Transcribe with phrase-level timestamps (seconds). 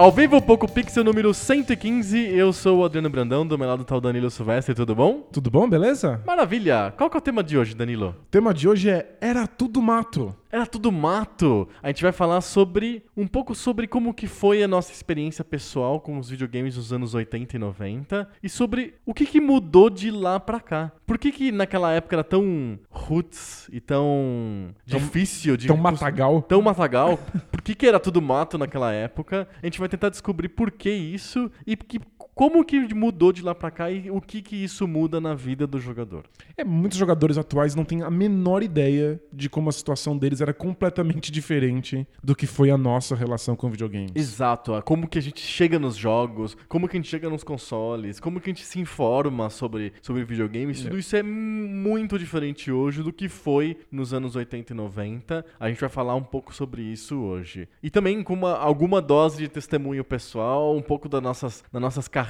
[0.00, 3.94] Ao vivo, Poco Pixel número 115, eu sou o Adriano Brandão, do meu lado tá
[3.94, 5.28] o Danilo Silvestre, tudo bom?
[5.30, 6.22] Tudo bom, beleza?
[6.26, 6.94] Maravilha!
[6.96, 8.16] Qual que é o tema de hoje, Danilo?
[8.18, 10.34] O tema de hoje é Era Tudo Mato.
[10.52, 11.68] Era tudo mato.
[11.82, 16.00] A gente vai falar sobre um pouco sobre como que foi a nossa experiência pessoal
[16.00, 20.10] com os videogames dos anos 80 e 90 e sobre o que, que mudou de
[20.10, 20.92] lá pra cá.
[21.06, 26.42] Por que que naquela época era tão roots e tão, Tão- difícil de Tão matagal.
[26.42, 27.18] tão matagal?
[27.50, 29.48] Por que, que era tudo mato naquela época?
[29.62, 32.00] A gente vai tentar descobrir por que isso e que,
[32.40, 35.66] como que mudou de lá pra cá e o que que isso muda na vida
[35.66, 36.24] do jogador.
[36.56, 40.54] É, muitos jogadores atuais não têm a menor ideia de como a situação deles era
[40.54, 44.12] completamente diferente do que foi a nossa relação com videogames.
[44.14, 47.44] Exato, é como que a gente chega nos jogos, como que a gente chega nos
[47.44, 52.72] consoles, como que a gente se informa sobre, sobre videogames, tudo isso é muito diferente
[52.72, 55.44] hoje do que foi nos anos 80 e 90.
[55.60, 57.68] A gente vai falar um pouco sobre isso hoje.
[57.82, 62.08] E também com uma, alguma dose de testemunho pessoal, um pouco das nossas, das nossas
[62.08, 62.29] carreiras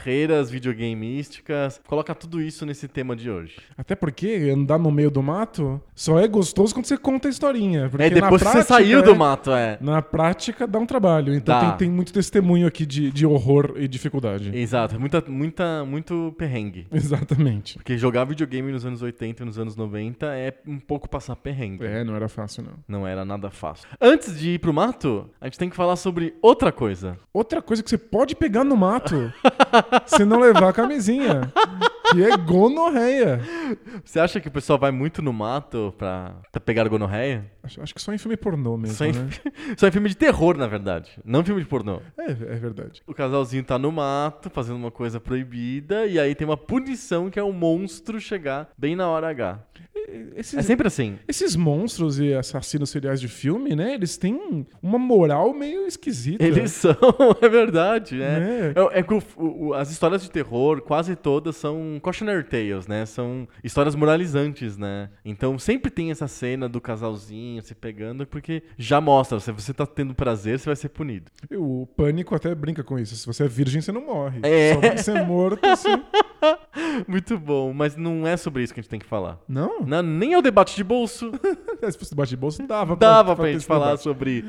[0.51, 3.57] videogameísticas, coloca tudo isso nesse tema de hoje.
[3.77, 7.89] Até porque andar no meio do mato só é gostoso quando você conta a historinha.
[7.89, 9.79] Porque É depois que você prática, saiu é- do mato, é.
[9.81, 11.35] Na prática dá um trabalho.
[11.35, 14.51] Então tem, tem muito testemunho aqui de, de horror e dificuldade.
[14.57, 16.87] Exato, muita, muita, muito perrengue.
[16.93, 17.75] Exatamente.
[17.77, 21.85] Porque jogar videogame nos anos 80 e nos anos 90 é um pouco passar perrengue.
[21.85, 23.01] É, não era fácil, não.
[23.01, 23.89] Não era nada fácil.
[24.01, 27.17] Antes de ir pro mato, a gente tem que falar sobre outra coisa.
[27.33, 29.33] Outra coisa que você pode pegar no mato
[30.07, 31.53] se não levar a camisinha,
[32.13, 33.41] que é gonorreia.
[34.05, 37.45] Você acha que o pessoal vai muito no mato pra, pra pegar gonorreia?
[37.63, 39.29] Acho, acho que só em filme pornô mesmo, Só em, né?
[39.77, 41.11] só em filme de terror, na verdade.
[41.25, 42.01] Não filme de pornô.
[42.19, 43.03] É, é verdade.
[43.07, 47.39] O casalzinho tá no mato, fazendo uma coisa proibida, e aí tem uma punição que
[47.39, 49.61] é o monstro chegar bem na hora H.
[50.35, 51.19] Esses, É sempre assim.
[51.29, 53.95] esses monstros e assassinos seriais de filme, né?
[53.95, 56.43] Eles têm uma moral meio esquisita.
[56.45, 56.97] Eles são,
[57.41, 58.73] é verdade, né?
[58.75, 58.97] É.
[58.97, 63.07] É, é que o- o- as histórias de terror, quase todas são cautionary tales, né?
[63.07, 65.11] São histórias moralizantes, né?
[65.25, 69.87] Então sempre tem essa cena do casalzinho se pegando, porque já mostra, se você tá
[69.87, 71.31] tendo prazer, você vai ser punido.
[71.53, 73.17] O pânico até brinca com isso.
[73.17, 74.41] Se você é virgem, você não morre.
[74.43, 74.75] É.
[74.75, 75.89] Só vai ser morto se...
[77.07, 79.39] Muito bom, mas não é sobre isso que a gente tem que falar.
[79.49, 79.81] Não?
[79.81, 81.31] Não, nem é o debate de bolso.
[81.91, 84.03] Se fosse debaixo de bolsa, dava Dava pra ter gente esse falar debate.
[84.03, 84.45] sobre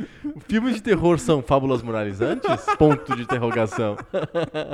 [0.48, 2.66] filmes de terror são fábulas moralizantes?
[2.78, 3.98] Ponto de interrogação.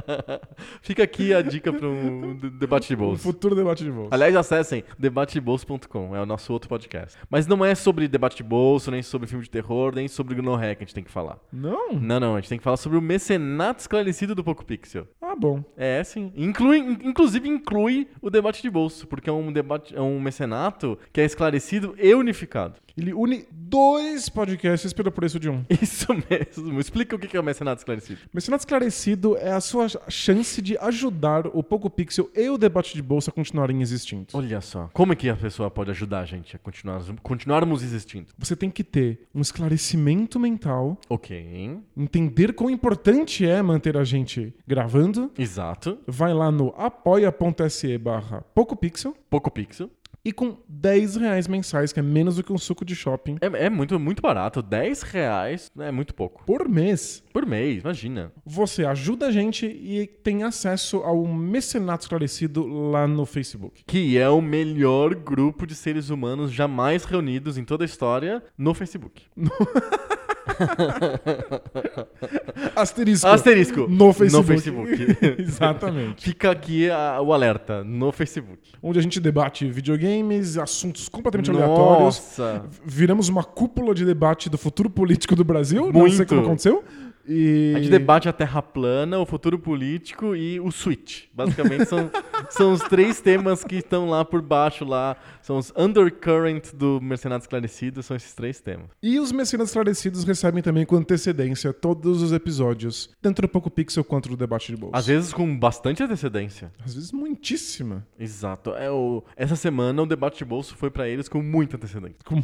[0.82, 2.36] Fica aqui a dica para um
[2.68, 3.24] debate de Um bolso.
[3.24, 4.10] futuro debate de bolsa.
[4.14, 7.18] Aliás, acessem debatebolso.com, é o nosso outro podcast.
[7.30, 10.76] Mas não é sobre debate de bolso, nem sobre filme de terror, nem sobre gonorreia
[10.76, 11.38] que a gente tem que falar.
[11.52, 11.94] Não?
[11.94, 15.08] Não, não, a gente tem que falar sobre o mecenato esclarecido do Poco Pixel.
[15.22, 15.64] Ah, bom.
[15.76, 16.32] É, sim.
[16.36, 20.98] Inclui, in- inclusive inclui o debate de bolso, porque é um debate, é um mecenato
[21.12, 22.76] que é esclarecido e unificado.
[22.98, 25.64] Ele une dois podcasts pelo preço de um.
[25.70, 26.80] Isso mesmo.
[26.80, 28.20] Explica o que é o mecenato esclarecido.
[28.34, 33.02] Mencionado esclarecido é a sua chance de ajudar o Poco Pixel e o debate de
[33.02, 34.28] bolsa a continuarem existindo.
[34.34, 34.90] Olha só.
[34.94, 38.28] Como é que a pessoa pode ajudar a gente a continuar, continuarmos existindo?
[38.38, 41.80] Você tem que ter um esclarecimento mental, Ok.
[41.96, 45.32] entender quão importante é manter a gente gravando.
[45.38, 46.00] Exato.
[46.08, 49.90] Vai lá no apoia.se barra PocoPixel Poco pixel.
[50.28, 53.66] E com 10 reais mensais, que é menos do que um suco de shopping, É,
[53.66, 54.62] é muito, muito barato.
[54.62, 56.44] 10 reais é muito pouco.
[56.46, 58.32] por mês, Por mês, imagina.
[58.46, 63.84] você ajuda a gente e tem acesso ao mecenato esclarecido lá no Facebook.
[63.88, 68.74] Que é o melhor grupo de seres humanos jamais reunidos em toda a história no
[68.74, 69.24] Facebook.
[72.76, 73.28] Asterisco.
[73.28, 73.88] Asterisco.
[73.90, 74.38] No Facebook.
[74.38, 74.44] No
[74.88, 75.36] Facebook.
[75.42, 76.24] Exatamente.
[76.24, 78.58] Fica aqui a- o alerta no Facebook.
[78.82, 82.18] Onde a gente debate videogames, assuntos completamente aleatórios.
[82.38, 82.64] Nossa.
[82.86, 85.92] Viramos uma cúpula de debate do futuro político do Brasil.
[85.92, 86.26] Não sei Muito.
[86.28, 86.84] como aconteceu.
[87.28, 87.74] E...
[87.76, 91.26] A gente debate a Terra plana, o futuro político e o Switch.
[91.34, 92.10] Basicamente são,
[92.50, 95.18] são os três temas que estão lá por baixo lá.
[95.42, 98.88] São os undercurrent do Mercenário Esclarecido, são esses três temas.
[99.02, 104.04] E os mecenas esclarecidos recebem também com antecedência todos os episódios, tanto do Poco Pixel
[104.04, 104.98] quanto do Debate de Bolsa.
[104.98, 106.72] Às vezes com bastante antecedência.
[106.84, 108.06] Às vezes muitíssima.
[108.20, 108.72] Exato.
[108.72, 109.24] É o...
[109.36, 112.18] Essa semana o debate de bolso foi pra eles com muita antecedência.
[112.26, 112.42] Com,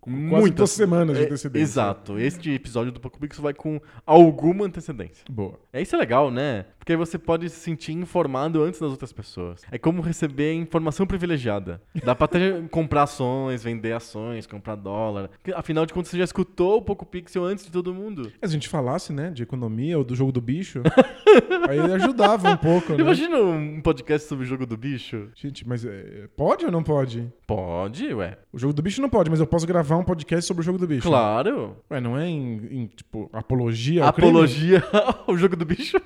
[0.00, 1.62] com quase Muita duas semanas de É, antecedência.
[1.62, 2.18] Exato.
[2.18, 3.80] Este episódio do Poco Pixel vai com
[4.26, 5.24] alguma antecedência.
[5.30, 5.58] Boa.
[5.72, 6.66] É isso é legal, né?
[6.78, 9.62] Porque aí você pode se sentir informado antes das outras pessoas.
[9.72, 11.82] É como receber informação privilegiada.
[12.04, 15.30] Dá pra até comprar ações, vender ações, comprar dólar.
[15.54, 18.30] Afinal de contas, você já escutou o Poco Pixel antes de todo mundo.
[18.30, 20.82] Se a gente falasse, né, de economia ou do jogo do bicho,
[21.68, 23.00] aí ajudava um pouco, né?
[23.00, 25.28] Imagina um podcast sobre o jogo do bicho.
[25.34, 27.32] Gente, mas é, pode ou não pode?
[27.46, 28.38] Pode, ué.
[28.52, 30.78] O jogo do bicho não pode, mas eu posso gravar um podcast sobre o jogo
[30.78, 31.08] do bicho.
[31.08, 31.76] Claro.
[31.90, 34.08] Ué, não é em, em, tipo, apologia ao?
[34.20, 34.82] Apologia
[35.26, 35.96] ao jogo do bicho?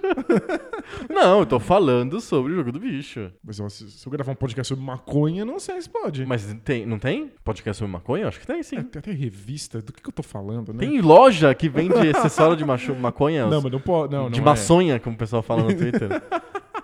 [1.09, 3.31] não, eu tô falando sobre o jogo do bicho.
[3.45, 6.27] Mas se, se eu gravar um podcast sobre maconha, não sei se pode.
[6.27, 8.29] Mas tem, não tem podcast sobre maconha?
[8.29, 8.77] Acho que tem sim.
[8.77, 9.81] É, tem até revista.
[9.81, 10.81] Do que, que eu tô falando, né?
[10.81, 13.47] Tem loja que vende acessório de macho- maconha?
[13.47, 14.15] Não, mas não pode.
[14.15, 16.23] Não, de não maçonha, como o pessoal fala no Twitter.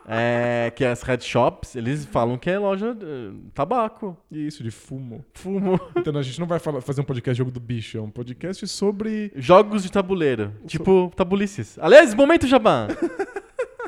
[0.09, 4.37] É, que as headshops, eles falam que é loja de tabaco, É.
[4.37, 5.25] Isso, de fumo.
[5.35, 5.79] fumo.
[5.97, 8.67] Então a gente não vai falar- fazer um podcast jogo do bicho, é um podcast
[8.69, 9.33] sobre.
[9.37, 11.79] Jogos de tabuleiro, tipo tabulices.
[11.81, 12.89] Aliás, momento jabá.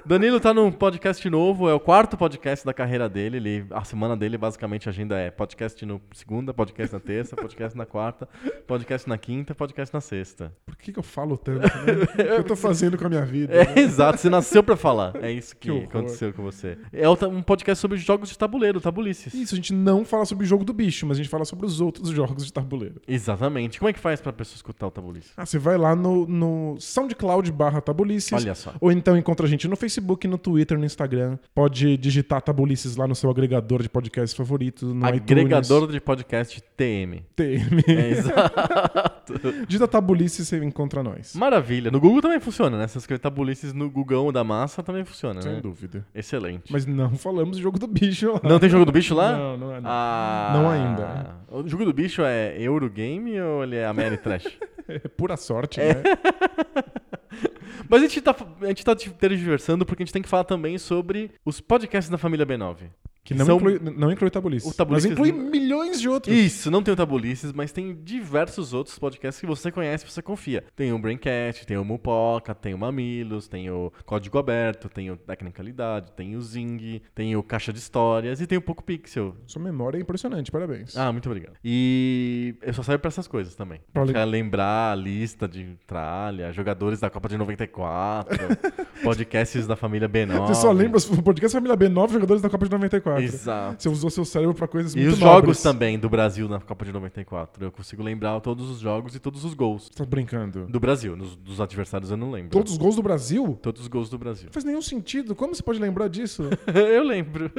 [0.09, 3.37] Danilo tá num podcast novo, é o quarto podcast da carreira dele.
[3.37, 7.77] Ele, a semana dele, basicamente, a agenda é podcast no segunda, podcast na terça, podcast
[7.77, 8.27] na quarta,
[8.67, 10.51] podcast na quinta, podcast na sexta.
[10.65, 11.61] Por que, que eu falo tanto?
[11.61, 12.05] Né?
[12.05, 13.53] o que eu tô fazendo com a minha vida?
[13.53, 13.75] É, né?
[13.85, 15.13] exato, você nasceu pra falar.
[15.23, 16.79] É isso que, Que aconteceu com você.
[16.91, 19.35] É um podcast sobre jogos de tabuleiro, tabulices.
[19.35, 21.67] Isso, a gente não fala sobre o jogo do bicho, mas a gente fala sobre
[21.67, 23.03] os outros jogos de tabuleiro.
[23.07, 23.79] Exatamente.
[23.79, 25.33] Como é que faz pra pessoa escutar o tabulice?
[25.37, 28.33] Ah, você vai lá no, no SoundCloud barra tabulices.
[28.33, 28.73] Olha só.
[28.81, 31.39] Ou então encontra a gente no Facebook, no Twitter, no Instagram.
[31.55, 37.17] Pode digitar tabulices lá no seu agregador de podcasts favorito, no Agregador de podcast TM.
[37.17, 37.85] iTunes, TM.
[37.89, 39.33] É, exato.
[39.67, 41.35] Digita tabulices e você encontra nós.
[41.35, 41.91] Maravilha.
[41.91, 42.87] No Google também funciona, né?
[42.87, 45.61] Se você escrever tabulices no Google da massa, também funciona, Sem né?
[45.61, 46.07] dúvida.
[46.15, 46.73] Excelente.
[46.73, 48.41] Mas não falamos do jogo do bicho lá.
[48.43, 49.37] Não tem jogo do bicho lá?
[49.37, 49.81] Não, não é.
[49.81, 49.91] Não.
[49.91, 51.37] Ah, Não ainda.
[51.51, 54.47] O jogo do bicho é Eurogame ou ele é Ameritrash?
[54.91, 55.87] É pura sorte, né?
[57.89, 60.79] Mas a gente, tá, a gente tá tergiversando porque a gente tem que falar também
[60.79, 62.77] sobre os podcasts da família B9.
[63.25, 64.71] Que não, São- inclui, não inclui tabulices.
[64.71, 66.35] O tabulices Mas inclui não- milhões de outros.
[66.35, 70.23] Isso, não tem o Tabulices, mas tem diversos outros podcasts que você conhece e você
[70.23, 70.65] confia.
[70.75, 75.17] Tem o Braincast, tem o Mupoca, tem o Mamilos, tem o Código Aberto, tem o
[75.19, 79.37] Tecnicalidade, tem o Zing, tem o Caixa de Histórias e tem o Poco Pixel.
[79.47, 80.97] Sua memória é impressionante, parabéns.
[80.97, 81.55] Ah, muito obrigado.
[81.63, 83.81] E eu só saio pra essas coisas também.
[83.93, 87.78] Pra lembrar a lista de tralha, jogadores da Copa de 94,
[89.03, 90.47] podcasts da família B9.
[90.49, 93.23] Você só lembra o podcast Família B9 jogadores da Copa de 94.
[93.23, 93.83] Exato.
[93.83, 95.63] Você usou seu cérebro pra coisas E muito os jogos nobres.
[95.63, 97.65] também do Brasil na Copa de 94.
[97.65, 100.67] Eu consigo lembrar todos os jogos e todos os gols Você tá brincando?
[100.67, 101.17] do Brasil.
[101.17, 102.51] Nos- dos adversários eu não lembro.
[102.51, 103.59] Todos os gols do Brasil?
[103.63, 104.47] Todos os gols do Brasil.
[104.47, 105.35] Não faz nenhum sentido.
[105.35, 106.49] Como você pode lembrar disso?
[106.75, 107.51] eu lembro.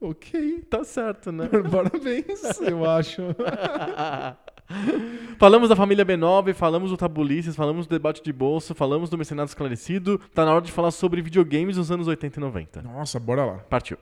[0.00, 0.62] ok.
[0.68, 1.48] tá certo, né?
[1.70, 3.22] Parabéns, eu acho.
[5.38, 9.48] falamos da família B9, falamos do Tabulices, falamos do debate de bolsa, falamos do Mercenário
[9.48, 10.20] Esclarecido.
[10.34, 12.82] Tá na hora de falar sobre videogames nos anos 80 e 90.
[12.82, 13.54] Nossa, bora lá.
[13.70, 13.98] Partiu.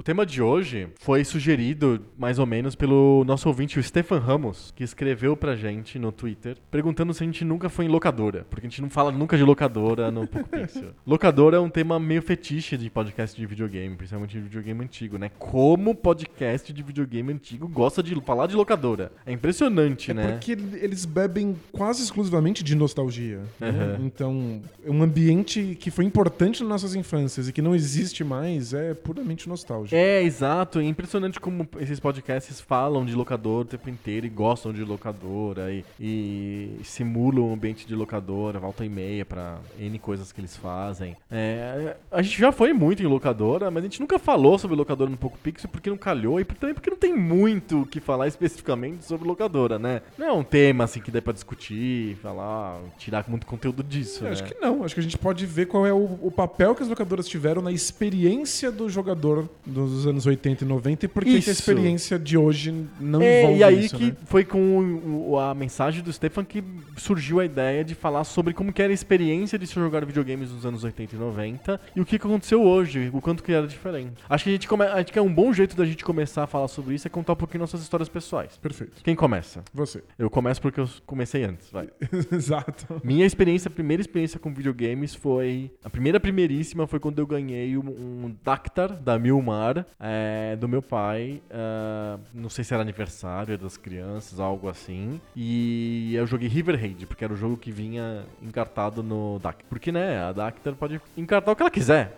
[0.00, 4.72] O tema de hoje foi sugerido, mais ou menos, pelo nosso ouvinte, o Stefan Ramos,
[4.74, 8.46] que escreveu pra gente no Twitter, perguntando se a gente nunca foi em locadora.
[8.48, 10.92] Porque a gente não fala nunca de locadora no Poco Pixel.
[11.06, 15.30] locadora é um tema meio fetiche de podcast de videogame, principalmente de videogame antigo, né?
[15.38, 19.12] Como podcast de videogame antigo gosta de falar de locadora.
[19.26, 20.32] É impressionante, É né?
[20.32, 23.40] porque eles bebem quase exclusivamente de nostalgia.
[23.60, 23.68] né?
[23.68, 23.98] Aham.
[24.06, 28.94] Então, um ambiente que foi importante nas nossas infâncias e que não existe mais é
[28.94, 29.89] puramente nostálgico.
[29.92, 30.80] É, exato.
[30.80, 35.72] É impressionante como esses podcasts falam de locador o tempo inteiro e gostam de locadora
[35.72, 40.56] e, e simulam o ambiente de locadora, volta e meia pra N coisas que eles
[40.56, 41.16] fazem.
[41.30, 45.10] É, a gente já foi muito em locadora, mas a gente nunca falou sobre locadora
[45.10, 48.28] no Poco Pixel porque não calhou e também porque não tem muito o que falar
[48.28, 50.02] especificamente sobre locadora, né?
[50.18, 54.26] Não é um tema assim que dê pra discutir, falar, tirar muito conteúdo disso, Eu
[54.26, 54.32] né?
[54.32, 54.84] Acho que não.
[54.84, 57.62] Acho que a gente pode ver qual é o, o papel que as locadoras tiveram
[57.62, 59.48] na experiência do jogador
[59.86, 63.58] dos anos 80 e 90 e por que a experiência de hoje não É, envolve
[63.58, 64.16] e aí isso, que né?
[64.24, 66.62] foi com a mensagem do Stefan que
[66.96, 70.64] surgiu a ideia de falar sobre como era a experiência de se jogar videogames nos
[70.64, 74.12] anos 80 e 90 e o que que aconteceu hoje, o quanto que era diferente.
[74.28, 76.46] Acho que a gente, come, acho que é um bom jeito da gente começar a
[76.46, 78.56] falar sobre isso é contar um pouquinho nossas histórias pessoais.
[78.56, 79.02] Perfeito.
[79.02, 79.62] Quem começa?
[79.72, 80.02] Você.
[80.18, 81.88] Eu começo porque eu comecei antes, vai.
[82.32, 83.00] Exato.
[83.04, 85.70] Minha experiência, a primeira experiência com videogames foi.
[85.84, 90.68] A primeira primeiríssima foi quando eu ganhei um, um Dactar da Milmar bar é, do
[90.68, 91.40] meu pai.
[91.50, 95.20] ah, não sei se era aniversário das crianças, algo assim.
[95.34, 99.64] E eu joguei River Raid, porque era o jogo que vinha encartado no DAC.
[99.68, 102.16] Porque, né, a Dactar pode encartar o que ela quiser.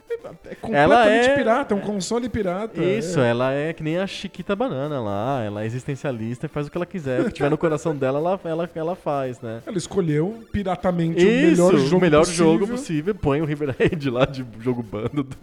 [0.49, 2.82] É completamente é- pirata, é um console pirata.
[2.82, 3.30] Isso, é.
[3.30, 5.42] ela é que nem a Chiquita Banana lá.
[5.44, 7.21] Ela é existencialista e faz o que ela quiser.
[7.21, 9.62] O que tiver no coração dela, ela, ela, ela faz, né?
[9.66, 12.52] Ela escolheu piratamente Isso, o melhor jogo o melhor possível.
[12.52, 13.14] jogo possível.
[13.14, 15.37] Põe o River Raid lá de jogo bando do,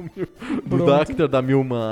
[0.65, 0.85] do.
[0.85, 1.41] Dactar, da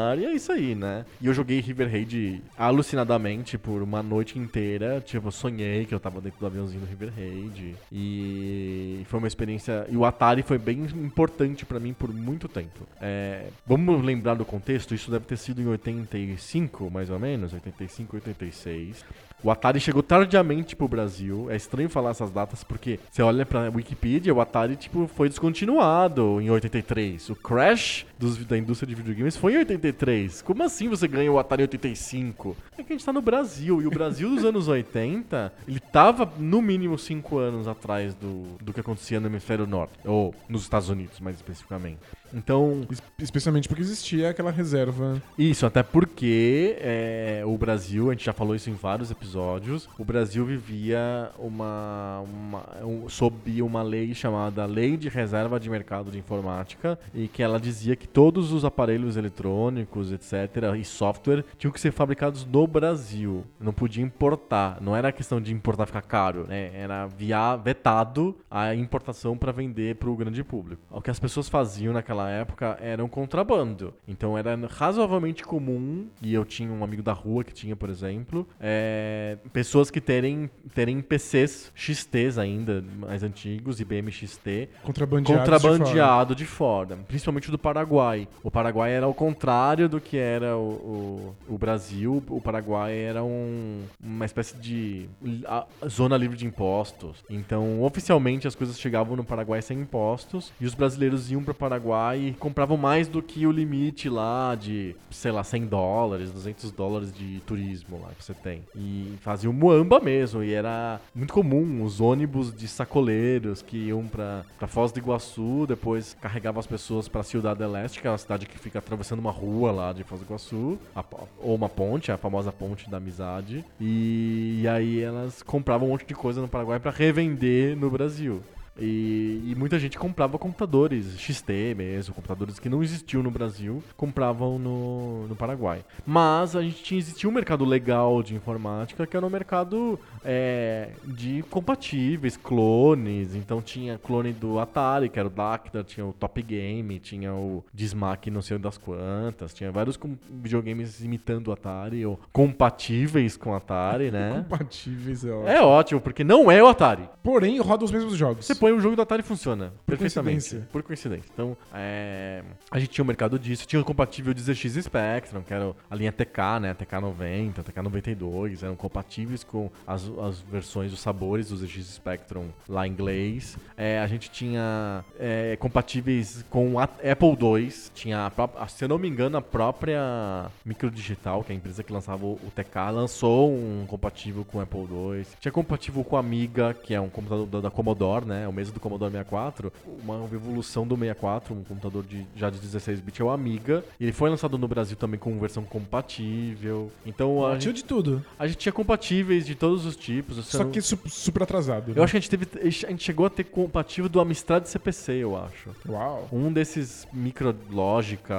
[0.08, 0.20] Milmar.
[0.20, 1.06] E é isso aí, né?
[1.20, 5.02] E eu joguei River Raid alucinadamente por uma noite inteira.
[5.02, 7.76] Tipo, eu sonhei que eu tava dentro do aviãozinho do River Raid.
[7.92, 9.86] E foi uma experiência.
[9.90, 12.88] E o Atari foi bem importante pra mim por muito tempo.
[13.02, 14.94] É, vamos lembrar do contexto?
[14.94, 17.54] Isso deve ter sido em 85, mais ou menos.
[17.54, 19.06] 85, 86.
[19.44, 21.48] O Atari chegou tardiamente pro Brasil.
[21.52, 26.42] É estranho falar essas datas porque você olha pra Wikipedia, o Atari tipo foi descontinuado
[26.42, 27.30] em 83.
[27.30, 30.42] O crash dos- da indústria de videogames foi em 83.
[30.42, 32.58] Como assim você ganha o Atari em 85?
[32.78, 36.32] É que a gente tá no Brasil e o Brasil dos anos 80, ele tava
[36.40, 40.90] no mínimo 5 anos atrás do, do que acontecia no hemisfério norte ou nos Estados
[40.90, 42.00] Unidos, mais especificamente.
[42.34, 45.22] Então, Es- Especialmente porque existia aquela reserva.
[45.38, 50.06] isso, até porque é, o Brasil, a gente já falou isso em vários episódios, o
[50.06, 56.18] Brasil vivia uma, uma um- sob uma lei chamada Lei de Reserva de Mercado de
[56.20, 61.80] Informática e que ela dizia que todos os aparelhos eletrônicos, etc, e software tinham que
[61.80, 66.72] ser fabricados no Brasil, não podia importar, não era questão de importar ficar caro, né?
[66.74, 70.82] Era via vetado a importação para vender para o grande público.
[70.92, 73.94] O que as pessoas faziam naquela época era um contrabando.
[74.08, 78.48] Então era razoavelmente comum, e eu tinha um amigo da rua que tinha, por exemplo,
[78.60, 86.46] é, pessoas que terem, terem PCs XTs ainda, mais antigos, IBM XT, Contrabandeados contrabandeado de
[86.46, 86.98] fora.
[87.08, 88.28] principalmente do Paraguai.
[88.44, 92.24] O Paraguai era ao contrário do que era o, o, o Brasil.
[92.30, 95.10] O Paraguai era um- uma espécie de
[95.46, 97.24] a- zona livre de impostos.
[97.30, 101.56] Então, oficialmente, as coisas chegavam no Paraguai sem impostos e os brasileiros iam para o
[101.56, 106.72] Paraguai e compravam mais do que o limite lá de, sei lá, 100 dólares, 200
[106.72, 108.64] dólares de turismo lá que você tem.
[108.76, 110.44] E faziam muamba mesmo.
[110.44, 115.66] E era muito comum os ônibus de sacoleiros que iam pra, pra Foz do Iguaçu,
[115.68, 119.20] depois carregavam as pessoas pra Ciudad del Este, que é uma cidade que fica atravessando
[119.20, 121.04] uma rua lá de Foz do Iguaçu, a
[121.40, 123.64] ou uma ponte, a famosa ponte da amizade.
[123.80, 128.42] E, e aí elas compravam um monte de coisa no Paraguai pra revender no Brasil.
[128.80, 134.60] E, e muita gente comprava computadores XT mesmo, computadores que não existiam no Brasil, compravam
[134.60, 135.84] no, no Paraguai.
[136.06, 140.90] Mas a gente tinha, existia um mercado legal de informática, que era um mercado é,
[141.06, 143.36] de compatíveis, clones.
[143.36, 147.64] Então tinha clone do Atari, que era o Dactar, tinha o Top Game, tinha o
[147.74, 153.56] Dismac não sei das quantas, tinha vários videogames imitando o Atari, ou compatíveis com o
[153.56, 154.46] Atari, né?
[154.48, 155.50] Compatíveis, é ótimo.
[155.50, 157.10] É ótimo, porque não é o Atari.
[157.24, 158.46] Porém, roda os mesmos jogos.
[158.46, 159.72] Você põe um jogo do Atari e funciona.
[159.86, 160.36] Por perfeitamente.
[160.36, 160.70] coincidência.
[160.72, 161.30] Por coincidência.
[161.34, 163.66] Então, é, a gente tinha um mercado disso.
[163.66, 166.74] Tinha o compatível de ZX Spectrum, que era a linha TK, né?
[166.74, 168.64] TK90, TK92.
[168.64, 173.58] Eram compatíveis com as, as versões, os sabores do ZX Spectrum lá em inglês.
[173.78, 177.74] É, a gente tinha é, compatíveis com a Apple II.
[177.94, 181.84] Tinha, a própria- se eu não me engano, a própria Microdigital, que é a empresa
[181.84, 185.26] que lançava o, o TK, lançou um compatível com o Apple II.
[185.40, 188.48] Tinha compatível com a Amiga, que é um computador da, da Commodore, né?
[188.58, 189.72] O mesmo do Commodore 64.
[190.04, 193.84] Uma evolução do 64, um computador de, já de 16 bits, é o Amiga.
[194.02, 196.92] Ele foi lançado no Brasil também com versão compatível.
[197.06, 198.26] Então a Tinha gente, de tudo.
[198.40, 200.44] a gente tinha compatíveis de todos os tipos.
[200.48, 201.90] Só não- que su- super atrasado.
[201.90, 201.94] né?
[202.00, 202.48] Eu acho que a gente teve.
[202.88, 205.70] A gente chegou a ter compatível do Amstrad CPC, eu acho.
[205.88, 206.28] Uau.
[206.32, 208.36] Um desses micrológica,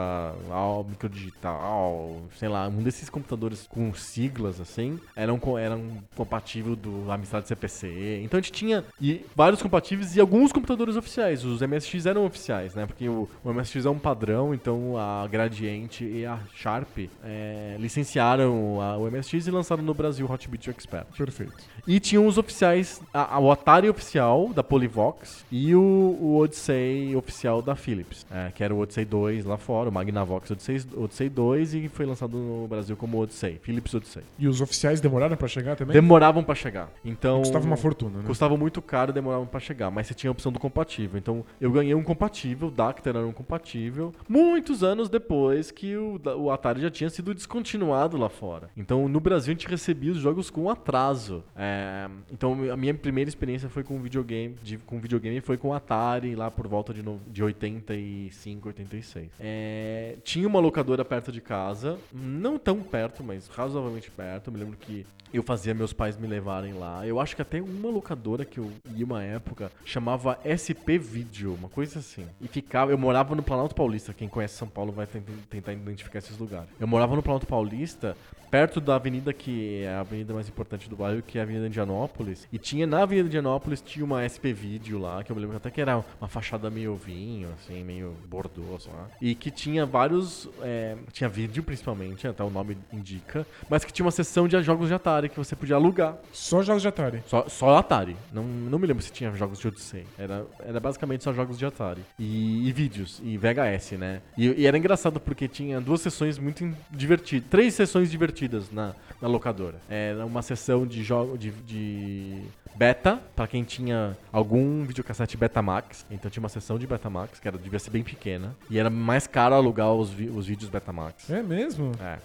[0.50, 7.44] al- microdigital, sei lá, um desses computadores com siglas assim, eram, eram compatível do Amstrad
[7.46, 8.20] CPC.
[8.24, 11.44] Então a gente tinha e vários compatíveis e alguns computadores oficiais.
[11.44, 12.86] Os MSX eram oficiais, né?
[12.86, 18.80] Porque o, o MSX é um padrão, então a Gradiente e a Sharp é, licenciaram
[18.80, 21.06] a- o MSX e lançaram no Brasil o Hotbit Expert.
[21.16, 21.54] Perfeito.
[21.86, 25.80] E tinham os oficiais, a, a- o Atari oficial da Polyvox e o,
[26.20, 30.50] o Odyssey oficial da Philips, é, que era o Odyssey 2 lá fora, o Magnavox
[30.50, 34.22] Odyssey, Odyssey 2 e foi lançado no Brasil como Odyssey, Philips Odyssey.
[34.38, 35.92] E os oficiais demoraram pra chegar também?
[35.94, 36.90] Demoravam pra chegar.
[37.04, 38.24] Então Custava uma fortuna, né?
[38.26, 39.90] Custava muito caro, demoravam pra chegar.
[39.98, 41.18] Mas você tinha a opção do compatível.
[41.18, 46.20] Então eu ganhei um compatível, o Dactyl era um compatível, muitos anos depois que o,
[46.36, 48.70] o Atari já tinha sido descontinuado lá fora.
[48.76, 51.42] Então no Brasil a gente recebia os jogos com atraso.
[51.56, 56.36] É, então a minha primeira experiência foi com videogame, de, com videogame foi com Atari
[56.36, 59.30] lá por volta de, no, de 85, 86.
[59.40, 64.46] É, tinha uma locadora perto de casa, não tão perto, mas razoavelmente perto.
[64.46, 67.06] Eu me lembro que eu fazia meus pais me levarem lá.
[67.06, 71.68] Eu acho que até uma locadora que eu ia uma época chamava SP Video, uma
[71.68, 72.26] coisa assim.
[72.40, 74.12] E ficava, eu morava no Planalto Paulista.
[74.12, 76.68] Quem conhece São Paulo vai tentar identificar esses lugares.
[76.78, 78.14] Eu morava no Planalto Paulista,
[78.50, 81.66] perto da avenida que é a avenida mais importante do bairro, que é a Avenida
[81.66, 82.46] Indianópolis.
[82.52, 85.70] E tinha na Avenida Indianópolis tinha uma SP Video lá, que eu me lembro até
[85.70, 89.08] que era uma fachada meio vinho, assim, meio bordeaux, lá.
[89.20, 94.04] E que tinha vários, é, tinha vídeo principalmente, até o nome indica, mas que tinha
[94.04, 96.16] uma seção de jogos de Atari que você podia alugar.
[96.32, 97.22] Só jogos de Atari?
[97.26, 98.16] Só, só Atari.
[98.32, 100.04] Não, não me lembro se tinha jogos de Odyssey.
[100.18, 102.02] Era, era basicamente só jogos de Atari.
[102.18, 104.20] E, e vídeos, e VHS, né?
[104.36, 108.94] E, e, era engraçado porque tinha duas sessões muito divertidas, três sessões divertidas divertidas na,
[109.20, 109.76] na locadora.
[109.88, 112.42] Era uma sessão de jogo de, de
[112.74, 116.04] beta, para quem tinha algum videocassete Betamax.
[116.10, 118.54] Então tinha uma sessão de Betamax, que era, devia ser bem pequena.
[118.70, 121.30] E era mais caro alugar os, os vídeos Betamax.
[121.30, 121.92] É mesmo?
[122.00, 122.18] É.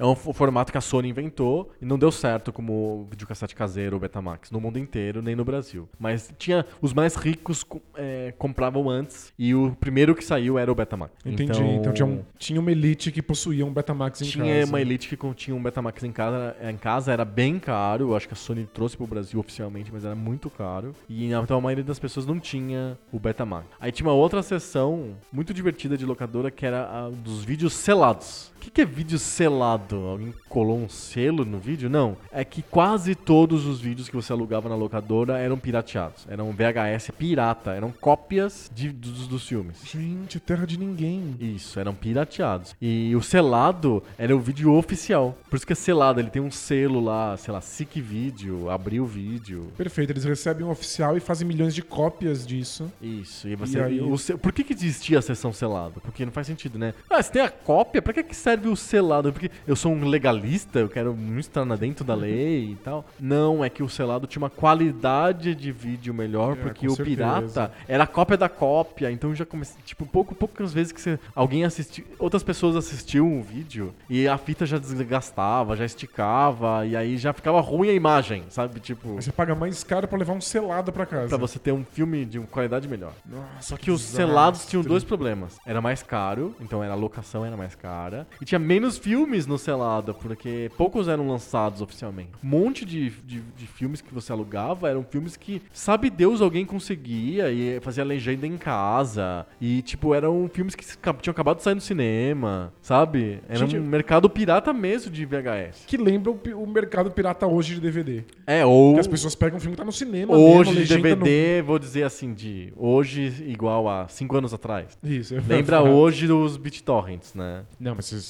[0.00, 4.00] É um formato que a Sony inventou e não deu certo como videocassete caseiro ou
[4.00, 5.86] Betamax no mundo inteiro, nem no Brasil.
[5.98, 10.74] Mas tinha os mais ricos é, compravam antes e o primeiro que saiu era o
[10.74, 11.12] Betamax.
[11.22, 11.52] Entendi.
[11.52, 14.54] Então, então tinha, um, tinha, uma elite que possuía um Betamax em tinha casa.
[14.54, 16.56] Tinha uma elite que tinha um Betamax em casa.
[16.62, 18.08] Em casa era bem caro.
[18.08, 20.94] Eu acho que a Sony trouxe pro Brasil oficialmente, mas era muito caro.
[21.10, 23.66] E então a maioria das pessoas não tinha o Betamax.
[23.78, 28.49] Aí tinha uma outra seção muito divertida de locadora que era a dos vídeos selados.
[28.60, 29.96] O que, que é vídeo selado?
[29.96, 31.88] Alguém colou um selo no vídeo?
[31.88, 32.14] Não.
[32.30, 36.26] É que quase todos os vídeos que você alugava na locadora eram pirateados.
[36.28, 37.70] Eram VHS pirata.
[37.70, 39.78] Eram cópias de, dos, dos filmes.
[39.82, 41.36] Gente, terra de ninguém.
[41.40, 42.76] Isso, eram pirateados.
[42.82, 45.38] E o selado era o vídeo oficial.
[45.48, 46.20] Por isso que é selado.
[46.20, 49.72] Ele tem um selo lá, sei lá, SIC Vídeo, Abriu Vídeo.
[49.74, 50.12] Perfeito.
[50.12, 52.92] Eles recebem um oficial e fazem milhões de cópias disso.
[53.00, 53.48] Isso.
[53.48, 53.78] E você.
[53.78, 54.00] E aí...
[54.02, 55.98] o, por que, que existia a sessão selado?
[56.02, 56.92] Porque não faz sentido, né?
[57.08, 58.49] Ah, você tem a cópia, pra que, que serve?
[58.50, 59.32] Serve o selado?
[59.32, 63.04] Porque eu sou um legalista, eu quero muito estar dentro da lei e tal.
[63.18, 67.16] Não, é que o selado tinha uma qualidade de vídeo melhor, é, porque o certeza.
[67.16, 69.10] pirata era a cópia da cópia.
[69.10, 73.42] Então já comecei, tipo, pouco, poucas vezes que você, alguém assistiu, outras pessoas assistiam um
[73.42, 78.44] vídeo e a fita já desgastava, já esticava, e aí já ficava ruim a imagem,
[78.48, 78.80] sabe?
[78.80, 79.14] Tipo.
[79.14, 81.28] Você paga mais caro para levar um selado para casa.
[81.28, 83.12] Pra você ter um filme de qualidade melhor.
[83.24, 85.58] Nossa, Só que os selados tinham dois problemas.
[85.64, 88.26] Era mais caro, então era a locação era mais cara.
[88.40, 92.30] E tinha menos filmes no selado, porque poucos eram lançados oficialmente.
[92.42, 96.64] Um monte de, de, de, filmes que você alugava eram filmes que, sabe Deus, alguém
[96.64, 99.46] conseguia e fazia legenda em casa.
[99.60, 103.40] E, tipo, eram filmes que tinham acabado de sair no cinema, sabe?
[103.48, 105.84] Era Gente, um mercado pirata mesmo de VHS.
[105.86, 108.24] Que lembra o, o, mercado pirata hoje de DVD.
[108.46, 108.94] É, ou...
[108.94, 111.66] Que as pessoas pegam um filme que tá no cinema Hoje mesmo, de DVD, no...
[111.66, 114.98] vou dizer assim, de hoje igual a 5 anos atrás.
[115.02, 117.64] Isso, é Lembra hoje dos BitTorrents, né?
[117.78, 118.29] Não, mas vocês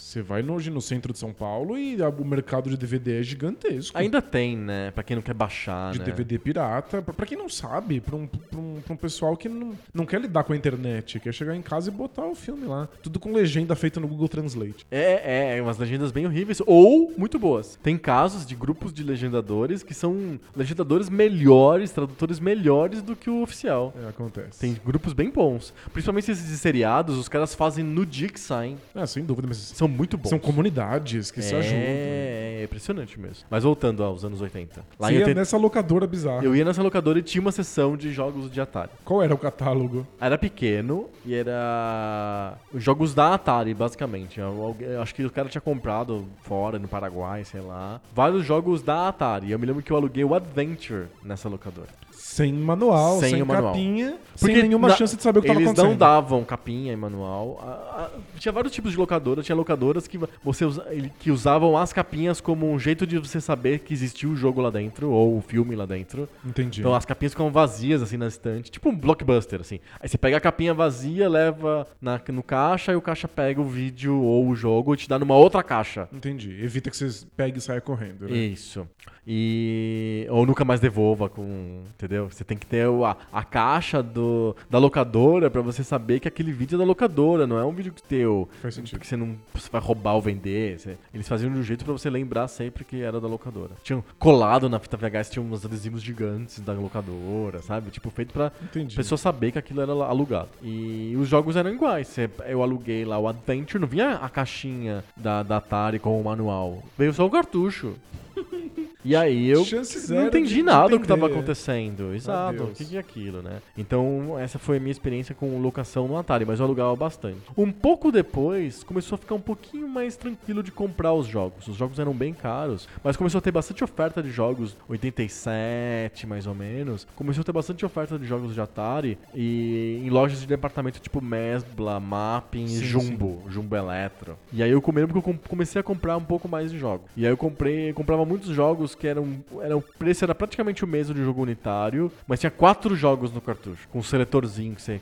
[0.11, 3.97] você vai hoje no centro de São Paulo e o mercado de DVD é gigantesco.
[3.97, 4.91] Ainda tem, né?
[4.91, 6.05] Pra quem não quer baixar, de né?
[6.05, 7.01] DVD pirata.
[7.01, 10.05] Pra, pra quem não sabe, pra um, pra um, pra um pessoal que não, não
[10.05, 12.89] quer lidar com a internet, quer chegar em casa e botar o filme lá.
[13.01, 14.85] Tudo com legenda feita no Google Translate.
[14.91, 17.79] É, é, é umas legendas bem horríveis ou muito boas.
[17.81, 23.41] Tem casos de grupos de legendadores que são legendadores melhores, tradutores melhores do que o
[23.41, 23.93] oficial.
[24.03, 24.59] É, acontece.
[24.59, 25.73] Tem grupos bem bons.
[25.93, 28.77] Principalmente esses de seriados, os caras fazem no dia que saem.
[28.93, 30.29] Ah, sem dúvida, mas são muito bons.
[30.29, 31.79] São comunidades que é, se ajudam.
[31.79, 33.45] É, impressionante mesmo.
[33.49, 34.83] Mas voltando aos anos 80.
[34.99, 35.39] Lá Você ia 80...
[35.39, 36.43] nessa locadora bizarra.
[36.43, 38.89] Eu ia nessa locadora e tinha uma sessão de jogos de Atari.
[39.05, 40.07] Qual era o catálogo?
[40.19, 44.39] Era pequeno e era jogos da Atari, basicamente.
[44.39, 48.01] Eu, eu acho que o cara tinha comprado fora, no Paraguai, sei lá.
[48.13, 49.51] Vários jogos da Atari.
[49.51, 51.89] Eu me lembro que eu aluguei o Adventure nessa locadora.
[52.21, 55.59] Sem manual, sem, sem capinha, Porque sem nenhuma na, chance de saber o que estava
[55.59, 55.87] acontecendo.
[55.87, 57.59] Eles não davam capinha e manual.
[57.61, 59.41] A, a, tinha vários tipos de locadora.
[59.41, 60.85] Tinha locadoras que, você usa,
[61.19, 64.69] que usavam as capinhas como um jeito de você saber que existia o jogo lá
[64.69, 66.29] dentro, ou o filme lá dentro.
[66.45, 66.81] Entendi.
[66.81, 68.69] Então as capinhas ficam vazias, assim, na estante.
[68.69, 69.79] Tipo um blockbuster, assim.
[69.99, 73.65] Aí você pega a capinha vazia, leva na, no caixa, e o caixa pega o
[73.65, 76.07] vídeo ou o jogo e te dá numa outra caixa.
[76.13, 76.63] Entendi.
[76.63, 78.37] Evita que você pegue e saia correndo, né?
[78.37, 78.87] Isso.
[79.25, 80.25] E...
[80.29, 81.83] Ou nunca mais devolva com...
[81.93, 82.10] Entendeu?
[82.19, 86.51] Você tem que ter a, a caixa do, da locadora para você saber que aquele
[86.51, 88.47] vídeo é da locadora, não é um vídeo teu.
[88.61, 88.91] Faz sentido.
[88.97, 90.79] Porque você não você vai roubar ou vender.
[90.79, 93.71] Você, eles faziam de um jeito para você lembrar sempre que era da locadora.
[93.83, 97.91] Tinham colado na fita VHS, tinha uns adesivos gigantes da locadora, sabe?
[97.91, 98.95] Tipo, feito pra Entendi.
[98.95, 100.49] pessoa saber que aquilo era alugado.
[100.61, 102.07] E os jogos eram iguais.
[102.07, 106.23] Cê- Eu aluguei lá o Adventure, não vinha a caixinha da, da Atari com o
[106.23, 106.81] manual.
[106.97, 107.93] Veio só o cartucho.
[109.03, 109.65] E aí eu
[110.09, 112.13] não entendi nada do que estava acontecendo.
[112.13, 112.63] Exato.
[112.63, 113.61] O que é aquilo, né?
[113.77, 117.37] Então, essa foi a minha experiência com locação no Atari, mas eu alugava bastante.
[117.57, 121.67] Um pouco depois, começou a ficar um pouquinho mais tranquilo de comprar os jogos.
[121.67, 126.47] Os jogos eram bem caros, mas começou a ter bastante oferta de jogos, 87 mais
[126.47, 127.07] ou menos.
[127.15, 131.21] Começou a ter bastante oferta de jogos de Atari e em lojas de departamento tipo
[131.21, 134.37] Mesbla, Mapping e Sim, Jumbo, Jumbo Eletro.
[134.51, 137.05] E aí eu lembro que eu com- comecei a comprar um pouco mais de jogos.
[137.15, 140.87] E aí eu comprei, comprava muitos jogos que eram, eram o preço era praticamente o
[140.87, 144.99] mesmo de jogo unitário, mas tinha quatro jogos no cartucho, com um seletorzinho que você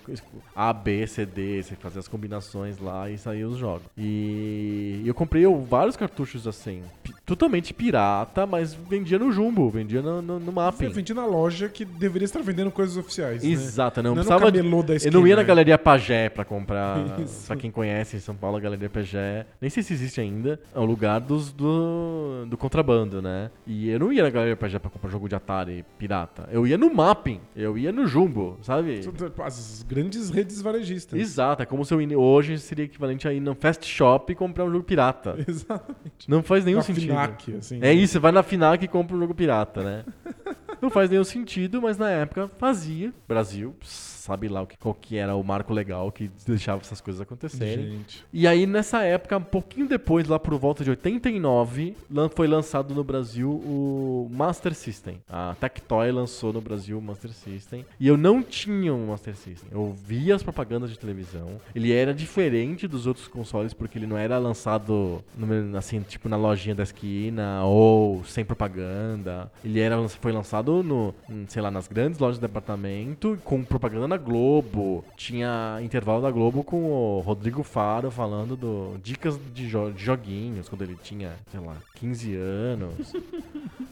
[0.55, 3.83] A, B, C, D, você fazia as combinações lá e saía os jogos.
[3.97, 6.81] E eu comprei vários cartuchos assim,
[7.25, 11.85] totalmente pirata, mas vendia no Jumbo, vendia no, no, no Você vende na loja que
[11.85, 13.43] deveria estar vendendo coisas oficiais.
[13.43, 13.49] né?
[13.49, 15.47] Exato, não, Não no precisava da Eu esquina, não ia na né?
[15.47, 17.19] Galeria Pajé pra comprar.
[17.19, 17.47] Isso.
[17.47, 19.45] pra quem conhece em São Paulo, a Galeria Pajé.
[19.61, 20.59] Nem sei se existe ainda.
[20.73, 23.49] É o lugar dos, do, do contrabando, né?
[23.65, 26.49] E eu não ia na Galeria Pajé pra comprar jogo de Atari pirata.
[26.51, 27.39] Eu ia no Mapping.
[27.55, 29.01] Eu ia no Jumbo, sabe?
[29.43, 31.19] As grandes redes varejistas.
[31.19, 34.65] Exato, é como se eu hoje seria equivalente a ir no Fast Shop e comprar
[34.65, 35.35] um jogo pirata.
[35.47, 36.27] Exatamente.
[36.27, 37.13] Não faz nenhum Na sentido.
[37.57, 37.79] Assim.
[37.81, 40.05] É isso, você vai na Fnac e compra um jogo pirata, né?
[40.81, 43.13] Não faz nenhum sentido, mas na época fazia.
[43.27, 43.75] Brasil,
[44.19, 47.91] sabe lá o que, qual que era o marco legal que deixava essas coisas acontecerem.
[47.91, 48.25] Gente.
[48.31, 52.93] E aí, nessa época, um pouquinho depois, lá por volta de 89, lan- foi lançado
[52.93, 55.19] no Brasil o Master System.
[55.29, 57.85] A Tectoy lançou no Brasil o Master System.
[57.99, 59.69] E eu não tinha um Master System.
[59.71, 61.59] Eu via as propagandas de televisão.
[61.73, 66.37] Ele era diferente dos outros consoles, porque ele não era lançado, no- assim, tipo na
[66.37, 69.51] lojinha da esquina ou sem propaganda.
[69.63, 74.07] Ele era, foi lançado no, em, sei lá, nas grandes lojas de departamento, com propaganda
[74.09, 75.05] na Globo.
[75.15, 80.67] Tinha intervalo da Globo com o Rodrigo Faro falando do dicas de, jo- de joguinhos,
[80.67, 83.13] quando ele tinha, sei lá, 15 anos.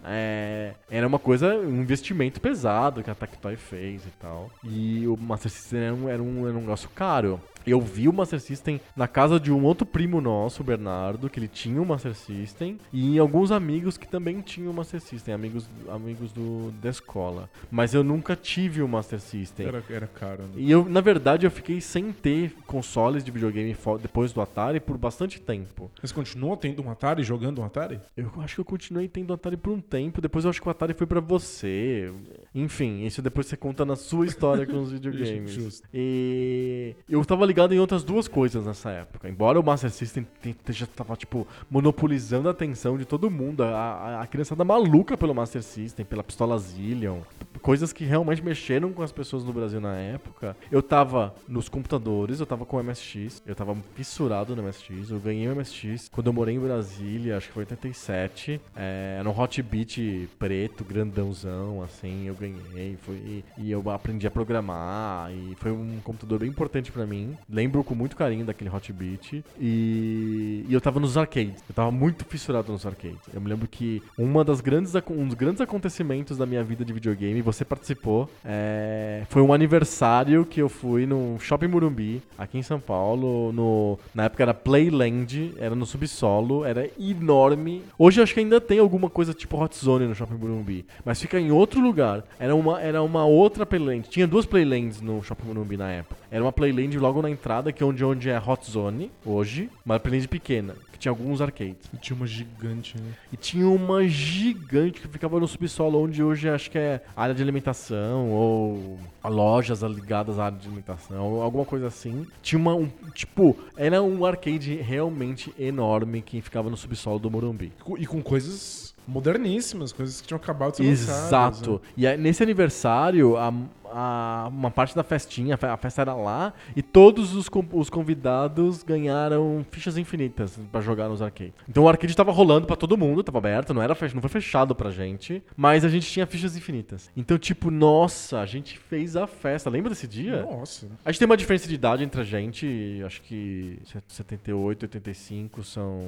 [0.10, 4.50] É, era uma coisa, um investimento pesado que a Tectoy fez e tal.
[4.64, 7.42] E o Master System era um, era um, era um negócio caro.
[7.68, 11.38] Eu vi o Master System na casa de um outro primo nosso, o Bernardo, que
[11.38, 15.34] ele tinha o Master System, e em alguns amigos que também tinham o Master System,
[15.34, 17.50] amigos, amigos do, da escola.
[17.70, 19.68] Mas eu nunca tive o Master System.
[19.68, 20.44] Era, era caro.
[20.44, 20.50] né?
[20.56, 24.98] E eu, na verdade, eu fiquei sem ter consoles de videogame depois do Atari por
[24.98, 25.92] bastante tempo.
[26.02, 28.00] Mas continua tendo um Atari, jogando um Atari?
[28.16, 30.72] Eu acho que eu continuei tendo Atari por um tempo, depois eu acho que o
[30.72, 32.12] Atari foi pra você.
[32.56, 35.52] Enfim, isso depois você conta na sua história com os videogames.
[35.52, 35.88] Justo.
[35.94, 39.28] E eu tava ligado em outras duas coisas nessa época.
[39.30, 43.64] Embora o Master System te- te- já tava, tipo, monopolizando a atenção de todo mundo.
[43.64, 47.20] A, a, a criançada maluca pelo Master System, pela pistola Zillion.
[47.62, 50.56] Coisas que realmente mexeram com as pessoas no Brasil na época.
[50.72, 53.42] Eu tava nos computadores, eu tava com o MSX.
[53.46, 55.10] Eu tava fissurado no MSX.
[55.10, 58.62] Eu ganhei o MSX quando eu morei em Brasília, acho que foi em 87.
[58.76, 59.98] É, era um Hot Beat
[60.38, 62.28] preto, grandãozão, assim.
[62.28, 62.98] Eu ganhei.
[63.02, 65.32] Foi, e, eu aprendi a programar.
[65.32, 67.36] E foi um computador bem importante pra mim.
[67.50, 69.44] Lembro com muito carinho daquele Hot Beat.
[69.60, 71.64] E, e eu tava nos arcades.
[71.70, 73.20] Eu tava muito fissurado nos arcades.
[73.34, 76.92] Eu me lembro que uma das grandes, um dos grandes acontecimentos da minha vida de
[76.92, 82.64] videogame, você participou, é, foi um aniversário que eu fui no Shopping Morumbi, aqui em
[82.64, 83.52] São Paulo.
[83.54, 87.84] No, na época era Playland, era no subsolo, era enorme.
[87.98, 91.22] Hoje eu acho que ainda tem alguma coisa tipo Hot Zone no Shopping Morumbi, mas
[91.22, 92.24] fica em outro lugar.
[92.38, 94.10] Era uma, era uma outra Playland.
[94.10, 96.18] Tinha duas Playlands no Shopping Morumbi na época.
[96.30, 100.00] Era uma Playland logo na entrada, que é onde, onde é Hot Zone hoje, uma
[100.00, 101.78] Playland pequena, que tinha alguns arcades.
[101.94, 103.12] E tinha uma gigante, né?
[103.32, 107.42] E tinha uma gigante que ficava no subsolo, onde hoje acho que é área de
[107.42, 112.26] alimentação ou lojas ligadas à área de alimentação, ou alguma coisa assim.
[112.42, 117.72] Tinha uma, um, tipo, era um arcade realmente enorme que ficava no subsolo do Morumbi.
[117.80, 121.74] E com- E com coisas moderníssimas, coisas que tinham acabado de ser lançadas, Exato.
[121.74, 121.80] né?
[121.96, 123.54] E aí, nesse aniversário, a,
[123.92, 127.90] a- uma parte da festinha, a fe- a festa era lá, e todos os, os
[127.90, 131.54] convidados ganharam fichas infinitas pra jogar nos arcades.
[131.68, 134.30] Então o arcade tava rolando pra todo mundo, tava aberto, não, era fech- não foi
[134.30, 137.10] fechado pra gente, mas a gente tinha fichas infinitas.
[137.16, 139.70] Então, tipo, nossa, a gente fez a festa.
[139.70, 140.44] Lembra desse dia?
[140.44, 140.88] Nossa.
[141.06, 146.02] A gente tem uma diferença de idade entre a gente, acho que 78, 85 são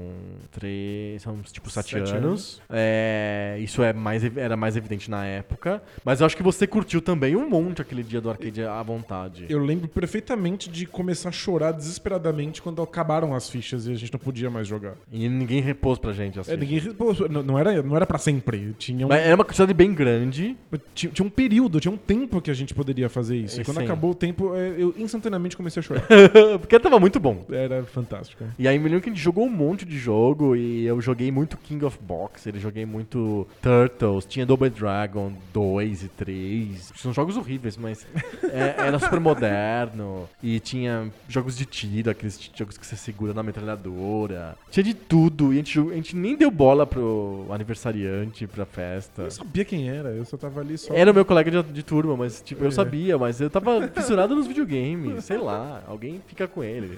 [0.51, 2.61] três, são tipo 7 Sete anos.
[2.69, 5.81] É, É, isso é mais, era mais evidente na época.
[6.03, 9.45] Mas eu acho que você curtiu também um monte aquele dia do arcade à vontade.
[9.49, 14.12] Eu lembro perfeitamente de começar a chorar desesperadamente quando acabaram as fichas e a gente
[14.12, 14.95] não podia mais jogar.
[15.12, 16.51] E ninguém repôs pra gente assim.
[16.51, 18.73] É, ninguém, pô, não, não era, não era pra sempre.
[18.77, 20.58] Tinha um, Mas era uma quantidade bem grande.
[20.93, 23.60] tinha, tinha um período, tinha um tempo que a gente poderia fazer isso.
[23.60, 23.84] É, E quando sim.
[23.84, 26.03] acabou o tempo, é, eu instantaneamente comecei a chorar.
[26.60, 27.45] porque tava muito bom.
[27.49, 28.43] Era fantástico.
[28.58, 31.32] E aí me lembro que a gente jogou um monte de jogo e eu joguei
[31.32, 36.93] muito King of Boxer, eu joguei muito Turtles, tinha Double Dragon 2 e 3.
[36.95, 38.06] São jogos horríveis, mas
[38.43, 40.28] é, era super moderno.
[40.41, 44.56] E tinha jogos de tiro, aqueles jogos que você segura na metralhadora.
[44.72, 45.54] Tinha de tudo.
[45.54, 49.24] E a gente, a gente nem deu bola pro aniversariante, pra festa.
[49.24, 50.93] Eu sabia quem era, eu só tava ali só.
[50.93, 52.72] Era o meu colega de, de turma, mas tipo, eu É.
[52.72, 56.98] sabia, mas eu tava fissurado nos videogames, sei lá, alguém fica com ele.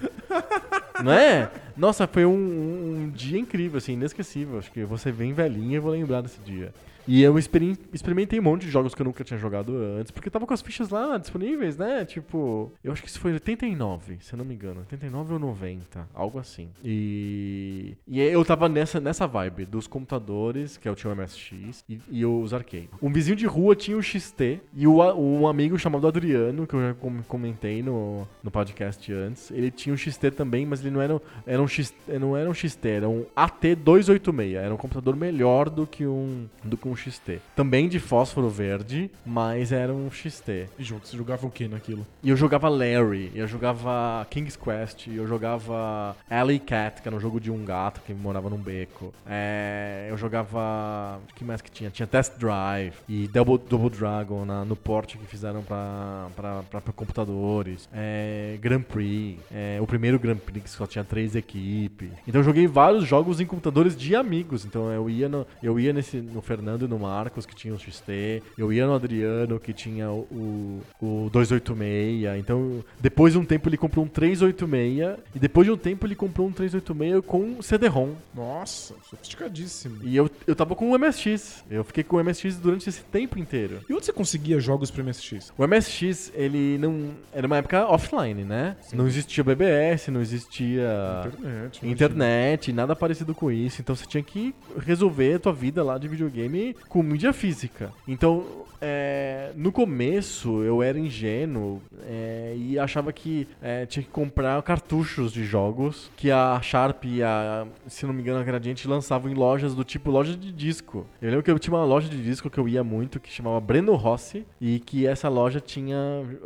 [1.04, 1.50] Não é?
[1.76, 4.60] Nossa, foi um, um dia incrível, assim, inesquecível.
[4.60, 6.72] Acho que você bem velhinho e eu vou lembrar desse dia.
[7.08, 10.30] E eu experi- experimentei um monte de jogos que eu nunca tinha jogado antes, porque
[10.30, 12.06] tava com as fichas lá disponíveis, né?
[12.06, 14.82] Tipo, eu acho que isso foi em 89, se eu não me engano.
[14.82, 16.70] 89 ou 90, algo assim.
[16.84, 21.84] E, e eu tava nessa, nessa vibe dos computadores, que é o tinha o MSX,
[21.90, 22.90] e, e os arcade.
[23.02, 26.82] Um vizinho de rua tinha o XT, e o, um amigo chamado Adriano, que eu
[26.82, 31.02] já com- comentei no, no podcast antes, ele tinha um XT também, mas ele não
[31.02, 34.56] era, era um X, não era um XT, era um AT286.
[34.56, 37.40] Era um computador melhor do que um, do que um XT.
[37.56, 40.68] Também de fósforo verde, mas era um XT.
[40.78, 42.06] E jogo, você jogava o que naquilo?
[42.24, 47.20] E eu jogava Larry, eu jogava King's Quest, eu jogava Alley Cat, que era um
[47.20, 49.14] jogo de um gato que morava num beco.
[49.28, 51.20] É, eu jogava.
[51.32, 51.90] O que mais que tinha?
[51.90, 56.82] Tinha Test Drive e Double, Double Dragon na- no porte que fizeram pra, pra, pra,
[56.82, 57.88] pra computadores.
[57.94, 62.10] É, Grand Prix, é, o primeiro Grand Prix que só tinha três equipes.
[62.28, 64.66] Então eu joguei vários jogos em computadores de amigos.
[64.66, 68.44] Então eu ia no, eu ia nesse, no Fernando no Marcos, que tinha o XT.
[68.58, 72.40] Eu ia no Adriano, que tinha o, o, o 286.
[72.40, 75.20] Então, depois de um tempo ele comprou um 386.
[75.36, 78.14] E depois de um tempo ele comprou um 386 com CD-ROM.
[78.34, 80.00] Nossa, sofisticadíssimo.
[80.04, 81.64] E eu, eu tava com o MSX.
[81.70, 83.80] Eu fiquei com o MSX durante esse tempo inteiro.
[83.90, 85.52] E onde você conseguia jogos pro MSX?
[85.58, 87.12] O MSX, ele não.
[87.34, 88.76] Era uma época offline, né?
[88.94, 91.88] Não existia BBS, não existia Internet.
[91.88, 93.82] internet, nada parecido com isso.
[93.82, 97.92] Então você tinha que resolver a tua vida lá de videogame com mídia física.
[98.08, 98.46] Então,
[98.82, 105.32] é, no começo eu era ingênuo é, e achava que é, tinha que comprar cartuchos
[105.32, 109.36] de jogos que a Sharp e a, se não me engano, a Gradiente lançavam em
[109.36, 111.06] lojas do tipo loja de disco.
[111.22, 113.60] Eu lembro que eu tinha uma loja de disco que eu ia muito que chamava
[113.60, 115.98] Breno Rossi e que essa loja tinha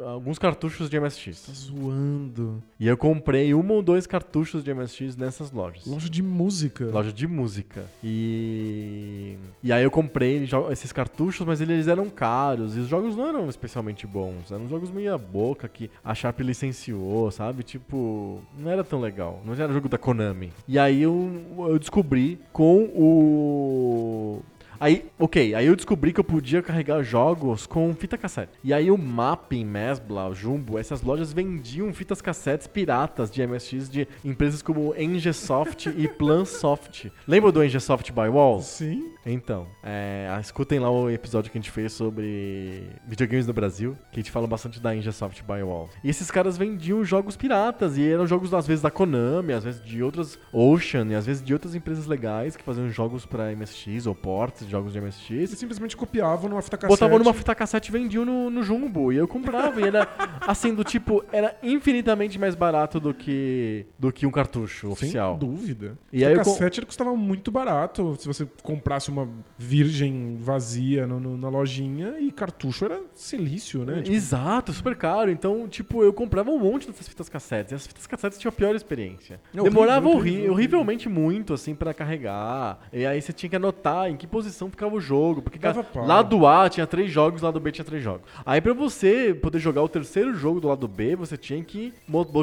[0.05, 1.51] alguns cartuchos de Tá MSX.
[1.53, 2.61] zoando.
[2.79, 5.85] E eu comprei um ou dois cartuchos de MSX nessas lojas.
[5.85, 6.85] Loja de música.
[6.85, 7.85] Loja de música.
[8.03, 9.37] E.
[9.63, 10.14] E aí eu comprei
[10.45, 12.75] jo- esses cartuchos, mas eles eram caros.
[12.75, 14.51] E os jogos não eram especialmente bons.
[14.51, 17.63] Eram jogos meia boca que a Sharp licenciou, sabe?
[17.63, 19.41] Tipo, não era tão legal.
[19.45, 20.51] Não era jogo da Konami.
[20.67, 24.41] E aí eu, eu descobri com o.
[24.79, 28.53] Aí, ok, aí eu descobri que eu podia carregar jogos com fita cassete.
[28.63, 33.89] E aí o Mapping, Mesbla, o Jumbo, essas lojas vendiam fitas cassetes piratas de MSX
[33.89, 37.11] de empresas como Engesoft e Plansoft.
[37.27, 38.65] Lembra do Engesoft by Walls?
[38.65, 39.13] Sim.
[39.25, 44.19] Então, é, escutem lá o episódio que a gente fez sobre videogames no Brasil, que
[44.19, 45.91] a gente fala bastante da Engesoft by Walls.
[46.03, 49.83] E esses caras vendiam jogos piratas, e eram jogos às vezes da Konami, às vezes
[49.83, 54.05] de outras Ocean, e às vezes de outras empresas legais que faziam jogos pra MSX
[54.05, 55.31] ou ports de jogos de MSX.
[55.31, 56.99] Eles simplesmente copiavam numa fita cassete.
[56.99, 59.11] Botavam numa fita cassete e vendiam no, no Jumbo.
[59.13, 59.79] E eu comprava.
[59.81, 60.07] e era
[60.45, 65.37] assim, do tipo, era infinitamente mais barato do que, do que um cartucho oficial.
[65.39, 65.97] Sem dúvida.
[66.11, 71.05] E E aí com- cassete ele custava muito barato se você comprasse uma virgem vazia
[71.07, 74.01] no- no- na lojinha e cartucho era silício, né?
[74.01, 75.31] Tipo, Exato, super caro.
[75.31, 77.71] Então, tipo, eu comprava um monte dessas fitas cassetes.
[77.71, 79.35] E as fitas cassetes tinham a pior experiência.
[79.53, 82.79] É horrível, Demorava horrível, horrivelmente muito, assim, pra carregar.
[82.93, 85.41] E aí você tinha que anotar em que posição ficava o jogo.
[85.41, 86.05] Porque Dava ca- pau.
[86.05, 88.21] lado A tinha três jogos, lado B tinha três jogos.
[88.45, 91.93] Aí pra você poder jogar o terceiro jogo do lado B, você tinha que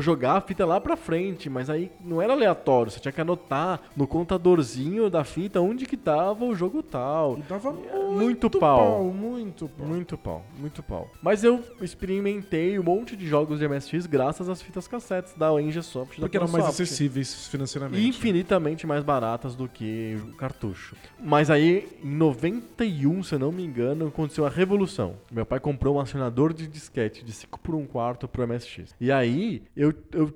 [0.01, 1.49] jogar a fita lá pra frente.
[1.51, 2.91] Mas aí não era aleatório.
[2.91, 7.39] Você tinha que anotar no contadorzinho da fita onde que tava o jogo tal.
[7.39, 9.05] e dava Muito muito, pau.
[9.13, 9.87] Muito pau.
[9.87, 11.11] Muito pau, muito pau.
[11.23, 16.17] Mas eu experimentei um monte de jogos de MSX graças às fitas cassetes da Engesoft.
[16.21, 18.07] da Porque eram mais acessíveis financeiramente.
[18.07, 20.97] Infinitamente mais baratas do que o cartucho.
[21.23, 25.15] Mas aí em 91, se eu não me engano, aconteceu a revolução.
[25.31, 28.95] Meu pai comprou um acionador de disquete de 5 por 1 quarto pro MSX.
[29.01, 30.33] E aí, eu, eu-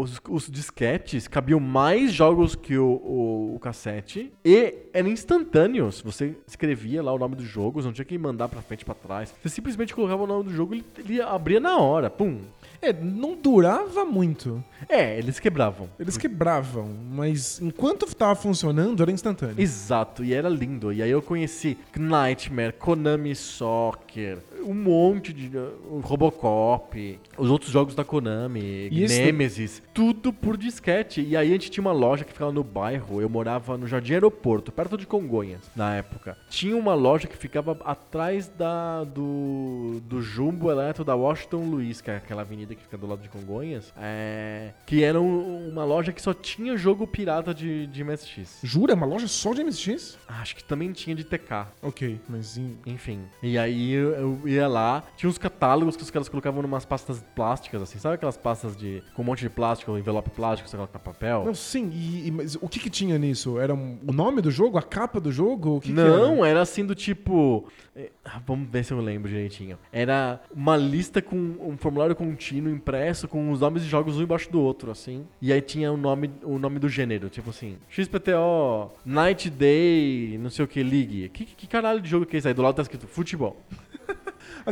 [0.00, 6.00] os, os disquetes cabiam mais jogos que o, o- o cassete e eram instantâneos.
[6.02, 9.34] Você escrevia lá o nome dos jogos, não tinha que mandar pra frente pra trás.
[9.42, 12.40] Você simplesmente colocava o nome do jogo e ele, ele abria na hora, pum.
[12.80, 14.62] É, não durava muito.
[14.88, 15.88] É, eles quebravam.
[15.98, 19.56] Eles quebravam, mas enquanto tava funcionando, era instantâneo.
[19.58, 20.92] Exato, e era lindo.
[20.92, 25.56] E aí eu conheci Nightmare, Konami Soccer, um monte de.
[25.56, 31.20] uh, Robocop, os outros jogos da Konami, E Nemesis, tudo por disquete.
[31.22, 34.14] E aí a gente tinha uma loja que ficava no bairro, eu morava no Jardim
[34.14, 36.36] Aeroporto, perto de Congonhas, na época.
[36.48, 42.10] Tinha uma loja que ficava atrás da do, do Jumbo Eletro da Washington Luiz, que
[42.10, 46.12] é aquela avenida que fica do lado de Congonhas, é, que era um- uma loja
[46.12, 48.60] que só tinha jogo pirata de, de MSX.
[48.62, 48.92] Jura?
[48.92, 50.18] É Uma loja só de MSX?
[50.26, 51.68] Acho que também tinha de TK.
[51.82, 53.20] Ok, mas em- Enfim.
[53.42, 57.22] E aí eu, eu ia lá, tinha uns catálogos que os caras colocavam numas pastas
[57.34, 57.98] plásticas, assim.
[57.98, 59.02] Sabe aquelas pastas de.
[59.14, 61.44] com um monte de plástico, envelope plástico, você coloca papel?
[61.44, 63.58] Não, sim, e, e- mas o que que tinha nisso?
[63.58, 64.78] Era um- o nome do jogo?
[64.78, 65.80] A capa do jogo?
[65.80, 66.48] Que que Não, era?
[66.48, 67.66] era assim do tipo.
[67.94, 69.78] eh, ah, Vamos ver se eu lembro direitinho.
[69.92, 74.50] Era uma lista com um formulário contínuo impresso com os nomes de jogos um embaixo
[74.50, 75.26] do outro, assim.
[75.42, 80.50] E aí tinha o nome, o nome do gênero, tipo assim, XPTO, Night Day, não
[80.50, 81.28] sei o que, League.
[81.30, 82.54] Que, que caralho de jogo que é esse aí?
[82.54, 83.56] Do lado tá escrito futebol.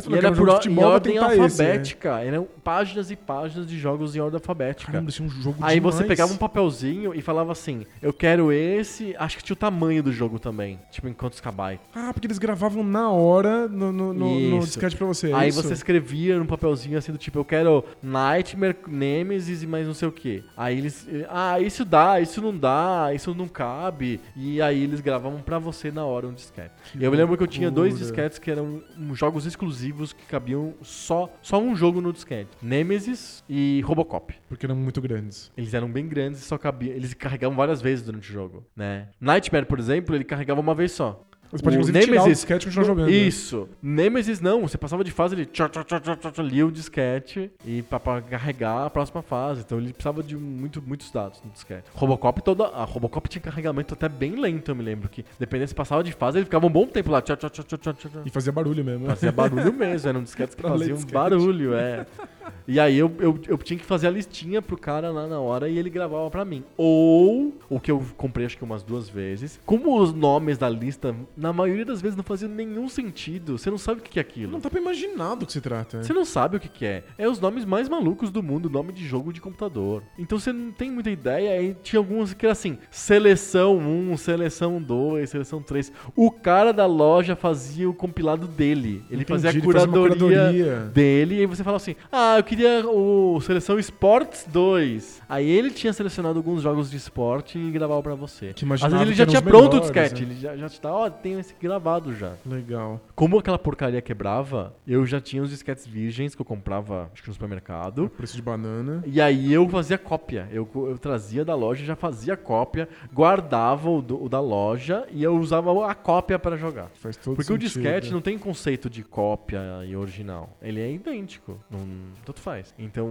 [0.09, 1.43] E era por em ordem esse, né?
[1.43, 2.19] alfabética.
[2.21, 4.91] Eram páginas e páginas de jogos em ordem alfabética.
[4.91, 6.07] Caramba, tinha um jogo Aí você demais.
[6.07, 9.15] pegava um papelzinho e falava assim: Eu quero esse.
[9.17, 10.79] Acho que tinha o tamanho do jogo também.
[10.91, 11.85] Tipo, em quantos kbytes.
[11.95, 14.67] Ah, porque eles gravavam na hora no, no, no, no Isso.
[14.67, 15.31] disquete pra você.
[15.31, 15.61] é Aí isso?
[15.61, 20.07] você escrevia num papelzinho assim do tipo, eu quero Nightmare, Nemesis e mais não sei
[20.07, 20.43] o que.
[20.55, 24.19] Aí eles, ah, isso dá, isso não dá, isso não cabe.
[24.35, 26.71] E aí eles gravavam pra você na hora um disquete.
[26.91, 28.81] Que E eu me lembro que eu tinha dois disquetes que eram
[29.13, 29.76] jogos exclusivos
[30.13, 32.49] que cabiam só, só um jogo no disquete.
[32.61, 34.33] Nemesis e Robocop.
[34.47, 35.51] Porque eram muito grandes.
[35.57, 36.95] Eles eram bem grandes e só cabiam.
[36.95, 39.09] Eles carregavam várias vezes durante o jogo, né?
[39.19, 41.27] Nightmare, por exemplo, ele carregava uma vez só.
[41.51, 43.05] Você pode, O inclusive, tirar o Nemesis- disquete e continuar jogando.
[43.07, 43.11] né?
[43.13, 43.69] Isso.
[43.81, 47.49] Nemesis não, você passava de fase, ele tchá, tchá, tchá, tchá, tchá, lia o disquete
[47.65, 49.61] e pra, pra carregar a próxima fase.
[49.61, 51.85] Então ele precisava de muito, muitos dados no disquete.
[51.93, 52.65] Robocop toda.
[52.67, 55.07] A Robocop tinha carregamento até bem lento, eu me lembro.
[55.09, 57.21] Que dependendo se passava de fase, ele ficava um bom tempo lá.
[57.21, 58.09] Tchá, tchá, tchá, tchá, tchá.
[58.25, 59.05] E fazia barulho mesmo.
[59.07, 61.13] Fazia barulho mesmo, eram disquetes que faziam disquete.
[61.13, 62.05] barulho, é.
[62.67, 65.69] E aí eu, eu, eu tinha que fazer a listinha pro cara lá na hora
[65.69, 66.65] e ele gravava pra mim.
[66.75, 71.15] Ou, o que eu comprei acho que umas duas vezes, como os nomes da lista,
[71.35, 74.51] na maioria das vezes não faziam nenhum sentido, você não sabe o que é aquilo.
[74.51, 76.03] Não dá pra imaginar do que se trata.
[76.03, 77.03] Você não sabe o que, que é.
[77.17, 80.03] É os nomes mais malucos do mundo, nome de jogo de computador.
[80.17, 81.61] Então você não tem muita ideia.
[81.61, 85.91] E tinha alguns que era assim: seleção 1, seleção 2, seleção 3.
[86.15, 89.03] O cara da loja fazia o compilado dele.
[89.09, 90.75] Ele Entendi, fazia a ele fazia uma curadoria, curadoria.
[90.93, 91.35] dele.
[91.35, 95.21] E aí você fala assim: ah, eu queria o seleção Sports 2.
[95.29, 98.53] Aí ele tinha selecionado alguns jogos de esporte e gravava pra você.
[98.53, 100.25] Que Às vezes ele já tinha pronto o melhores, disquete.
[100.25, 100.31] né?
[100.31, 102.33] Ele já, já te dá, ó, tem esse gravado já.
[102.45, 102.99] Legal.
[103.15, 107.27] Como aquela porcaria quebrava, eu já tinha os disquetes virgens que eu comprava, acho que
[107.29, 108.09] no supermercado.
[108.15, 109.03] Preço de banana.
[109.05, 110.47] E aí eu fazia cópia.
[110.51, 115.23] Eu, eu trazia da loja, já fazia cópia, guardava o, do- o da loja e
[115.23, 116.89] eu usava a cópia para jogar.
[116.95, 117.67] Faz todo Porque o sentido.
[117.73, 120.55] disquete não tem conceito de cópia e original.
[120.61, 121.57] Ele é idêntico.
[121.69, 121.79] Não,
[122.27, 122.73] tanto faz.
[122.77, 123.07] Então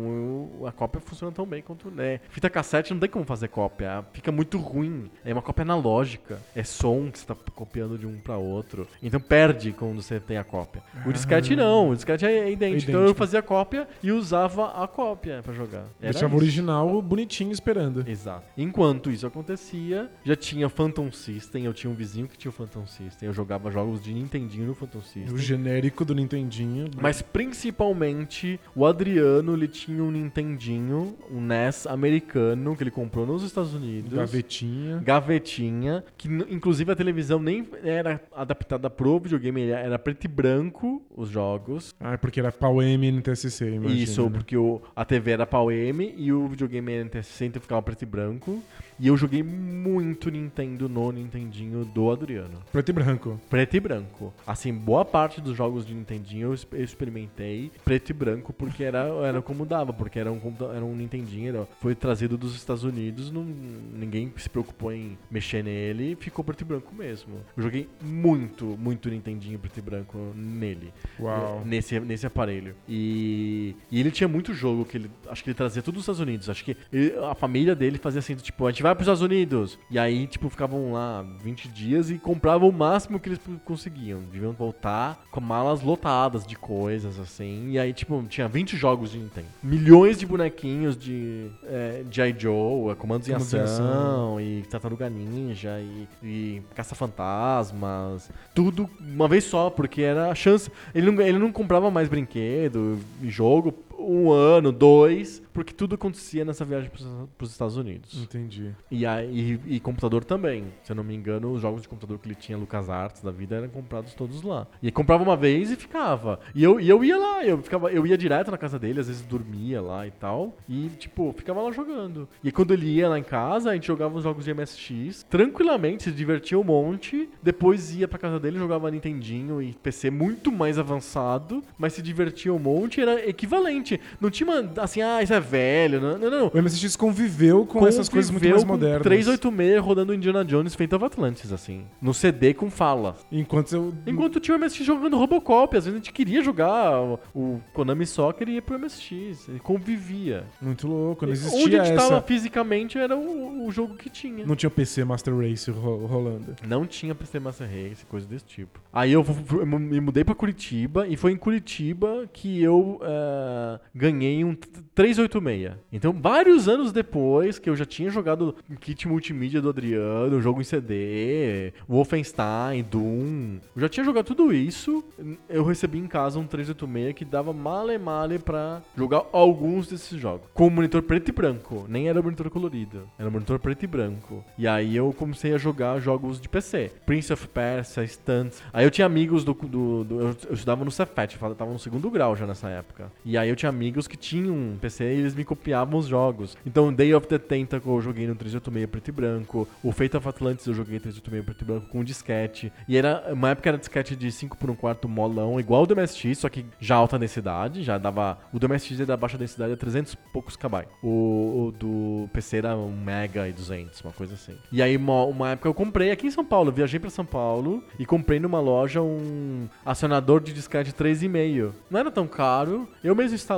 [0.58, 1.90] eu- a cópia funciona tão bem quanto.
[1.90, 2.20] Né.
[2.30, 4.04] Fita cassete não tem como fazer cópia.
[4.12, 5.10] Fica muito ruim.
[5.24, 6.38] É uma cópia analógica.
[6.54, 8.86] É som que você tá copiando de um para outro.
[9.02, 10.82] Então perde quando você tem a cópia.
[11.06, 11.90] O disquete não.
[11.90, 12.90] O disquete é idêntico.
[12.90, 13.18] Então eu idêntico.
[13.18, 15.84] fazia cópia e usava a cópia para jogar.
[16.00, 18.04] Era Deixava o original bonitinho esperando.
[18.08, 18.44] Exato.
[18.56, 22.86] Enquanto isso acontecia, já tinha Phantom System, eu tinha um vizinho que tinha o Phantom
[22.86, 25.38] System, eu jogava jogos de Nintendinho no Phantom O System.
[25.38, 26.90] genérico do Nintendinho.
[27.00, 33.42] Mas principalmente o Adriano, ele tinha um Nintendinho, um NES americano que ele comprou nos
[33.42, 34.12] Estados Unidos.
[34.12, 35.00] Gavetinha.
[35.04, 41.28] Gavetinha, que inclusive a televisão nem era adaptada pro videogame, era- preto e branco os
[41.28, 41.94] jogos.
[41.98, 44.00] Ah, é porque era pau M NTSC, imagina.
[44.00, 44.30] Isso, né?
[44.30, 48.06] porque o, a TV era pau M e o videogame era NT60 ficava preto e
[48.06, 48.62] branco.
[48.98, 52.62] E eu joguei muito Nintendo no Nintendinho do Adriano.
[52.72, 53.40] Preto e branco.
[53.50, 54.32] Preto e branco.
[54.46, 59.42] Assim, boa parte dos jogos de Nintendinho eu experimentei preto e branco porque era, era
[59.42, 60.40] como dava, porque era um,
[60.74, 65.62] era um Nintendinho, era- foi trazido dos Estados Unidos, não, ninguém se preocupou em mexer
[65.62, 67.34] nele, ficou preto e branco mesmo.
[67.56, 70.92] Eu joguei muito, muito Nintendinho preto e branco nele.
[71.20, 71.62] Uau.
[71.64, 72.74] Nesse, nesse aparelho.
[72.88, 75.10] E, e ele tinha muito jogo que ele.
[75.28, 76.48] Acho que ele trazia tudo dos Estados Unidos.
[76.50, 79.20] Acho que ele- a família dele fazia assim: tipo, a gente vai vai pros Estados
[79.22, 79.76] Unidos.
[79.90, 84.20] E aí, tipo, ficavam lá 20 dias e compravam o máximo que eles conseguiam.
[84.30, 87.70] Deviam voltar com malas lotadas de coisas, assim.
[87.72, 89.46] E aí, tipo, tinha 20 jogos de Nintendo.
[89.62, 92.34] Milhões de bonequinhos de é, G.I.
[92.38, 98.30] Joe, Comandos em em Ação, e Tartaruga Ninja, e, e Caça-Fantasmas.
[98.54, 100.70] Tudo uma vez só, porque era a chance.
[100.94, 106.64] Ele não, ele não comprava mais brinquedo, jogo, um ano, dois, porque tudo acontecia nessa
[106.64, 108.22] viagem para os Estados Unidos.
[108.22, 108.72] Entendi.
[108.90, 110.66] E, aí, e, e computador também.
[110.82, 113.30] Se eu não me engano, os jogos de computador que ele tinha, Lucas Arts da
[113.30, 114.66] vida, eram comprados todos lá.
[114.82, 116.40] E comprava uma vez e ficava.
[116.54, 119.08] E eu, e eu ia lá, eu, ficava, eu ia direto na casa dele, às
[119.08, 120.56] vezes dormia lá e tal.
[120.68, 122.28] E, tipo, ficava lá jogando.
[122.44, 126.04] E quando ele ia lá em casa, a gente jogava os jogos de MSX, tranquilamente,
[126.04, 127.28] se divertia um monte.
[127.42, 132.52] Depois ia pra casa dele, jogava Nintendinho e PC muito mais avançado, mas se divertia
[132.52, 133.95] um monte, era equivalente.
[134.20, 136.00] Não tinha assim, ah, isso é velho.
[136.00, 136.50] Não, não, não.
[136.54, 139.02] O MSX conviveu com essas coisas muito mais modernas.
[139.02, 141.84] 386 rodando Indiana Jones feito of Atlantis, assim.
[142.00, 143.16] No CD com fala.
[143.30, 143.94] Enquanto eu.
[144.06, 148.06] Enquanto tinha o MSX jogando Robocop, às vezes a gente queria jogar o, o Konami
[148.06, 149.48] Soccer e ia pro MSX.
[149.48, 150.44] Ele convivia.
[150.60, 152.08] Muito louco, não existia Onde a gente essa...
[152.08, 154.44] tava fisicamente era o, o jogo que tinha.
[154.46, 156.54] Não tinha PC Master Race ro- rolando.
[156.66, 158.80] Não tinha PC Master Race, coisa desse tipo.
[158.92, 164.44] Aí eu, eu me mudei pra Curitiba e foi em Curitiba que eu eh, ganhei
[164.44, 165.74] um t- 386.
[165.92, 170.64] Então, vários anos depois que eu já tinha jogado kit multimídia do Adriano, jogo em
[170.64, 175.04] CD, Wolfenstein, Doom, eu já tinha jogado tudo isso,
[175.48, 180.48] eu recebi em casa um 386 que dava male male pra jogar alguns desses jogos.
[180.54, 184.44] Com monitor preto e branco, nem era monitor colorido, era monitor preto e branco.
[184.56, 186.90] E aí eu comecei a jogar jogos de PC.
[187.04, 188.62] Prince of Persia, Stunts.
[188.72, 189.52] Aí eu tinha amigos do.
[189.54, 193.10] do, do- eu, eu estudava no Cefet, eu tava no segundo grau já nessa época.
[193.24, 196.56] E aí eu tinha amigos que tinham um PC e eles me copiavam os jogos.
[196.64, 199.68] Então, Day of the Tentacle eu joguei no 386 preto e branco.
[199.82, 202.72] O Fate of Atlantis eu joguei 386 preto e branco com disquete.
[202.88, 203.32] E era.
[203.32, 206.48] Uma época era disquete de 5 por 1 quarto molão, igual o do MSX, só
[206.48, 207.82] que já alta densidade.
[207.82, 208.38] Já dava.
[208.52, 210.86] O do MSX era baixa densidade a 300 e poucos KB.
[211.02, 214.56] O, o do PC era 1 mega e 200, uma coisa assim.
[214.70, 216.72] E aí, uma, uma época eu comprei aqui em São Paulo.
[216.72, 221.72] Viajei pra São Paulo e comprei numa loja um acionador de disquete 3,5.
[221.90, 223.55] Não era tão caro, eu mesmo instalei.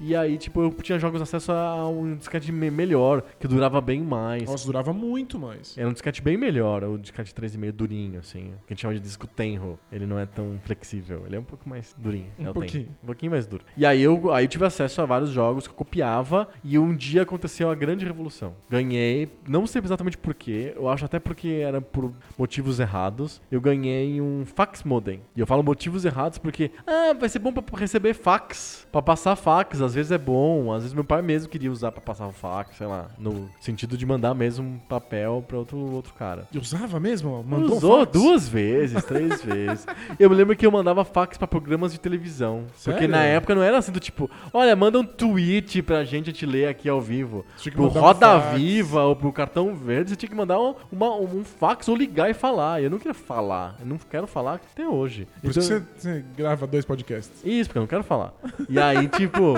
[0.00, 4.00] E aí, tipo, eu tinha jogos acesso a um disquete me- melhor, que durava bem
[4.02, 4.44] mais.
[4.44, 5.76] Nossa, durava muito mais.
[5.76, 8.52] Era um disquete bem melhor, o disquete 3,5 durinho, assim.
[8.66, 9.78] Que a gente chama de disco Tenro.
[9.90, 12.26] Ele não é tão flexível, ele é um pouco mais durinho.
[12.38, 12.84] Um é pouquinho.
[12.84, 12.96] Tenro.
[13.02, 13.64] Um pouquinho mais duro.
[13.76, 16.94] E aí eu, aí eu tive acesso a vários jogos que eu copiava e um
[16.94, 18.54] dia aconteceu a grande revolução.
[18.70, 23.40] Ganhei, não sei exatamente porquê, eu acho até porque era por motivos errados.
[23.50, 25.20] Eu ganhei um fax modem.
[25.36, 29.23] E eu falo motivos errados porque, ah, vai ser bom pra receber fax, pra passar
[29.34, 32.32] fax, às vezes é bom, às vezes meu pai mesmo queria usar pra passar o
[32.32, 36.46] fax, sei lá, no sentido de mandar mesmo um papel pra outro, outro cara.
[36.52, 37.42] E usava mesmo?
[37.42, 38.12] Mandou Usou fax?
[38.12, 39.86] duas vezes, três vezes.
[40.18, 42.64] Eu me lembro que eu mandava fax pra programas de televisão.
[42.84, 43.08] Porque Sério?
[43.08, 46.68] na época não era assim do tipo, olha, manda um tweet pra gente te ler
[46.68, 47.44] aqui ao vivo.
[47.56, 48.58] Tinha que Pro um Roda fax.
[48.58, 52.28] Viva ou pro Cartão Verde, você tinha que mandar um, uma- um fax ou ligar
[52.30, 52.82] e falar.
[52.82, 53.76] Eu não queria falar.
[53.80, 55.26] Eu não quero falar até hoje.
[55.40, 57.40] Por isso Então- que você, você grava dois podcasts.
[57.44, 58.32] isso, porque eu não quero falar.
[58.68, 59.54] E aí, tipo,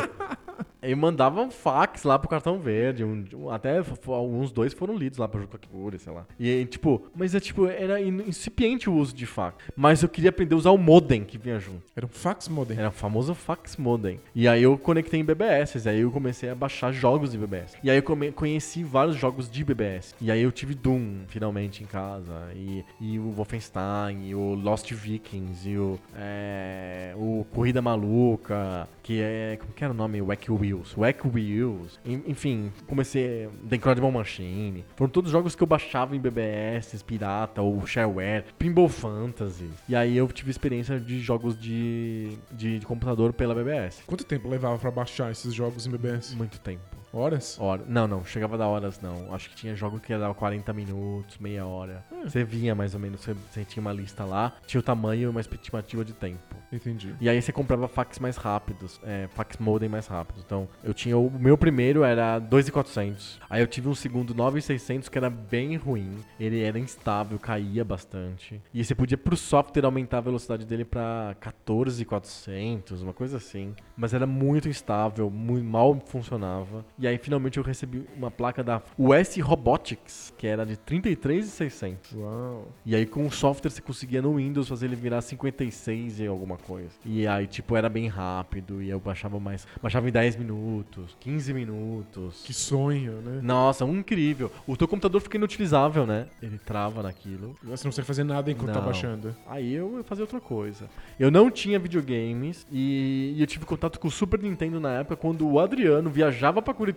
[0.90, 3.04] eu mandava um fax lá pro cartão verde.
[3.04, 6.26] um- um- até alguns dois foram lidos lá pra Juca Kiburi, sei lá.
[6.38, 9.56] E tipo, mas é tipo, era in- incipiente o uso de fax.
[9.76, 11.82] Mas eu queria aprender a usar o modem que vinha junto.
[11.94, 12.78] Era um fax modem.
[12.78, 14.20] Era o famoso fax modem.
[14.34, 17.76] E aí eu conectei em BBS, aí eu comecei a baixar jogos de BBS.
[17.82, 20.14] E aí eu come- conheci vários jogos de BBS.
[20.20, 22.32] E aí eu tive Doom, finalmente, em casa.
[22.54, 29.20] E, e o Wolfenstein, e o Lost Vikings, e o, é, o Corrida Maluca, que
[29.20, 29.56] é...
[29.60, 30.20] Como que era o nome?
[30.22, 30.94] Wack Wheels.
[30.96, 31.98] Wack Wheels.
[32.04, 33.48] En- Enfim, comecei...
[33.68, 34.84] The Incredible Machine.
[34.96, 38.44] Foram todos jogos que eu baixava em BBS, pirata, ou shareware.
[38.58, 39.68] Pinball Fantasy.
[39.88, 44.02] E aí eu tive experiência de jogos de, de, de computador pela BBS.
[44.06, 46.34] Quanto tempo levava pra baixar esses jogos em BBS?
[46.34, 46.82] Muito tempo.
[47.16, 47.56] Horas?
[47.58, 47.82] Hora.
[47.88, 49.32] Não, não, chegava a dar horas não.
[49.34, 52.04] Acho que tinha jogo que dava 40 minutos, meia hora.
[52.22, 55.26] Você via mais ou menos, você, você tinha uma lista lá, tinha o tamanho e
[55.26, 56.56] uma estimativa de tempo.
[56.70, 57.14] Entendi.
[57.18, 60.42] E aí você comprava fax mais rápidos, é, fax modem mais rápido.
[60.44, 63.38] Então, eu tinha o meu primeiro era 2.400.
[63.48, 66.18] Aí eu tive um segundo 9.600 que era bem ruim.
[66.38, 68.60] Ele era instável, caía bastante.
[68.74, 73.74] E você podia pro software aumentar a velocidade dele pra 14.400, uma coisa assim.
[73.96, 76.84] Mas era muito instável, muito mal funcionava.
[76.98, 82.12] E E aí finalmente eu recebi uma placa da US Robotics, que era de 33,600.
[82.14, 82.66] Uau.
[82.84, 86.56] E aí com o software você conseguia no Windows fazer ele virar 56 e alguma
[86.56, 86.90] coisa.
[87.04, 91.54] E aí tipo era bem rápido e eu baixava mais, baixava em 10 minutos, 15
[91.54, 92.42] minutos.
[92.44, 93.40] Que sonho, né?
[93.40, 94.50] Nossa, um incrível.
[94.66, 96.26] O teu computador fica inutilizável, né?
[96.42, 97.54] Ele trava naquilo.
[97.62, 98.84] Você não consegue fazer nada enquanto tá Não.
[98.86, 99.36] baixando.
[99.46, 100.90] Aí eu ia fazer outra coisa.
[101.20, 105.48] Eu não tinha videogames e, eu tive contato com o Super Nintendo na época quando
[105.48, 106.95] o Adriano viajava pra Curitiba,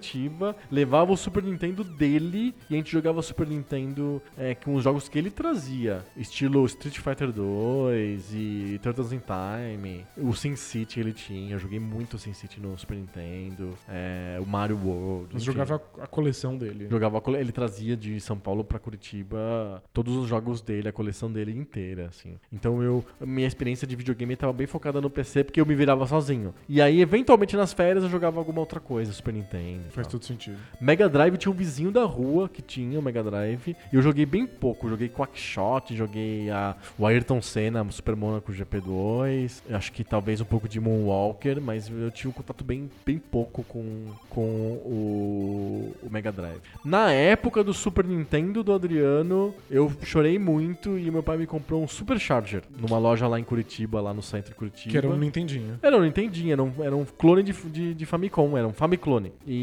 [0.72, 5.08] levava o Super Nintendo dele e a gente jogava Super Nintendo é, com os jogos
[5.10, 10.06] que ele trazia, estilo Street Fighter 2 e Turtles in Time.
[10.18, 14.46] O Sin City ele tinha, eu joguei muito Sin City no Super Nintendo, é, o
[14.46, 15.34] Mario World.
[15.34, 16.88] Você jogava a coleção dele.
[16.90, 21.32] Jogava cole- ele trazia de São Paulo pra Curitiba todos os jogos dele, a coleção
[21.32, 22.38] dele inteira, assim.
[22.52, 26.06] Então eu minha experiência de videogame estava bem focada no PC porque eu me virava
[26.08, 26.54] sozinho.
[26.68, 29.79] E aí eventualmente nas férias eu jogava alguma outra coisa, Super Nintendo.
[29.90, 30.12] Faz tal.
[30.12, 30.58] todo sentido.
[30.80, 33.76] Mega Drive tinha um vizinho da rua que tinha o Mega Drive.
[33.92, 34.90] E eu joguei bem pouco.
[34.90, 39.64] Joguei Quackshot, joguei a, o Ayrton Senna, Super Monaco GP2.
[39.70, 43.18] Eu acho que talvez um pouco de Moonwalker, mas eu tinha um contato bem, bem
[43.18, 46.62] pouco com, com o, o Mega Drive.
[46.84, 51.84] Na época do Super Nintendo do Adriano, eu chorei muito e meu pai me comprou
[51.84, 54.92] um Supercharger numa loja lá em Curitiba, lá no centro de Curitiba.
[54.92, 55.80] Que era um Nintendinho.
[55.82, 59.32] Era um Nintendinho, era um, era um clone de, de, de Famicom, era um Famiclone.
[59.46, 59.54] E,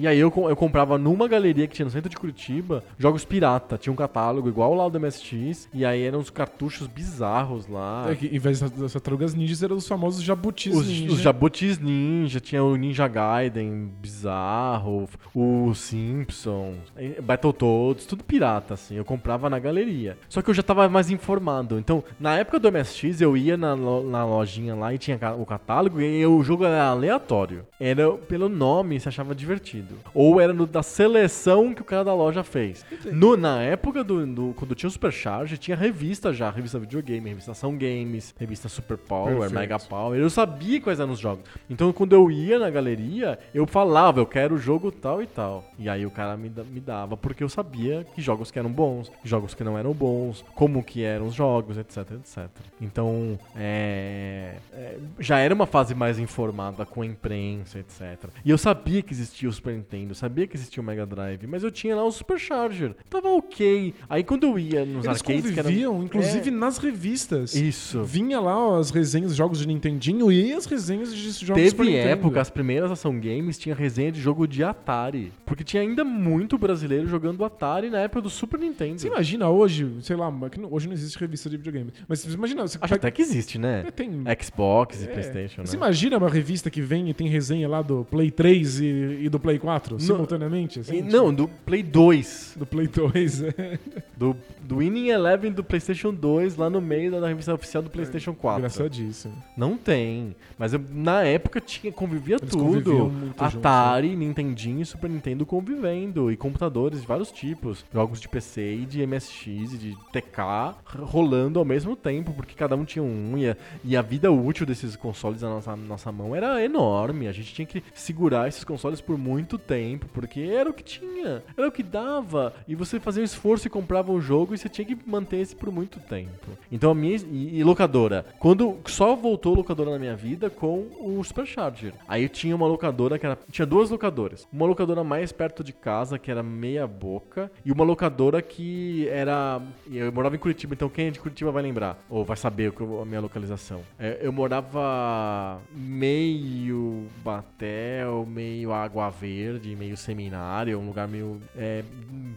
[0.00, 3.78] e aí eu, eu comprava numa galeria que tinha no centro de Curitiba jogos pirata.
[3.78, 8.06] Tinha um catálogo igual lá do MSX, e aí eram uns cartuchos bizarros lá.
[8.10, 11.12] É que, em vez das, tartarugas ninjas, eram os famosos jabutis Os, ninja.
[11.12, 16.76] os Jabutis Ninja, tinha o Ninja Gaiden bizarro, o Simpsons,
[17.22, 18.96] Battletoads, tudo pirata, assim.
[18.96, 20.18] Eu comprava na galeria.
[20.28, 21.78] Só que eu já tava mais informado.
[21.78, 26.00] Então, na época do MSX, eu ia na, na lojinha lá e tinha o catálogo
[26.00, 27.66] e o jogo era aleatório.
[27.80, 29.94] Era pelo nome, se achava divertido.
[30.12, 32.84] Ou era no- da seleção que o cara da loja fez.
[33.12, 37.52] No, na época do, do- quando tinha o Supercharge, tinha revista já, revista videogame, revista
[37.52, 39.54] Ação Games, revista Super Power, Perfeito.
[39.54, 40.18] Mega Power.
[40.18, 41.44] Eu sabia quais eram os jogos.
[41.70, 45.64] Então quando eu ia na galeria, eu falava, eu quero o jogo tal e tal.
[45.78, 49.08] E aí o cara me, me dava, porque eu sabia que jogos que eram bons,
[49.22, 52.48] que jogos que não eram bons, como que eram os jogos, etc, etc.
[52.80, 58.28] Então, é, é, já era uma fase mais informada com a imprensa, etc.
[58.44, 61.62] E eu sabia que existia o Super Nintendo, sabia que existia o Mega Drive, mas
[61.62, 62.94] eu tinha lá o Supercharger.
[63.08, 63.94] Tava ok.
[64.08, 65.42] Aí quando eu ia nos Eles arcades...
[65.52, 67.54] que era- conviviam, inclusive É, nas revistas.
[67.54, 68.02] Isso.
[68.04, 71.70] Vinha lá ó, as resenhas de jogos de Nintendinho e as resenhas de jogos Teve
[71.70, 72.08] Super Nintendo.
[72.08, 75.32] época, as primeiras ação games tinha resenha de jogo de Atari.
[75.46, 79.00] Porque tinha ainda muito brasileiro jogando Atari na época do Super Nintendo.
[79.00, 80.32] Você imagina hoje, sei lá,
[80.70, 81.92] hoje não existe revista de videogame.
[82.08, 83.84] Mas você imagina, você Acho até que existe, né?
[83.86, 84.10] É, tem.
[84.42, 85.08] Xbox e É.
[85.08, 85.66] Playstation, né?
[85.66, 89.28] Você imagina uma revista que vem e tem resenha lá do Play 3 e, e
[89.28, 90.80] do Play 4, simultaneamente?
[90.80, 92.54] Assim, não, do Play 2.
[92.58, 93.78] Do Play 2, é.
[94.16, 97.90] Do, do Winning Eleven do PlayStation 2 lá no meio da, da revista oficial do
[97.90, 98.58] PlayStation 4.
[98.60, 99.34] Engraçadíssimo.
[99.56, 100.34] Não tem.
[100.58, 102.64] Mas eu- na época tinha, convivia Eles tudo.
[102.64, 103.48] conviviam muito né?
[103.48, 106.30] Atari, Nintendinho e Super Nintendo convivendo.
[106.30, 107.84] E computadores de vários tipos.
[107.92, 112.76] Jogos de PC e de MSX e de TK rolando ao mesmo tempo, porque cada
[112.76, 113.36] um tinha um.
[113.36, 117.26] E a, e a vida útil desses consoles na nossa, nossa mão era enorme.
[117.28, 121.42] A gente tinha que segurar esses consoles por muito tempo, porque era o que tinha.
[121.56, 122.54] Era o que dava.
[122.66, 125.54] E você fazia um esforço e comprava um jogo e você tinha que manter esse
[125.54, 126.50] por muito tempo.
[126.70, 127.16] Então a minha.
[127.30, 128.26] E, locadora.
[128.38, 131.94] Quando só voltou locadora na minha vida com o Supercharger.
[132.08, 133.38] Aí tinha uma locadora que era.
[133.50, 134.46] Tinha duas locadoras.
[134.52, 137.50] Uma locadora mais perto de casa, que era meia boca.
[137.64, 139.60] E uma locadora que era.
[139.90, 141.98] Eu morava em Curitiba, então quem é de Curitiba vai lembrar.
[142.08, 143.82] Ou vai saber o a minha localização.
[143.98, 151.82] É, eu morava meio Batel, meio Água Verde, meio Seminário, um lugar meio é,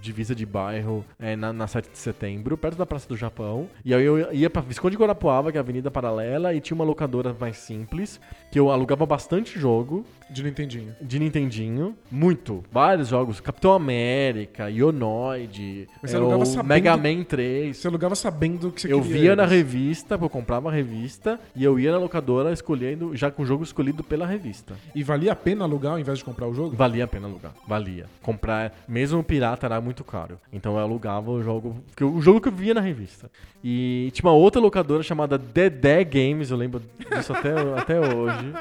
[0.02, 3.70] divisa de bairro é, na, na 7 de setembro, perto da Praça do Japão.
[3.84, 6.86] E aí eu ia pra Visconde Guarapuava, que é a avenida paralela, e tinha uma
[6.86, 8.20] locadora mais simples,
[8.52, 10.96] que eu alugava bastante jogo De Nintendinho.
[11.02, 11.96] de Nintendinho.
[12.12, 12.64] Muito.
[12.72, 13.40] Vários jogos.
[13.40, 17.78] Capitão América, Ionoid, Mas você é, alugava o sabendo- Mega Man 3.
[17.78, 19.56] Você alugava sabendo que você Eu queria via na eles.
[19.56, 23.64] revista, eu comprava a revista e eu ia na locadora escolhendo, já com o jogo
[23.64, 24.76] escolhido pela revista.
[24.94, 26.76] E valia a pena alugar ao invés de comprar o jogo?
[26.76, 28.06] Valia a pena alugar, valia.
[28.22, 30.40] Comprar, mesmo o pirata era muito caro.
[30.52, 33.30] Então eu alugava o jogo, porque o jogo que eu via na revista.
[33.64, 38.54] E tinha uma outra locadora chamada Dedé Games, eu lembro disso até, até hoje,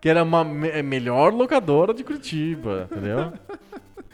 [0.00, 3.32] que era uma me- melhor locadora de Curitiba, entendeu?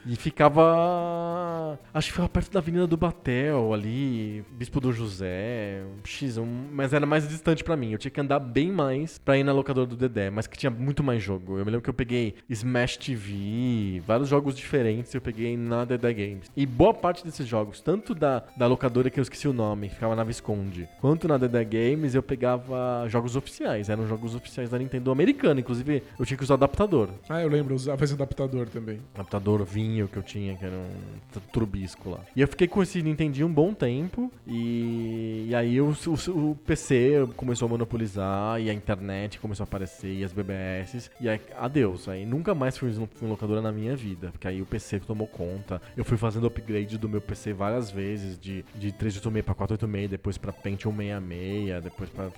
[0.07, 1.78] E ficava.
[1.94, 7.07] Acho que ficava perto da Avenida do Batel, ali, Bispo do José, X1, mas era
[7.07, 7.92] mais distante pra mim.
[7.92, 10.70] Eu tinha que andar bem mais pra ir na locadora do Dedé, mas que tinha
[10.70, 11.59] muito mais jogo.
[11.59, 16.12] Eu me lembro que eu peguei Smash TV, vários jogos diferentes eu peguei na Dedé
[16.12, 16.50] Games.
[16.57, 19.94] E boa parte desses jogos, tanto da, da locadora que eu esqueci o nome, que
[19.94, 23.88] ficava na Visconde, quanto na Dedé Games, eu pegava jogos oficiais.
[23.88, 25.61] Eram jogos oficiais da Nintendo americana.
[25.61, 27.11] Inclusive, eu tinha que usar adaptador.
[27.28, 29.00] Ah, eu lembro, eu usava esse adaptador também.
[29.14, 32.20] Adaptador vinho que eu tinha, que era um turbisco lá.
[32.34, 34.30] E eu fiquei com esse Nintendinho um bom tempo.
[34.47, 38.61] E, e aí o, o- o PC começou a monopolizar.
[38.61, 40.12] E a internet começou a aparecer.
[40.12, 41.11] E as BBS.
[41.20, 42.09] E aí, adeus.
[42.09, 44.28] Aí nunca mais fui em locadora na minha vida.
[44.32, 45.80] Porque aí o PC tomou conta.
[45.97, 48.38] Eu fui fazendo upgrade do meu PC várias vezes.
[48.38, 50.11] De, de 386 pra 486.
[50.11, 51.82] Depois pra Pentium 66.
[51.82, 52.30] Depois pra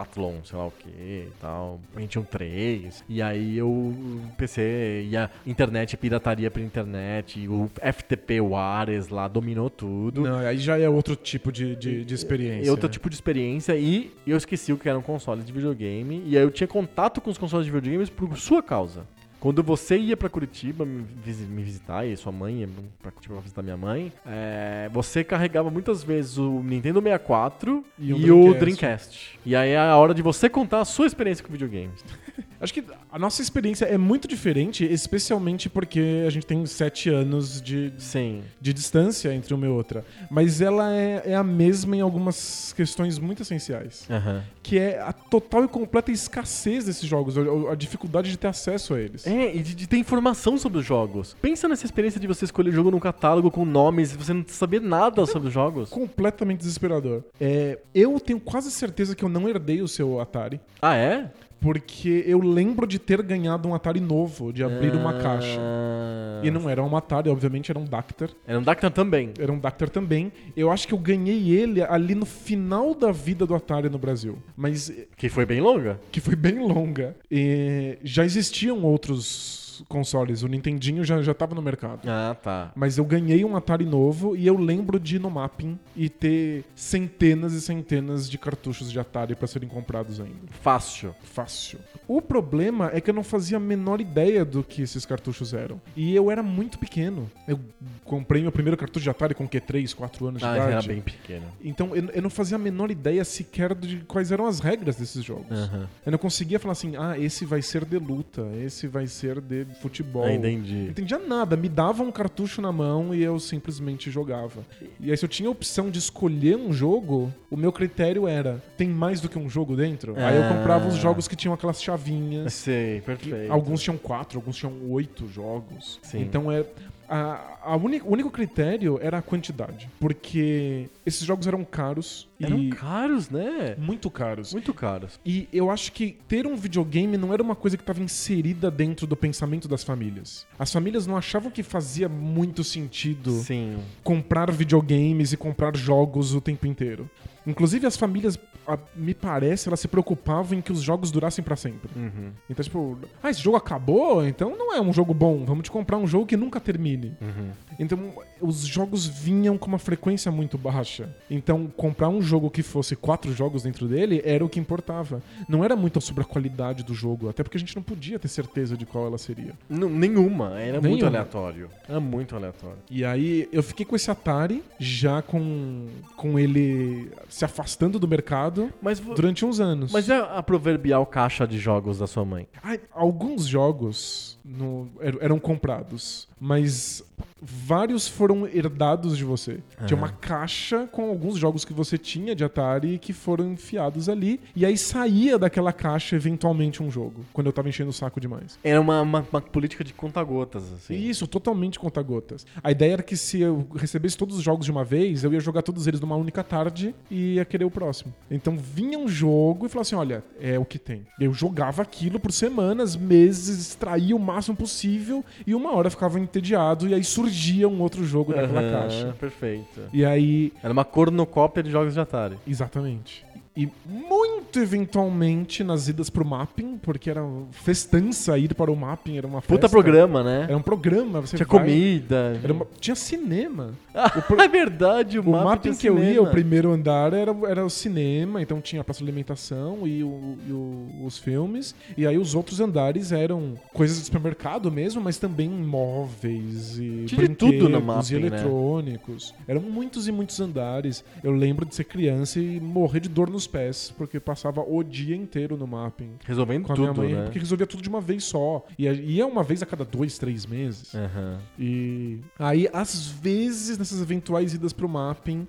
[0.00, 1.80] Athlon, sei lá o que e tal.
[1.94, 3.04] Pentium 3.
[3.08, 7.48] E aí eu, o PC e a internet, pirataria pela internet.
[7.48, 10.22] O FTP Wireless lá dominou tudo.
[10.22, 12.68] Não, aí já é outro tipo de, de, de experiência.
[12.68, 12.92] É outro né?
[12.92, 16.22] tipo de experiência e eu esqueci o que eram consoles de videogame.
[16.26, 19.06] E aí eu tinha contato com os consoles de videogames por sua causa.
[19.40, 22.68] Quando você ia pra Curitiba me, visi- me visitar, e sua mãe ia
[23.02, 28.10] pra Curitiba pra visitar minha mãe, é, você carregava muitas vezes o Nintendo 64 E
[28.10, 28.58] e, o o Dreamcast.
[28.60, 29.38] Dreamcast.
[29.46, 32.04] E aí é a hora de você contar a sua experiência com videogames.
[32.60, 37.58] Acho que a nossa experiência é muito diferente, especialmente porque a gente tem sete anos
[37.62, 38.42] de, Sim.
[38.60, 40.04] de distância entre uma e outra.
[40.30, 44.06] Mas ela é, é a mesma em algumas questões muito essenciais.
[44.10, 44.44] Aham.
[44.62, 48.92] Que é a total e completa escassez desses jogos, a, a dificuldade de ter acesso
[48.92, 49.26] a eles.
[49.30, 51.36] É, e de, de ter informação sobre os jogos.
[51.40, 54.80] Pensa nessa experiência de você escolher jogo num catálogo com nomes e você não saber
[54.80, 55.90] nada sobre os jogos.
[55.90, 57.22] Completamente desesperador.
[57.40, 60.60] É, eu tenho quase certeza que eu não herdei o seu Atari.
[60.80, 61.30] Ah, é?
[61.60, 65.58] Porque eu lembro de ter ganhado um Atari novo, de abrir uma caixa.
[65.60, 66.40] Ah.
[66.42, 68.30] E não era um Atari, obviamente era um Dactar.
[68.46, 69.32] Era um Dactar também.
[69.38, 70.32] Era um Dactar também.
[70.56, 74.38] Eu acho que eu ganhei ele ali no final da vida do Atari no Brasil.
[74.56, 76.00] Mas Que foi bem longa.
[76.10, 77.14] que foi bem longa.
[77.30, 80.42] E já existiam outros consoles.
[80.42, 82.00] O Nintendinho já, já tava no mercado.
[82.08, 82.72] Ah, tá.
[82.74, 86.64] Mas eu ganhei um Atari novo e eu lembro de ir no mapping e ter
[86.74, 90.34] centenas e centenas de cartuchos de Atari pra serem comprados ainda.
[90.62, 91.14] Fácil.
[91.22, 91.78] Fácil.
[92.08, 95.80] O problema é que eu não fazia a menor ideia do que esses cartuchos eram.
[95.96, 97.30] E eu era muito pequeno.
[97.46, 97.60] Eu
[98.04, 100.72] comprei meu primeiro cartucho de Atari com que 3, 4 anos de Ah, idade.
[100.72, 101.46] era bem pequeno.
[101.62, 105.22] Então eu, eu não fazia a menor ideia sequer de quais eram as regras desses
[105.24, 105.50] jogos.
[105.56, 105.88] Aham.
[106.04, 109.66] Eu não conseguia falar assim, ah, esse vai ser de luta, esse vai ser de
[109.80, 110.24] futebol.
[110.24, 110.88] Ah, Não entendi.
[110.90, 114.64] entendia nada, me dava um cartucho na mão e eu simplesmente jogava.
[115.00, 118.62] E aí, se eu tinha a opção de escolher um jogo, o meu critério era:
[118.76, 120.14] tem mais do que um jogo dentro?
[120.16, 120.48] Aí eu Ah.
[120.48, 122.52] comprava os jogos que tinham aquelas chavinhas.
[122.54, 123.52] Sei, perfeito.
[123.52, 125.98] Alguns tinham quatro, alguns tinham oito jogos.
[126.02, 126.20] Sim.
[126.22, 126.64] Então é.
[127.12, 129.90] A, a uni- o único critério era a quantidade.
[129.98, 133.74] Porque esses jogos eram caros Eram e caros, né?
[133.78, 134.52] muito caros.
[134.52, 135.20] Muito caros.
[135.24, 139.06] E eu acho que ter um videogame não era uma coisa que estava inserida dentro
[139.06, 140.46] do pensamento das famílias.
[140.58, 143.78] As famílias não achavam que fazia muito sentido Sim.
[144.02, 147.08] comprar videogames e comprar jogos o tempo inteiro.
[147.46, 151.56] Inclusive, as famílias, a- me parece, elas se preocupavam em que os jogos durassem pra
[151.56, 151.90] sempre.
[151.96, 152.30] Uhum.
[152.50, 154.24] Então, tipo, ah, esse jogo acabou?
[154.26, 155.44] Então não é um jogo bom.
[155.46, 157.16] Vamos te comprar um jogo que nunca termine.
[157.20, 157.50] Uhum.
[157.78, 158.12] Então,
[158.42, 161.16] os jogos vinham com uma frequência muito baixa.
[161.30, 165.22] Então, comprar um jogo que fosse quatro jogos dentro dele era o que importava.
[165.48, 168.28] Não era muito sobre a qualidade do jogo, até porque a gente não podia ter
[168.28, 169.52] certeza de qual ela seria.
[169.68, 170.58] Não, nenhuma.
[170.60, 171.08] Era muito Nenhuma.
[171.08, 171.68] aleatório.
[171.88, 172.78] Era muito aleatório.
[172.90, 178.70] E aí, eu fiquei com esse Atari, já com, com ele se afastando do mercado
[178.80, 179.92] Mas, durante uns anos.
[179.92, 182.46] mas é a proverbial caixa de jogos da sua mãe.
[182.92, 187.02] Alguns jogos no- er- eram comprados, mas
[187.40, 189.60] vários foram herdados de você.
[189.86, 194.40] Tinha uma caixa com alguns jogos que você tinha de Atari que foram enfiados ali,
[194.54, 198.58] e aí saía daquela caixa eventualmente um jogo, quando eu tava enchendo o saco demais.
[198.62, 200.94] Era uma, uma, uma política de conta-gotas, assim.
[200.94, 202.46] Isso, totalmente conta-gotas.
[202.62, 205.40] A ideia era que se eu recebesse todos os jogos de uma vez, eu ia
[205.40, 208.12] jogar todos eles numa única tarde e ia querer o próximo.
[208.30, 211.06] Então vinha um jogo e falava assim: olha, é o que tem.
[211.18, 216.88] Eu jogava aquilo por semanas, meses, extraía o máximo possível e uma hora ficava entediado
[216.88, 217.29] e aí surgia
[217.68, 219.14] um outro jogo naquela Aham, caixa.
[219.18, 219.80] Perfeito.
[219.92, 222.36] E aí, Era uma cornocópia de jogos de Atari.
[222.46, 223.24] exatamente.
[223.56, 227.20] E muito eventualmente nas idas pro mapping, porque era
[227.50, 229.54] festança ir para o mapping, era uma festa.
[229.54, 230.44] Puta programa, né?
[230.48, 232.40] Era um programa, você Tinha vai- comida.
[232.48, 233.72] uma- Tinha cinema.
[233.92, 234.10] Ah,
[234.44, 236.28] é verdade, o, O mapping tinha que eu ia, cinema.
[236.28, 240.38] o primeiro andar, era, era o cinema, então tinha a praça de alimentação e, o-
[240.48, 241.74] e o- os filmes.
[241.98, 247.28] E aí os outros andares eram coisas de supermercado mesmo, mas também móveis e Tinha
[247.34, 248.26] tudo no mapping, e né?
[248.28, 249.34] eletrônicos.
[249.46, 251.04] Eram muitos e muitos andares.
[251.22, 255.16] Eu lembro de ser criança e morrer de dor nos pés, porque passava o dia
[255.16, 256.10] inteiro no mapping.
[256.26, 257.22] Resolvendo Com a minha tudo, mãe, né?
[257.24, 258.66] porque resolvia tudo de uma vez só.
[258.78, 260.94] E ia uma vez a cada dois, três meses.
[260.94, 261.38] Aham.
[261.58, 265.46] E aí, às vezes, nessas eventuais idas pro mapping,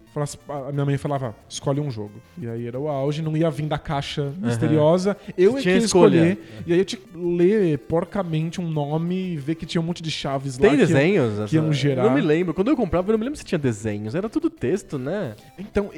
[0.47, 2.13] a minha mãe falava, escolhe um jogo.
[2.37, 5.17] E aí era o auge, não ia vir da caixa misteriosa.
[5.37, 6.15] Eu é que tinha escolha.
[6.31, 6.63] escolher.
[6.65, 10.01] E aí eu tinha que ler porcamente um nome e ver que tinha um monte
[10.01, 10.61] de chaves lá.
[10.69, 11.49] Tem que- desenhos?
[11.49, 12.03] que iam essa- gerar.
[12.03, 12.53] Eu não me lembro.
[12.53, 14.15] Quando eu comprava, eu não me lembro se tinha desenhos.
[14.15, 15.35] Era tudo texto, né?
[15.59, 15.89] Então,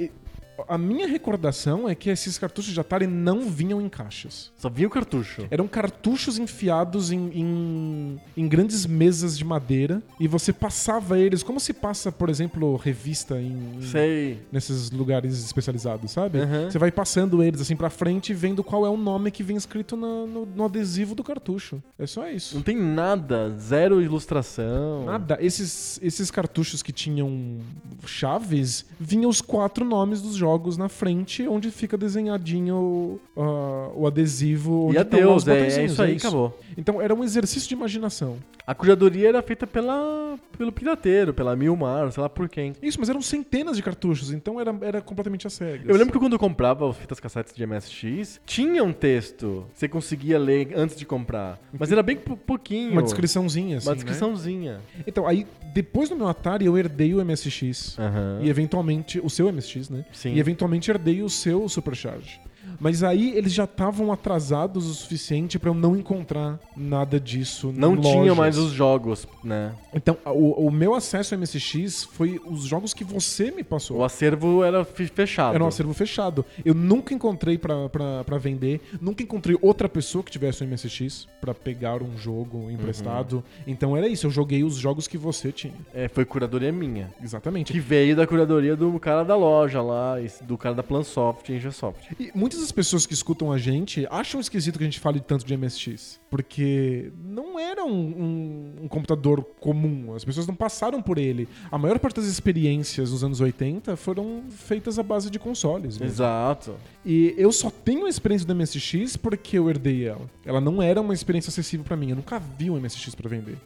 [0.67, 4.51] a minha recordação é que esses cartuchos de Atari não vinham em caixas.
[4.57, 5.47] Só vinha o cartucho.
[5.49, 11.59] Eram cartuchos enfiados em, em, em grandes mesas de madeira e você passava eles como
[11.59, 14.39] se passa, por exemplo, revista em, em- Sei.
[14.51, 16.39] nesses lugares especializados, sabe?
[16.39, 16.69] Uhum.
[16.69, 19.57] Você vai passando eles assim pra frente e vendo qual é o nome que vem
[19.57, 21.81] escrito na- no, no adesivo do cartucho.
[21.97, 22.55] É só isso.
[22.55, 23.49] Não tem nada.
[23.59, 25.05] Zero ilustração.
[25.05, 25.37] Nada.
[25.41, 27.59] Esses, esses cartuchos que tinham
[28.05, 30.42] chaves, vinham os quatro nomes dos jogos
[30.77, 34.91] na frente, onde fica desenhadinho ah, o adesivo.
[34.93, 36.57] E adeus, é, é isso aí, acabou.
[36.77, 38.37] Então era um exercício de imaginação.
[38.65, 42.73] A curadoria era feita pela, pelo pirateiro, pela Milmar, sei lá por quem.
[42.81, 45.87] Isso, mas eram centenas de cartuchos, então era, era completamente a cegas.
[45.87, 49.65] Eu lembro que quando eu comprava as fitas cassetes de MSX, tinha um texto.
[49.73, 51.59] Você conseguia ler antes de comprar.
[51.77, 52.91] Mas era bem pou- pouquinho.
[52.91, 53.87] Uma descriçãozinha, assim.
[53.87, 53.95] Uma né?
[53.95, 54.81] descriçãozinha.
[55.05, 57.97] Então, aí, depois do meu Atari, eu herdei o MSX.
[57.99, 58.39] Aham.
[58.41, 60.05] E eventualmente, o seu MSX, né?
[60.11, 60.33] Sim.
[60.33, 62.39] E eventualmente herdei o seu Supercharge.
[62.79, 67.71] Mas aí eles já estavam atrasados o suficiente pra eu não encontrar nada disso.
[67.75, 69.73] Não tinha mais os jogos, né?
[69.93, 73.97] Então, o, o meu acesso ao MSX foi os jogos que você me passou.
[73.97, 75.55] O acervo era fe- fechado.
[75.55, 76.45] Era um acervo fechado.
[76.65, 82.01] Eu nunca encontrei pra vender, nunca encontrei outra pessoa que tivesse um MSX pra pegar
[82.01, 83.33] um jogo emprestado.
[83.37, 83.43] Uhum.
[83.67, 85.73] Então era isso, eu joguei os jogos que você tinha.
[85.93, 87.13] É, foi curadoria minha.
[87.21, 87.71] Exatamente.
[87.71, 92.15] Que veio da curadoria do cara da loja lá, do cara da Plansoft e Ingesoft.
[92.19, 95.45] E muitas das pessoas que escutam a gente acham esquisito que a gente fale tanto
[95.45, 96.19] de MSX.
[96.29, 100.13] Porque não era um, um- um computador comum.
[100.15, 101.47] As pessoas não passaram por ele.
[101.71, 105.97] A maior parte das experiências nos anos 80 foram feitas à base de consoles.
[105.97, 106.05] mesmo.
[106.05, 106.75] Exato.
[107.05, 110.29] E eu só tenho a experiência do MSX porque eu herdei ela.
[110.45, 112.09] Ela não era uma experiência acessível pra mim.
[112.11, 113.57] Eu nunca vi um MSX pra vender.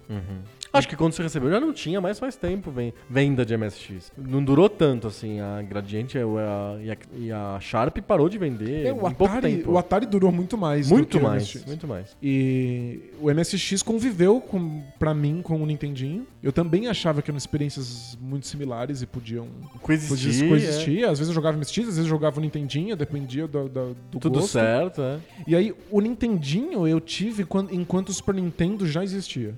[0.78, 4.12] Acho que quando você recebeu já não tinha, mas faz tempo ven- venda de MSX.
[4.18, 5.40] Não durou tanto, assim.
[5.40, 9.72] A Gradiente e a, a- Sharp parou de vender É, o, pouco Atari, tempo.
[9.72, 10.90] o Atari durou muito mais.
[10.90, 12.16] muito mais, muito mais.
[12.22, 16.26] E o MSX conviveu com, pra mim com o Nintendinho.
[16.44, 19.48] Eu também achava que eram experiências muito similares e podiam
[19.82, 20.50] Coexistir, podiam é.
[20.50, 21.04] coexistir.
[21.06, 24.20] Às vezes eu jogava MSX, às vezes eu jogava o Nintendinho, dependia do, do, do
[24.20, 24.52] Tudo gosto.
[24.54, 25.18] certo, é.
[25.48, 29.54] E aí, o Nintendinho eu tive quando- enquanto o Super Nintendo já existia.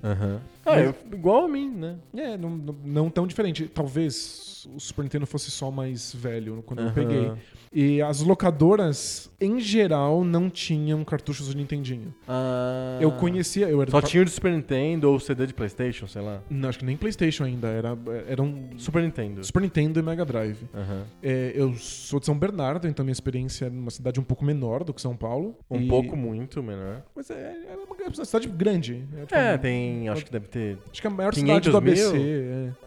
[0.74, 1.96] É, eu- igual a mim, né?
[2.16, 2.50] É, não,
[2.84, 3.66] não, tão diferente.
[3.68, 7.32] Talvez o Super Nintendo fosse só mais velho quando eu peguei.
[7.72, 12.14] E as locadoras, em geral, não tinham cartuchos do Nintendinho.
[12.28, 15.54] Ah, Eu conhecia, eu era Só do- tinha o de Super Nintendo ou CD de
[15.54, 16.40] Playstation, sei lá.
[16.50, 17.96] Não, acho que nem PlayStation ainda, era,
[18.28, 19.42] era um Super Nintendo.
[19.44, 20.58] Super Nintendo e Mega Drive.
[20.74, 21.04] Aham.
[21.22, 24.84] É, eu sou de São Bernardo, então minha experiência é numa cidade um pouco menor
[24.84, 25.56] do que São Paulo.
[25.70, 27.02] Um E- pouco, muito menor.
[27.16, 27.34] Mas é,
[27.68, 29.04] é uma, é uma cidade grande.
[29.16, 30.08] É, tipo, É, tem.
[30.08, 30.78] Acho que deve ter.
[30.92, 31.76] Acho que é a maior 500 cidade do?
[31.76, 32.16] ABC.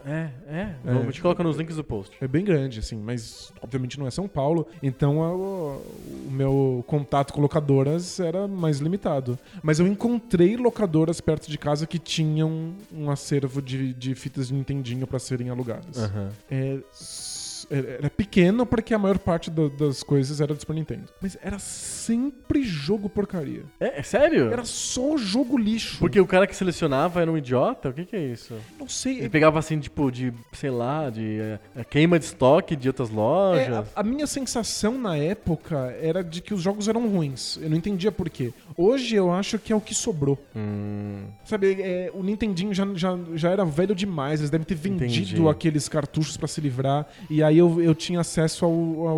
[0.06, 0.12] É.
[0.12, 0.60] É, é.
[0.86, 0.94] É.
[0.94, 2.16] Vamos te colocar nos links do post.
[2.22, 5.82] É bem grande, assim, mas obviamente não é São Paulo, então a- o,
[6.28, 9.40] o meu contato com locadoras era mais limitado.
[9.62, 14.54] Mas eu encontrei locadoras perto de casa que tinham um acervo de, de fitas de
[14.54, 15.98] Nintendinho pra serem alugadas.
[15.98, 16.30] Aham.
[16.52, 16.80] É,
[17.70, 21.04] era pequeno porque a maior parte do- das coisas era do Super Nintendo.
[21.22, 23.64] Mas era sempre jogo porcaria.
[23.80, 24.52] É, é sério?
[24.52, 25.98] Era só jogo lixo.
[26.00, 27.90] Porque o cara que selecionava era um idiota?
[27.90, 28.54] O que, que é isso?
[28.80, 29.20] não sei.
[29.20, 31.40] Ele pegava assim, tipo, de, sei lá, de
[31.76, 33.88] é, queima de estoque de outras É, lojas.
[33.96, 37.58] a, a minha sensação na época era de que os jogos eram ruins.
[37.62, 38.54] Eu não entendia por quê.
[38.78, 40.38] Hoje eu acho que é o que sobrou.
[40.56, 44.40] Hum, Sabe, é, o Nintendinho já, já, já era velho demais.
[44.40, 45.48] Eles devem ter vendido Entendi.
[45.48, 47.08] aqueles cartuchos pra se livrar.
[47.30, 49.18] E aí aí eu, eu tinha acesso ao, ao,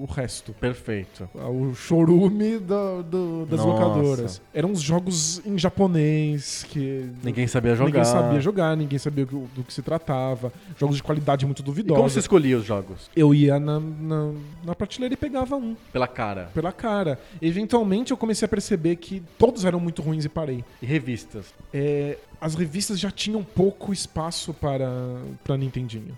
[0.00, 0.52] ao resto.
[0.54, 1.28] Perfeito.
[1.38, 3.84] Ao chorume da- do- das Nossa.
[3.84, 4.42] locadoras.
[4.52, 7.08] Eram uns jogos em japonês que.
[7.22, 7.86] Ninguém sabia jogar.
[7.86, 10.52] Ninguém sabia jogar, ninguém sabia do que, do que se tratava.
[10.78, 11.96] Jogos de qualidade muito E duvidosa.
[11.98, 13.10] como você escolhia os jogos?
[13.16, 14.32] Eu ia na, na,
[14.64, 16.50] na prateleira e pegava um Pela cara.
[16.54, 17.18] pela cara.
[17.40, 20.64] Eventualmente eu comecei a perceber que todos eram muito ruins e parei.
[20.82, 21.54] E revistas.
[21.72, 24.88] É, as revistas já tinham pouco espaço para,
[25.44, 26.16] para Nintendinho.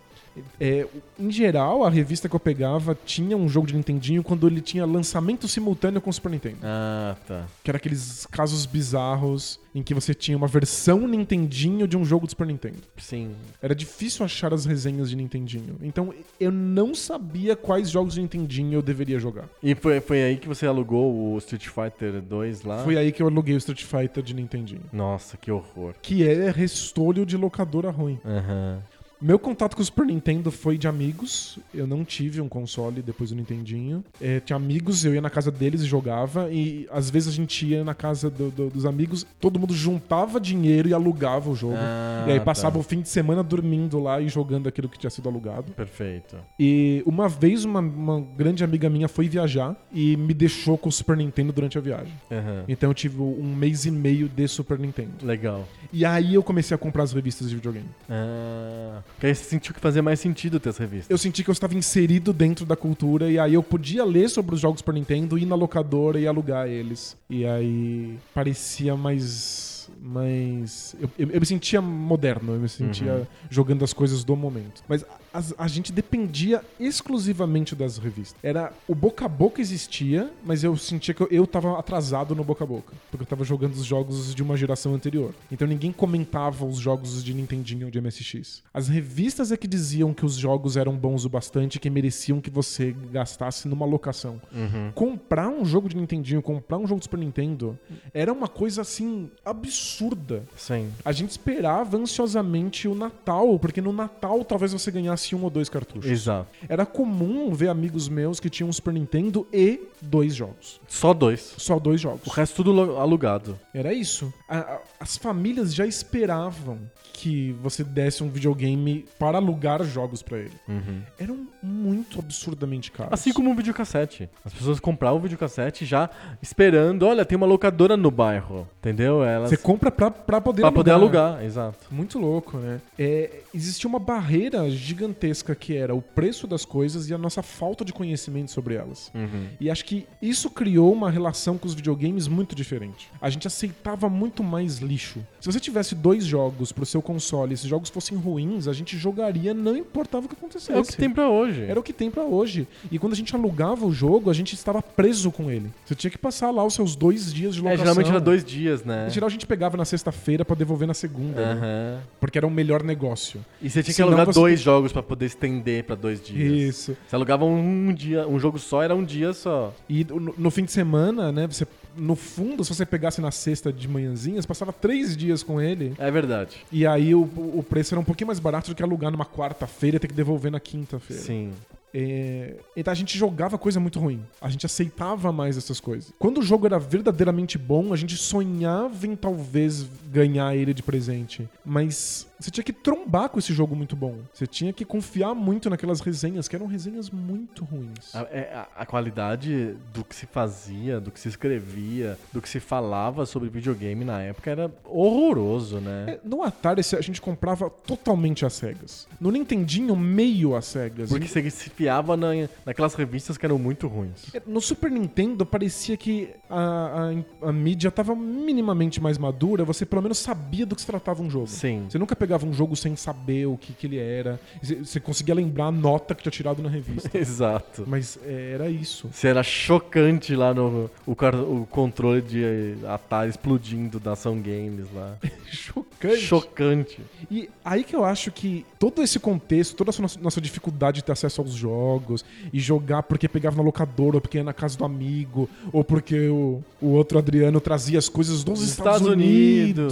[0.60, 0.86] É,
[1.18, 4.84] em geral, a revista que eu pegava tinha um jogo de Nintendinho quando ele tinha
[4.84, 6.58] lançamento simultâneo com o Super Nintendo.
[6.62, 7.46] Ah, tá.
[7.62, 12.26] Que era aqueles casos bizarros em que você tinha uma versão Nintendinho de um jogo
[12.26, 12.78] do Super Nintendo.
[12.96, 13.32] Sim.
[13.62, 15.76] Era difícil achar as resenhas de Nintendinho.
[15.82, 19.48] Então eu não sabia quais jogos de Nintendinho eu deveria jogar.
[19.62, 22.82] E foi, foi aí que você alugou o Street Fighter 2 lá?
[22.84, 24.82] Foi aí que eu aluguei o Street Fighter de Nintendinho.
[24.92, 25.94] Nossa, que horror.
[26.02, 28.18] Que é restolho de locadora ruim.
[28.24, 28.82] Aham.
[29.20, 31.58] Meu contato com o Super Nintendo foi de amigos.
[31.74, 34.04] Eu não tive um console depois do Nintendinho.
[34.20, 36.48] É, tinha amigos, eu ia na casa deles e jogava.
[36.52, 40.40] E às vezes a gente ia na casa do- do- dos amigos, todo mundo juntava
[40.40, 41.74] dinheiro e alugava o jogo.
[41.76, 42.44] Ah, e aí tá.
[42.44, 45.72] passava o fim de semana dormindo lá e jogando aquilo que tinha sido alugado.
[45.72, 46.36] Perfeito.
[46.58, 50.92] E uma vez uma, uma grande amiga minha foi viajar e me deixou com o
[50.92, 52.12] Super Nintendo durante a viagem.
[52.30, 52.64] Aham.
[52.68, 55.26] Então eu tive um mês e meio de Super Nintendo.
[55.26, 55.66] Legal.
[55.92, 57.88] E aí eu comecei a comprar as revistas de videogame.
[58.08, 61.10] Ah, porque aí você sentiu que fazia mais sentido ter as revistas.
[61.10, 64.54] Eu senti que eu estava inserido dentro da cultura e aí eu podia ler sobre
[64.54, 67.16] os jogos Super Nintendo, ir na locadora e alugar eles.
[67.28, 69.90] E aí parecia mais.
[70.00, 70.94] mais.
[71.00, 73.26] Eu, eu- eu me sentia moderno, eu me sentia Uhum.
[73.50, 74.82] jogando as coisas do momento.
[74.88, 75.04] Mas
[75.38, 78.38] as- a, gente dependia exclusivamente das revistas.
[78.42, 78.72] Era.
[78.88, 82.64] O boca a boca existia, mas eu sentia que eu, eu tava atrasado no boca
[82.64, 82.92] a boca.
[83.10, 85.32] Porque eu tava jogando os jogos de uma geração anterior.
[85.50, 88.62] Então ninguém comentava os jogos de Nintendinho ou de MSX.
[88.74, 92.50] As revistas é que diziam que os jogos eram bons o bastante, que mereciam que
[92.50, 94.40] você gastasse numa locação.
[94.52, 94.90] Uhum.
[94.94, 97.78] Comprar um jogo de Nintendinho, comprar um jogo de Super Nintendo,
[98.12, 100.42] era uma coisa assim absurda.
[100.56, 100.90] Sim.
[101.04, 105.68] A gente esperava ansiosamente o Natal, porque no Natal talvez você ganhasse um ou dois
[105.68, 106.10] cartuchos.
[106.10, 106.48] Exato.
[106.68, 110.80] Era comum ver amigos meus que tinham um Super Nintendo e dois jogos.
[110.88, 111.54] Só dois.
[111.58, 112.26] Só dois jogos.
[112.26, 113.58] O resto tudo alugado.
[113.74, 114.32] Era isso.
[114.48, 116.78] A- a- as famílias já esperavam
[117.18, 120.52] que você desse um videogame para alugar jogos pra ele.
[120.68, 121.02] Uhum.
[121.18, 123.12] Eram muito absurdamente caros.
[123.12, 124.30] Assim como o videocassete.
[124.44, 126.08] As pessoas compravam o videocassete já
[126.40, 128.68] esperando, olha, tem uma locadora no bairro.
[128.78, 129.24] Entendeu?
[129.24, 130.74] Elas Você compra pra, pra poder pra alugar.
[130.84, 131.86] poder alugar, exato.
[131.90, 132.80] Muito louco, né?
[132.96, 137.84] É, existia uma barreira gigantesca que era o preço das coisas e a nossa falta
[137.84, 139.10] de conhecimento sobre elas.
[139.12, 139.48] Uhum.
[139.60, 143.10] E acho que isso criou uma relação com os videogames muito diferente.
[143.20, 145.26] A gente aceitava muito mais lixo.
[145.40, 149.54] Se você tivesse dois jogos pro seu console esses jogos fossem ruins, a gente jogaria,
[149.54, 150.72] não importava o que acontecesse.
[150.72, 151.62] É o que tem pra hoje.
[151.62, 152.68] Era o que tem pra hoje.
[152.92, 155.70] E quando a gente alugava o jogo, a gente estava preso com ele.
[155.86, 157.84] Você tinha que passar lá os seus dois dias de É, locação.
[157.86, 159.06] geralmente era dois dias, né?
[159.06, 161.54] Em geral, a gente pegava na sexta-feira pra devolver na segunda.
[161.54, 162.00] né?
[162.20, 163.40] Porque era o melhor negócio.
[163.62, 166.52] E você tinha que Senão alugar você- dois jogos pra poder estender pra dois dias.
[166.76, 166.96] Isso.
[167.06, 169.72] Você alugava um dia, um jogo só, era um dia só.
[169.88, 171.46] E no, no fim de semana, né?
[171.46, 171.66] Você,
[171.98, 175.94] no fundo, se você pegasse na sexta de manhãzinha, você passava três dias com ele.
[175.98, 176.56] É verdade.
[176.70, 179.96] E aí o, o preço era um pouquinho mais barato do que alugar numa quarta-feira
[179.96, 181.22] e ter que devolver na quinta-feira.
[181.22, 181.52] Sim.
[181.92, 184.22] É, Então a gente jogava coisa muito ruim.
[184.40, 186.12] A gente aceitava mais essas coisas.
[186.18, 191.48] Quando o jogo era verdadeiramente bom, a gente sonhava em talvez ganhar ele de presente.
[191.64, 194.16] Mas você tinha que trombar com esse jogo muito bom.
[194.32, 198.14] Você tinha que confiar muito naquelas resenhas, que eram resenhas muito ruins.
[198.14, 202.48] A, é- a- a qualidade do que se fazia, do que se escrevia, do que
[202.48, 206.04] se falava sobre videogame na época era horroroso, né?
[206.08, 209.08] É, No Atari a gente comprava totalmente às cegas.
[209.20, 211.08] No Nintendinho, meio às cegas.
[211.08, 212.28] Porque você se fiava na,
[212.64, 214.32] naquelas revistas que eram muito ruins.
[214.34, 217.10] É, No Super Nintendo parecia que a,
[217.42, 221.28] a, mídia tava minimamente mais madura, você pelo menos sabia do que se tratava um
[221.28, 221.48] jogo.
[221.48, 221.86] Sim.
[221.88, 224.40] Você nunca pegava um jogo sem saber o que, que ele era.
[224.62, 227.10] Você- conseguia lembrar a nota que tinha tirado na revista.
[227.18, 227.84] Exato.
[227.86, 229.08] Mas é, era isso.
[229.12, 235.16] Você era chocante lá no o, o controle de Atari explodindo da Ação Games lá.
[235.50, 236.20] Chocante.
[236.20, 237.00] Chocante.
[237.30, 241.04] E aí que eu acho que todo esse contexto, toda essa nossa, nossa dificuldade de
[241.04, 244.76] ter acesso aos jogos e jogar porque pegava na locadora, ou porque ia na casa
[244.76, 249.08] do amigo, ou porque o, o outro Adriano trazia as coisas dos Dos Estados, Estados
[249.08, 249.78] Unidos.
[249.78, 249.87] Unidos.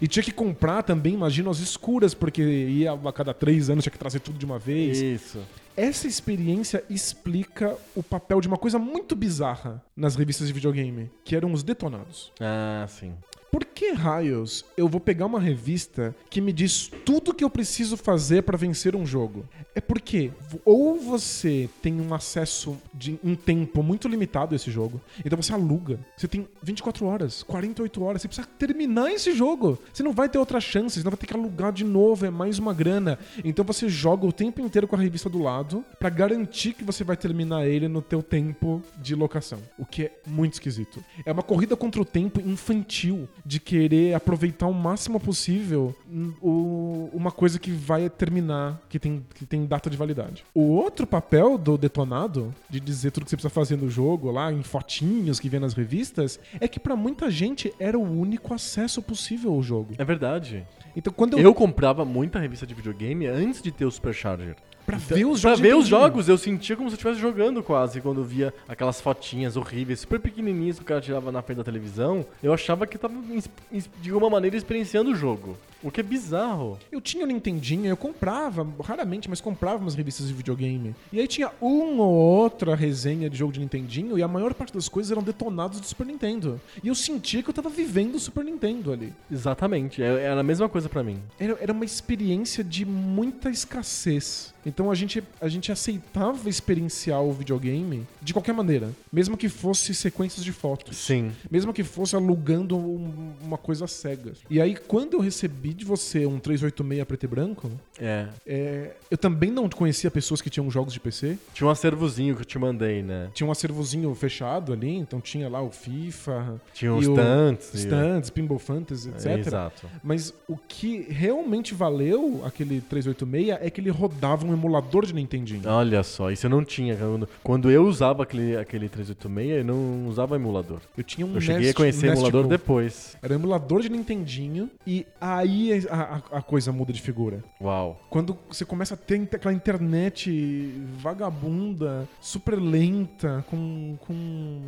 [0.00, 3.92] E tinha que comprar também, imagina, as escuras, porque ia a cada três anos, tinha
[3.92, 5.00] que trazer tudo de uma vez.
[5.00, 5.38] Isso.
[5.76, 11.36] Essa experiência explica o papel de uma coisa muito bizarra nas revistas de videogame, que
[11.36, 12.32] eram os detonados.
[12.40, 13.12] Ah, sim.
[13.56, 17.96] Por que raios eu vou pegar uma revista que me diz tudo que eu preciso
[17.96, 19.46] fazer pra vencer um jogo?
[19.74, 20.30] É porque
[20.62, 25.54] ou você tem um acesso de um tempo muito limitado a esse jogo, então você
[25.54, 25.98] aluga.
[26.16, 29.78] Você tem 24 horas, 48 horas, você precisa terminar esse jogo.
[29.90, 32.30] Você não vai ter outra chance, você não vai ter que alugar de novo, é
[32.30, 33.18] mais uma grana.
[33.42, 37.02] Então você joga o tempo inteiro com a revista do lado pra garantir que você
[37.04, 41.02] vai terminar ele no teu tempo de locação, o que é muito esquisito.
[41.24, 45.94] É uma corrida contra o tempo infantil de querer aproveitar o máximo possível
[46.42, 50.44] o- uma coisa que vai terminar, que tem, que tem data de validade.
[50.54, 54.52] O outro papel do detonado, de dizer tudo que você precisa fazer no jogo, lá
[54.52, 59.00] em fotinhos que vê nas revistas, é que pra muita gente era o único acesso
[59.00, 59.94] possível ao jogo.
[59.96, 60.66] É verdade.
[60.96, 64.56] Então quando eu, Eu comprava muita revista de videogame antes de ter o Supercharger.
[64.86, 67.20] pra ver os Pra jogos, ver eu os jogos, eu sentia como se eu estivesse
[67.20, 68.00] jogando quase.
[68.00, 71.64] Quando eu via aquelas fotinhas horríveis, super pequenininhas que o cara tirava na frente da
[71.64, 75.56] televisão, eu achava que tava, ins- ins- de alguma maneira, experienciando o jogo.
[75.86, 76.78] O que é bizarro.
[76.90, 80.94] Eu tinha o Nintendinho, eu comprava, raramente, mas comprava umas revistas de videogame.
[81.12, 84.72] E aí tinha uma ou outra resenha de jogo de Nintendinho e a maior parte
[84.74, 86.60] das coisas eram detonados do Super Nintendo.
[86.82, 89.12] E eu sentia que eu tava vivendo o Super Nintendo ali.
[89.30, 90.02] Exatamente.
[90.02, 91.20] é- Era a mesma coisa pra mim.
[91.38, 94.52] Era, era uma experiência de muita escassez.
[94.66, 98.90] Então a gente, a gente aceitava experienciar o videogame de qualquer maneira.
[99.12, 100.96] Mesmo que fosse sequências de fotos.
[100.96, 101.30] Sim.
[101.50, 104.32] Mesmo que fosse alugando um- uma coisa cega.
[104.50, 108.26] E aí, quando eu recebi de você um 386 preto e branco, É.
[108.46, 111.38] é, eu também não conhecia pessoas que tinham jogos de PC.
[111.54, 113.30] Tinha um acervozinho que eu te mandei, né?
[113.32, 117.72] Tinha um acervozinho fechado ali, então tinha lá o FIFA, Tinha os tantos.
[117.74, 119.26] e- Stunts, Pinball Fantasy, etc.
[119.26, 119.88] É, exato.
[120.02, 125.62] Mas o que realmente valeu aquele 386 é que ele rodava um emulador de Nintendinho.
[125.68, 126.96] Olha só, isso eu não tinha.
[127.42, 130.78] Quando, eu usava aquele, aquele 386, eu não usava emulador.
[130.96, 132.48] Eu tinha um Eu cheguei Nest- a conhecer Nest emulador Go.
[132.48, 133.16] depois.
[133.22, 137.42] Era um emulador de Nintendinho e aí a, a- a coisa muda de figura.
[137.60, 138.00] Uau.
[138.10, 144.60] Quando você começa a ter aquela internet vagabunda, super lenta, com, com,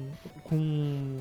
[0.45, 1.16] com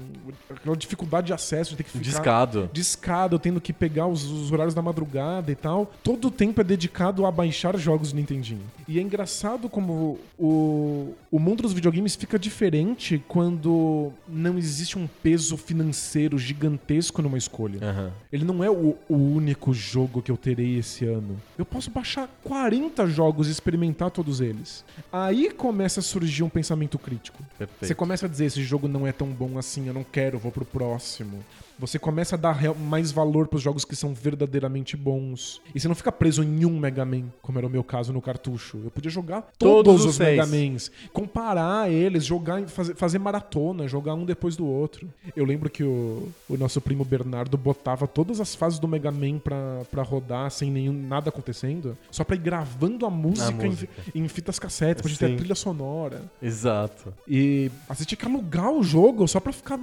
[0.50, 2.70] aquela dificuldade de acesso, de ter que ficar Discado.
[2.72, 5.92] discado, tendo que pegar os, os horários da madrugada e tal.
[6.04, 8.57] Todo o tempo é dedicado a baixar jogos do Nintendinho.
[8.88, 15.08] E é engraçado como o, o mundo dos videogames fica diferente quando não existe um
[15.08, 17.80] peso financeiro gigantesco numa escolha.
[17.82, 18.12] Aham.
[18.32, 21.38] Ele não é o, o único jogo que eu terei esse ano.
[21.58, 24.86] Eu posso baixar 40 jogos e experimentar todos eles.
[25.12, 27.44] Aí começa a surgir um pensamento crítico.
[27.58, 27.86] Perfeito.
[27.88, 30.52] Você começa a dizer: esse jogo não é tão bom assim, eu não quero, vou
[30.52, 31.44] pro próximo.
[31.80, 35.62] Você começa a dar mais valor pros jogos que são verdadeiramente bons.
[35.76, 38.22] E você não fica preso em um Mega Man, como era o meu caso no
[38.22, 38.80] cartucho.
[38.84, 40.20] Eu podia jogar todos, Todos os, os.
[40.20, 45.08] Mega Mans, comparar eles, jogar, e fazer, fazer maratona, jogar um depois do outro.
[45.36, 49.40] Eu lembro que o, o nosso primo Bernardo botava todas as fases do Mega Man
[49.40, 53.94] pra, pra rodar sem nenhum nada acontecendo, só pra ir gravando a música, em- música.
[54.16, 56.24] Em, fitas cassetes, pra gente ter a trilha sonora.
[56.42, 57.14] Exato.
[57.28, 59.80] E às vezes tinha que alugar o jogo só pra ficar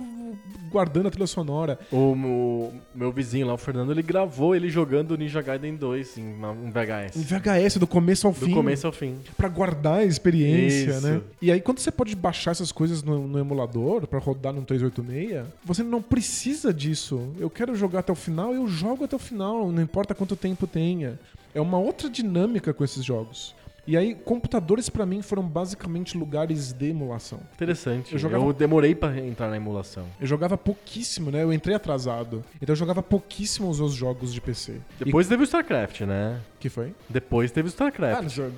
[0.70, 1.78] guardando a trilha sonora.
[1.92, 6.22] O, o meu vizinho lá, o Fernando, ele gravou ele jogando Ninja Gaiden 2 em
[6.24, 7.16] um Em VHS.
[7.24, 8.52] VHS, do começo ao Do fim.
[8.54, 9.16] começo ao fim.
[9.36, 11.06] Pra guardar a experiência, Isso.
[11.06, 11.20] né?
[11.40, 15.44] E aí, quando você pode baixar essas coisas no, no emulador pra rodar no 386,
[15.64, 17.30] você não precisa disso.
[17.38, 20.66] Eu quero jogar até o final, eu jogo até o final, não importa quanto tempo
[20.66, 21.18] tenha.
[21.54, 23.54] É uma outra dinâmica com esses jogos.
[23.86, 27.40] E aí, computadores pra mim foram basicamente lugares de emulação.
[27.54, 28.12] Interessante.
[28.12, 30.06] Eu Eu, jogava- demorei pra entrar na emulação.
[30.20, 31.42] Eu jogava pouquíssimo, né?
[31.42, 32.42] Eu entrei atrasado.
[32.60, 34.80] Então eu jogava pouquíssimo os meus jogos de PC.
[34.98, 36.40] Depois teve o StarCraft, né?
[36.50, 36.54] E...
[36.64, 36.94] Que foi?
[37.10, 38.28] Depois teve o Ah, StarCraft.
[38.30, 38.48] já-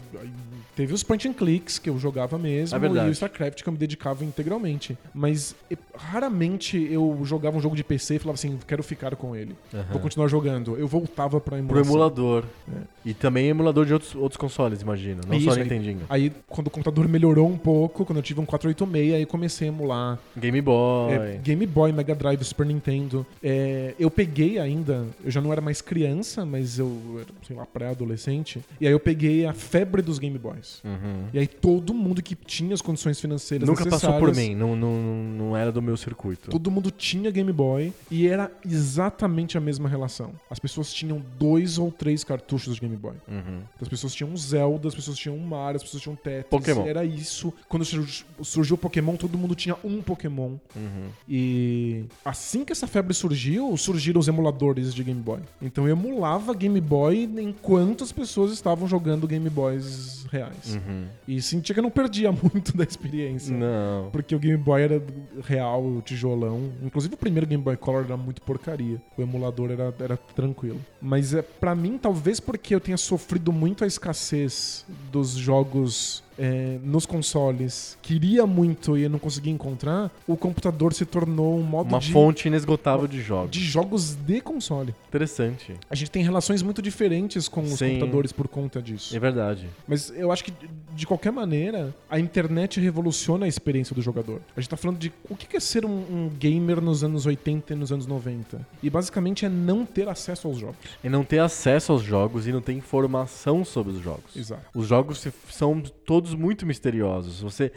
[0.77, 3.07] teve os point and clicks que eu jogava mesmo É verdade.
[3.09, 4.97] e o StarCraft que eu me dedicava integralmente.
[5.13, 9.35] Mas e- raramente eu jogava um jogo de PC e falava assim, quero ficar com
[9.35, 9.57] ele.
[9.75, 9.85] Aham.
[9.91, 10.77] Vou continuar jogando.
[10.77, 11.91] Eu voltava pra Pro emulação.
[11.93, 12.45] emulador.
[12.73, 12.81] É.
[13.05, 14.83] E também emulador de outros, outros consoles,
[15.27, 16.01] Não Isso, só aí- Nintendinho.
[16.09, 19.73] Aí, quando o computador melhorou um pouco, quando eu tive um 486, aí comecei a
[19.73, 21.13] emular Game Boy.
[21.13, 23.27] É, Game Boy, Mega Drive, Super Nintendo.
[23.43, 26.91] É, eu peguei ainda, eu já não era mais criança, mas eu
[27.21, 28.63] era, sei lá, pré-adolescente.
[28.81, 30.81] E aí eu peguei a febre dos Game Boys.
[30.85, 31.27] Uhum.
[31.33, 34.55] E aí todo mundo que tinha as condições financeiras Nunca passou por mim.
[34.55, 36.51] Não, não, não era do meu circuito.
[36.51, 40.33] Todo mundo tinha Game Boy e era exatamente a mesma relação.
[40.51, 43.15] As pessoas tinham dois ou três cartuchos de Game Boy.
[43.29, 43.61] Uhum.
[43.81, 46.51] As pessoas tinham Zelda, as pessoas pessoas tinham Mario, as pessoas tinham Tetris.
[46.51, 46.87] Pokémon.
[46.87, 47.53] Era isso.
[47.69, 50.57] Quando surgiu, o Pokémon, todo mundo tinha um Pokémon.
[50.75, 51.09] Uhum.
[51.29, 55.41] E assim que essa febre surgiu, surgiram os emuladores de Game Boy.
[55.63, 60.75] Então eu emulava Game Boy enquanto as pessoas estavam jogando Game Boys reais.
[60.75, 61.07] Uhum.
[61.27, 63.57] E sentia que eu não perdia muito da experiência.
[63.57, 64.11] Não.
[64.11, 65.03] Porque o Game Boy era
[65.45, 66.73] real, o tijolão.
[66.83, 69.01] Inclusive o primeiro Game Boy Color era muito porcaria.
[69.17, 70.81] O emulador era, era tranquilo.
[71.01, 76.79] Mas é para mim, talvez porque eu tenha sofrido muito a escassez dos jogos é,
[76.83, 81.89] nos consoles, queria muito e eu não conseguia encontrar, o computador se tornou um modo
[81.89, 83.51] Uma de, fonte inesgotável de jogos.
[83.51, 84.95] de jogos de console.
[85.09, 85.75] Interessante.
[85.89, 87.91] A gente tem relações muito diferentes com os Sim.
[87.91, 89.17] computadores por conta disso.
[89.17, 89.67] É verdade.
[89.87, 90.53] Mas eu acho que,
[90.95, 94.41] de qualquer maneira, a internet revoluciona a experiência do jogador.
[94.57, 97.73] A gente tá falando de o que é ser um, um gamer nos anos 80
[97.73, 98.67] e nos anos 90.
[98.83, 100.77] E basicamente é não ter acesso aos jogos.
[101.03, 104.37] E não ter acesso aos jogos e não ter informação sobre os jogos.
[104.37, 104.63] Exato.
[104.75, 107.41] Os jogos são todos muito misteriosos.
[107.41, 107.73] Você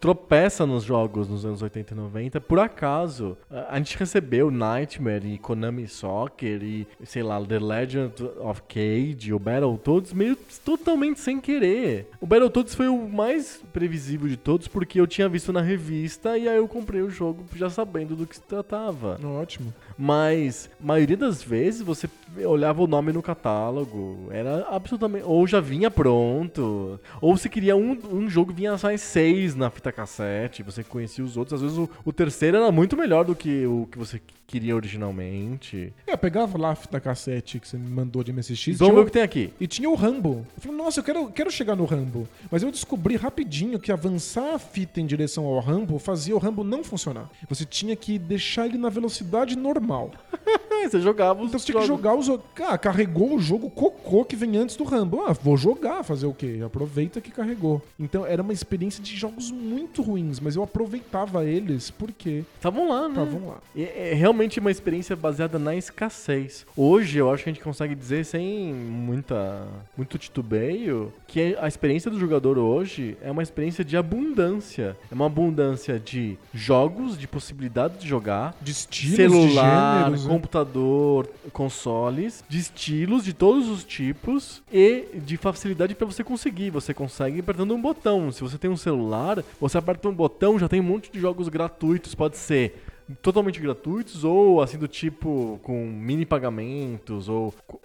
[0.00, 3.36] tropeça nos jogos nos anos 80 e 90 por acaso.
[3.68, 9.38] A gente recebeu Nightmare e Konami Soccer e, sei lá, The Legend of Cage, o
[9.38, 12.08] Battletoads, meio totalmente sem querer.
[12.20, 16.48] O Battletoads foi o mais previsível de todos porque eu tinha visto na revista e
[16.48, 19.18] aí eu comprei o jogo já sabendo do que se tratava.
[19.24, 19.72] Ótimo.
[19.96, 22.08] Mas, maioria das vezes, você
[22.44, 25.24] olhava o nome no catálogo, era absolutamente.
[25.24, 29.70] Ou já vinha pronto, ou você queria um, um jogo vinha só em seis na
[29.70, 31.54] fita cassete, você conhecia os outros.
[31.54, 35.92] Às vezes o, o terceiro era muito melhor do que o que você queria originalmente.
[36.06, 38.78] É, Eu pegava lá a fita cassete que você me mandou de MSX.
[38.78, 39.52] Vamos ver o que tem aqui.
[39.58, 40.46] E tinha o Rambo.
[40.56, 42.28] Eu falei, nossa, eu quero, quero chegar no Rambo.
[42.50, 46.62] Mas eu descobri rapidinho que avançar a fita em direção ao Rambo fazia o Rambo
[46.62, 47.30] não funcionar.
[47.48, 50.12] Você tinha que deixar ele na velocidade normal.
[50.84, 52.28] Você jogava os Então você tinha que jogar os.
[52.68, 55.22] Ah, carregou o jogo cocô que vem antes do Rambo.
[55.22, 56.60] Ah, vou jogar, fazer o quê?
[56.64, 57.73] Aproveita que carregou.
[57.98, 63.08] Então era uma experiência de jogos muito ruins, mas eu aproveitava eles porque Estavam lá,
[63.08, 63.22] né?
[63.22, 63.56] estavam lá.
[63.76, 66.66] É, é realmente uma experiência baseada na escassez.
[66.76, 69.66] Hoje eu acho que a gente consegue dizer sem muita
[69.96, 74.96] muito titubeio que a experiência do jogador hoje é uma experiência de abundância.
[75.10, 80.24] É uma abundância de jogos, de possibilidade de jogar, De estilos, celular, de gêneros.
[80.24, 80.30] né?
[80.30, 86.70] computador, consoles, de estilos de todos os tipos e de facilidade pra você conseguir.
[86.70, 88.30] Você consegue apertando um botão.
[88.30, 91.48] Se você tem um celular, você aperta um botão, já tem um monte de jogos
[91.48, 92.14] gratuitos.
[92.14, 92.74] Pode ser
[93.22, 97.80] totalmente gratuitos ou assim do tipo com mini pagamentos ou co-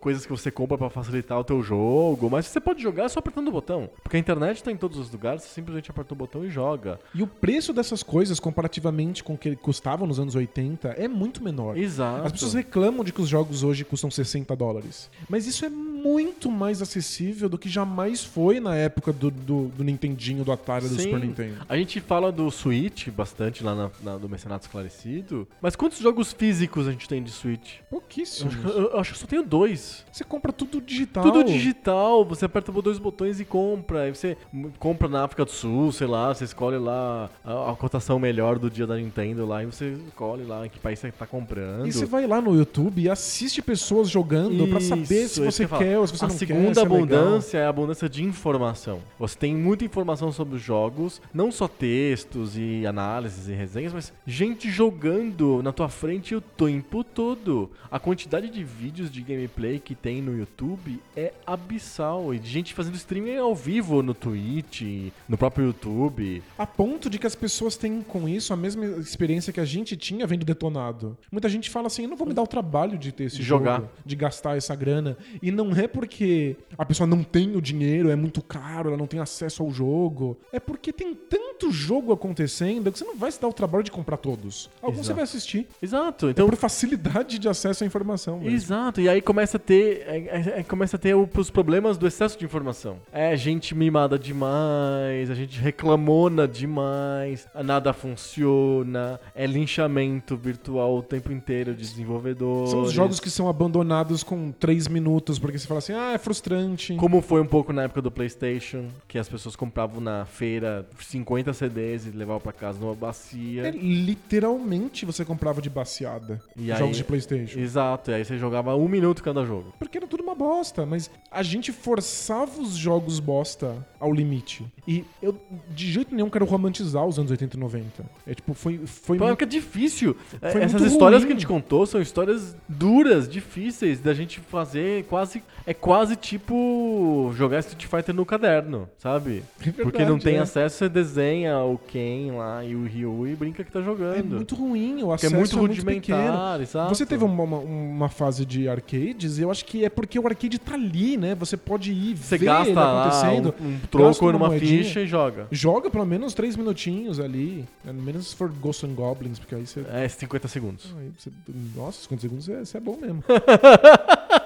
[0.00, 3.48] coisas que você compra pra facilitar o teu jogo, mas você pode jogar só apertando
[3.48, 6.44] o botão, porque a internet tá em todos os lugares, você simplesmente aperta o botão
[6.44, 6.98] e joga.
[7.14, 11.42] E o preço dessas coisas, comparativamente com o que custavam nos anos 80, é muito
[11.44, 11.76] menor.
[11.76, 12.26] Exato.
[12.26, 15.10] As pessoas reclamam de que os jogos hoje custam 60 dólares.
[15.28, 19.84] Mas isso é muito mais acessível do que jamais foi na época do, do, do
[19.84, 21.02] Nintendinho, do Atari, do Sim.
[21.02, 21.56] Super Nintendo.
[21.68, 25.46] A gente fala do Switch bastante lá na, na- do Mercenato Esclarecido.
[25.60, 27.76] Mas quantos jogos físicos a gente tem de Switch?
[27.80, 28.54] Eu Pouquíssimos.
[28.54, 30.04] acho, que- eu acho que só tenho dois.
[30.10, 31.22] Você compra tudo digital.
[31.22, 34.02] Tudo digital, você aperta dois botões e compra.
[34.02, 34.36] Aí você
[34.78, 38.70] compra na África do Sul, sei lá, você escolhe lá a, a cotação melhor do
[38.70, 41.86] dia da Nintendo lá e você escolhe lá em que país você tá comprando.
[41.86, 45.52] E você vai lá no YouTube e assiste pessoas jogando pra saber se Isso, isso
[45.52, 46.46] você eu quer ou se você a não quer.
[46.46, 49.00] segunda se é abundância é a abundância de informação.
[49.18, 54.12] Você tem muita informação sobre os jogos, não só textos e análises e resenhas, mas
[54.38, 57.68] gente jogando na tua frente o tempo todo.
[57.90, 62.32] A quantidade de vídeos de gameplay que tem no YouTube é abissal.
[62.32, 66.40] E de gente fazendo streaming ao vivo no Twitch, no próprio YouTube.
[66.56, 69.96] A ponto de que as pessoas têm com isso a mesma experiência que a gente
[69.96, 71.18] tinha vendo detonado.
[71.32, 73.42] Muita gente fala assim: eu não vou me dar o trabalho de ter esse De
[73.42, 73.82] jogo, jogar.
[74.06, 75.16] de gastar essa grana.
[75.42, 79.08] E não é porque a pessoa não tem o dinheiro, é muito caro, ela não
[79.08, 80.38] tem acesso ao jogo.
[80.52, 83.90] É porque tem tanto jogo acontecendo que você não vai se dar o trabalho de
[83.90, 84.68] comprar todos.
[84.82, 85.14] Alguns você Exato.
[85.14, 85.66] vai assistir.
[85.80, 86.28] Exato.
[86.28, 88.38] Então, Então, por facilidade de acesso à informação.
[88.38, 88.54] mesmo.
[88.54, 92.06] Exato, e aí começa a ter, é, é- é- começa a ter os problemas do
[92.06, 92.98] excesso de informação.
[93.12, 101.32] É gente mimada demais, a gente reclamona demais, nada funciona, é linchamento virtual o tempo
[101.32, 102.70] inteiro de desenvolvedores.
[102.70, 106.18] São os jogos que são abandonados com 3 minutos, porque você fala assim, ah, é
[106.18, 106.94] frustrante.
[106.96, 111.52] Como foi um pouco na época do PlayStation, que as pessoas compravam na feira 50
[111.52, 113.68] CDs e levavam pra casa numa bacia.
[113.68, 113.70] É,
[114.18, 117.58] literalmente você comprava de baseada E jogos aí- de Playstation.
[117.58, 119.72] Exato, e aí você jogava um minuto cada jogo.
[119.78, 124.66] Porque era tudo uma bosta, mas a gente forçava os jogos bosta ao limite.
[124.86, 125.36] E eu
[125.70, 128.04] de jeito nenhum quero romantizar os anos 80 e 90.
[128.26, 130.16] É tipo, foi, foi Pô, muito- que é difícil.
[130.40, 131.26] É, Foi Essas muito histórias ruim.
[131.28, 137.32] que a gente contou são histórias duras, difíceis da gente fazer quase é quase tipo
[137.36, 139.42] jogar Street Fighter no caderno, sabe?
[139.60, 140.40] É Porque não verdade, tem é.
[140.40, 144.07] acesso, você desenha o Ken lá e o Ryu e brinca que tá jogando.
[144.16, 146.62] É muito ruim, o Que é acesso muito é muito rudimentar, pequeno.
[146.62, 146.94] exato.
[146.94, 150.58] Você teve uma, uma- uma fase de arcades, eu acho que é porque o arcade
[150.58, 151.34] tá ali, né?
[151.34, 153.54] Você pode ir Você ver gasta ele acontecendo.
[153.60, 154.82] um, um troco uma numa moedinha.
[154.84, 155.46] ficha e joga.
[155.50, 157.64] Joga pelo menos três minutinhos ali.
[157.86, 159.84] É, Menos se for Ghosts and Goblins, porque aí você.
[159.92, 160.94] É 50 segundos.
[160.98, 161.30] aí você-
[161.76, 163.22] nossa, 50 segundos é, é bom mesmo.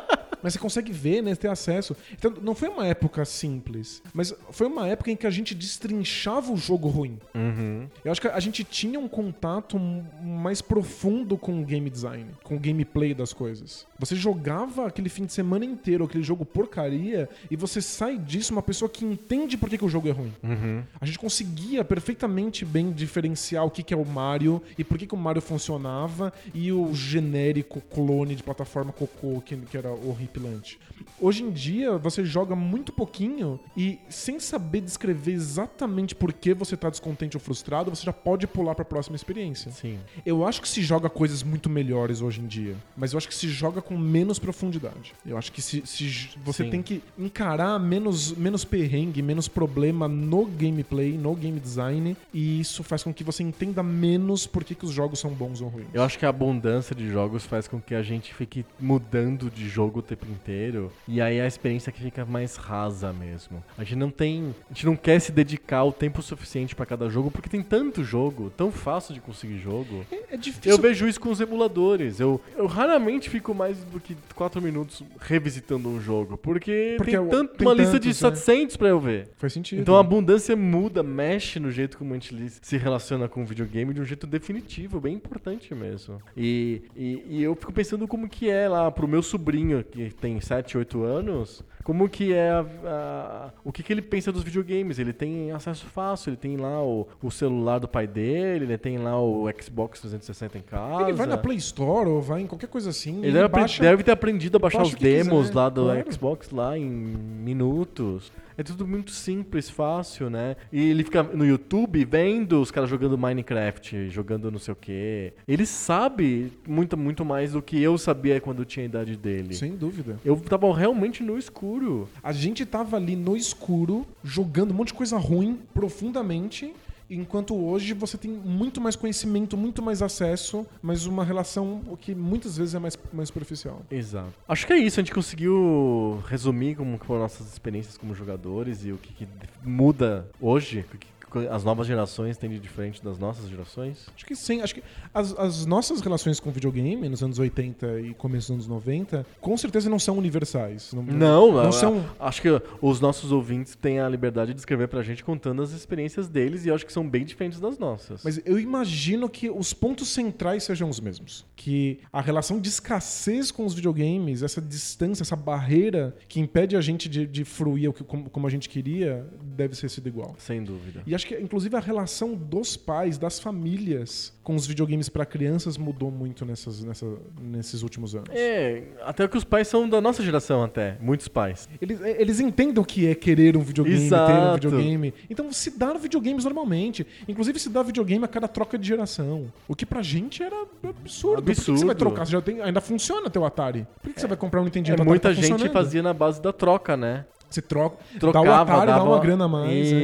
[0.42, 1.34] Mas você consegue ver, né?
[1.34, 1.96] Ter acesso.
[2.12, 4.02] Então, não foi uma época simples.
[4.12, 7.18] Mas foi uma época em que a gente destrinchava o jogo ruim.
[7.34, 7.88] Uhum.
[8.04, 9.78] Eu acho que a gente tinha um contato
[10.22, 13.86] mais profundo com o game design, com o gameplay das coisas.
[13.98, 18.62] Você jogava aquele fim de semana inteiro aquele jogo porcaria e você sai disso uma
[18.62, 20.32] pessoa que entende por que, que o jogo é ruim.
[20.42, 20.82] Uhum.
[21.00, 25.06] A gente conseguia perfeitamente bem diferenciar o que, que é o Mario e por que,
[25.06, 29.90] que o Mario funcionava e o genérico clone de plataforma cocô que, que era
[30.32, 30.78] horripilante.
[31.20, 36.76] Hoje em dia, você joga muito pouquinho e, sem saber descrever exatamente por que você
[36.76, 39.70] tá descontente ou frustrado, você já pode pular pra próxima experiência.
[39.70, 39.98] Sim.
[40.24, 43.34] Eu acho que se joga coisas muito melhores hoje em dia, mas eu acho que
[43.34, 45.14] se joga com menos profundidade.
[45.24, 46.70] Eu acho que se, se você Sim.
[46.70, 52.82] tem que encarar menos, menos perrengue, menos problema no gameplay, no game design, e isso
[52.82, 55.88] faz com que você entenda menos por que, que os jogos são bons ou ruins.
[55.92, 59.68] Eu acho que a abundância de jogos faz com que a gente fique mudando de
[59.68, 60.92] jogo o tempo inteiro.
[61.06, 63.62] E aí a experiência que fica mais rasa mesmo.
[63.76, 64.54] A gente não tem.
[64.70, 68.04] A gente não quer se dedicar o tempo suficiente pra cada jogo, porque tem tanto
[68.04, 70.04] jogo, tão fácil de conseguir jogo.
[70.10, 70.70] É, é difícil.
[70.70, 72.20] Eu vejo isso com os emuladores.
[72.20, 76.36] Eu, eu raramente fico mais do que 4 minutos revisitando um jogo.
[76.36, 78.36] Porque, Porque tem é tanto, tem uma lista de tantos, né?
[78.36, 79.28] 700 pra eu ver.
[79.36, 79.80] Faz sentido.
[79.80, 83.94] Então a abundância muda, mexe no jeito como a gente se relaciona com o videogame
[83.94, 86.20] de um jeito definitivo, bem importante mesmo.
[86.36, 90.40] E, e, e eu fico pensando como que é lá pro meu sobrinho, que tem
[90.40, 94.98] 7, 8 anos, como que é a- a- o que, que ele pensa dos videogames.
[94.98, 98.98] Ele tem acesso fácil, ele tem lá o, o celular do pai dele, ele tem
[98.98, 101.02] lá o Xbox 360 em casa.
[101.04, 103.18] Ele vai na Play Store ou vai em qualquer coisa assim.
[103.22, 105.82] Ele deve, apre- deve ter aprendido a baixar baixa os que quiser, demos lá do
[105.84, 106.12] claro.
[106.12, 108.30] Xbox lá em minutos.
[108.62, 110.54] É tudo muito simples, fácil, né?
[110.72, 115.32] E ele fica no YouTube vendo os caras jogando Minecraft, jogando não sei o quê.
[115.48, 119.52] Ele sabe muito, muito mais do que eu sabia quando tinha a idade dele.
[119.54, 120.16] Sem dúvida.
[120.24, 122.08] Eu tava realmente no escuro.
[122.22, 126.72] A gente tava ali no escuro, jogando um monte de coisa ruim profundamente.
[127.10, 132.56] Enquanto hoje você tem muito mais conhecimento, muito mais acesso, mas uma relação que muitas
[132.56, 133.82] vezes é mais, mais superficial.
[133.90, 134.32] Exato.
[134.48, 138.92] Acho que é isso, a gente conseguiu resumir como foram nossas experiências como jogadores e
[138.92, 139.28] o que, que
[139.62, 144.06] muda hoje, o que as novas gerações têm de diferente das nossas gerações.
[144.14, 144.82] Acho que sim, acho que
[145.12, 149.56] as, as nossas relações com videogame nos anos 80 e começo dos anos 90, com
[149.56, 150.92] certeza não são universais.
[150.92, 152.04] Não, Não, não a- são.
[152.18, 152.48] Acho que
[152.80, 156.68] os nossos ouvintes têm a liberdade de escrever pra gente contando as experiências deles e
[156.68, 158.22] eu acho que são bem diferentes das nossas.
[158.24, 161.44] Mas eu imagino que os pontos centrais sejam os mesmos.
[161.56, 166.80] Que a relação de escassez com os videogames, essa distância, essa barreira que impede a
[166.80, 170.34] gente de, de fruir o que, como, como a gente queria, deve ser sido igual.
[170.38, 171.02] Sem dúvida.
[171.06, 175.76] E acho que, inclusive, a relação dos pais, das famílias com os videogames para crianças
[175.76, 177.06] mudou muito nessas, nessa,
[177.40, 178.28] nesses últimos anos.
[178.32, 181.68] É, até que os pais são da nossa geração até, muitos pais.
[181.80, 184.54] Eles, eles entendem o que é querer um videogame, ter um Exato.
[184.54, 185.14] videogame.
[185.30, 187.06] Então se dá videogames normalmente.
[187.28, 189.52] Inclusive se dá videogame a cada troca de geração.
[189.68, 191.42] O que pra gente era absurdo.
[191.42, 191.94] Por que que você vai Absurdo.
[191.96, 192.26] trocar?
[192.26, 193.86] Você já tem, ainda funciona teu Atari.
[194.00, 195.08] Por que, que você vai comprar um Nintendinho É, Atari?
[195.08, 197.24] muita Tá gente fazia na base da troca, né?
[197.52, 199.92] Você troca, Trocava, dá o Atari, dá uma grana a mais.
[199.92, 199.98] né?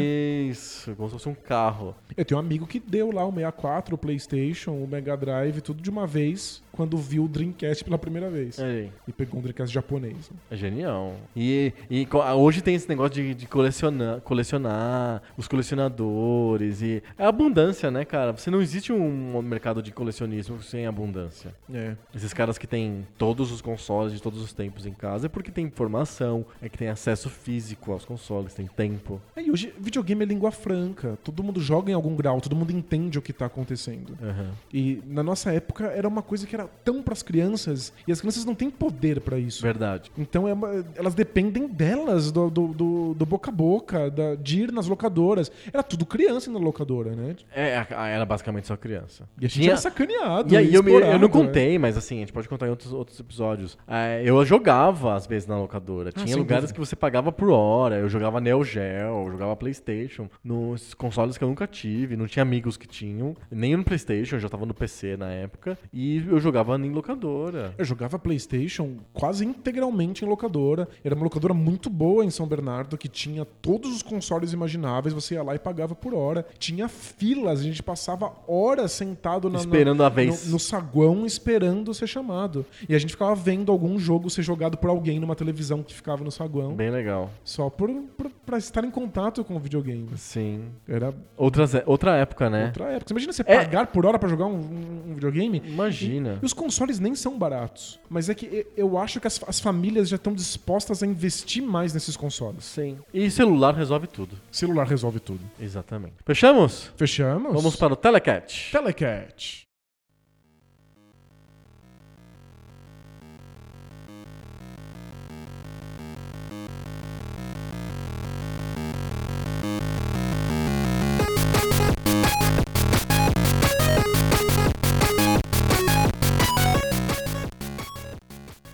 [0.51, 1.95] Isso, como se fosse um carro.
[2.17, 5.83] Eu tenho um amigo que deu lá o 64, o Playstation, o Mega Drive, tudo
[5.83, 8.57] de uma vez, quando viu o Dreamcast pela primeira vez.
[8.57, 10.31] É, E pegou um Dreamcast japonês.
[10.49, 11.17] é genial.
[11.35, 17.25] E, e co- hoje tem esse negócio de, de colecionar, colecionar, os colecionadores e é
[17.27, 18.31] abundância, né, cara?
[18.33, 21.53] Você não existe um mercado de colecionismo sem abundância.
[21.75, 21.97] É.
[22.15, 25.51] Esses caras que têm todos os consoles de todos os tempos em casa é porque
[25.51, 29.21] tem informação, é que tem acesso físico aos consoles, tem tempo.
[29.35, 31.19] Aí hoje, videogame é língua franca.
[31.25, 34.17] Todo mundo joga em algum grau, todo mundo entende o que tá acontecendo.
[34.23, 34.51] Aham.
[34.73, 38.45] E na nossa época era uma coisa que era tão pras crianças e as crianças
[38.45, 39.63] não têm poder pra isso.
[39.63, 40.11] Verdade.
[40.17, 44.63] Então é uma- elas dependem delas, do, do, do- do boca a boca, da- de
[44.63, 45.51] ir nas locadoras.
[45.73, 47.37] Era tudo criança na locadora, né?
[47.55, 49.29] É, a- era basicamente só criança.
[49.41, 50.53] E a gente Tinha- era sacaneado.
[50.53, 52.93] E aí eu, me- eu não contei, mas assim, a gente pode contar em outros,
[52.93, 53.77] outros episódios.
[53.87, 56.13] É, eu jogava, às vezes, na locadora.
[56.13, 56.75] Tinha sem lugares dúvida.
[56.75, 57.97] que você pagava por hora.
[57.97, 60.29] Eu jogava Neo Geo, eu jogava Playstation.
[60.43, 63.37] Nos consoles que eu nunca tive, não tinha amigos que tinham.
[63.51, 65.79] Nem no Playstation, eu já tava no PC na época.
[65.93, 67.75] E eu jogava em locadora.
[67.77, 70.89] Eu jogava PlayStation quase integralmente em locadora.
[71.05, 75.13] Era uma locadora muito boa em São Bernardo que tinha todos os consoles imagináveis.
[75.15, 76.47] Você ia lá e pagava por hora.
[76.59, 80.47] Tinha filas, a gente passava horas sentado na, Esperando na- a vez.
[80.47, 82.65] No, no saguão esperando ser chamado.
[82.89, 86.25] E a gente ficava vendo algum jogo ser jogado por alguém numa televisão que ficava
[86.25, 86.75] no saguão.
[86.75, 87.31] Bem legal.
[87.45, 90.09] Só por, por, pra estar em contato com o videogame.
[90.17, 90.65] Sim.
[90.89, 92.67] Era Outras, outra época, né?
[92.67, 93.09] outra época.
[93.09, 93.57] Você imagina você É.
[93.57, 95.63] pagar por hora pra jogar um- um videogame?
[95.67, 96.38] Imagina.
[96.43, 97.99] E os consoles nem são baratos.
[98.09, 101.93] Mas é que eu acho que as, as famílias já estão dispostas a investir mais
[101.93, 102.65] nesses consoles.
[102.65, 102.99] Sim.
[103.13, 104.37] E celular resolve tudo.
[104.51, 105.41] Celular resolve tudo.
[105.61, 106.15] Exatamente.
[106.25, 106.91] Fechamos?
[106.97, 107.53] Fechamos?
[107.53, 108.71] Vamos para o Telecat.
[108.73, 109.68] Telecat.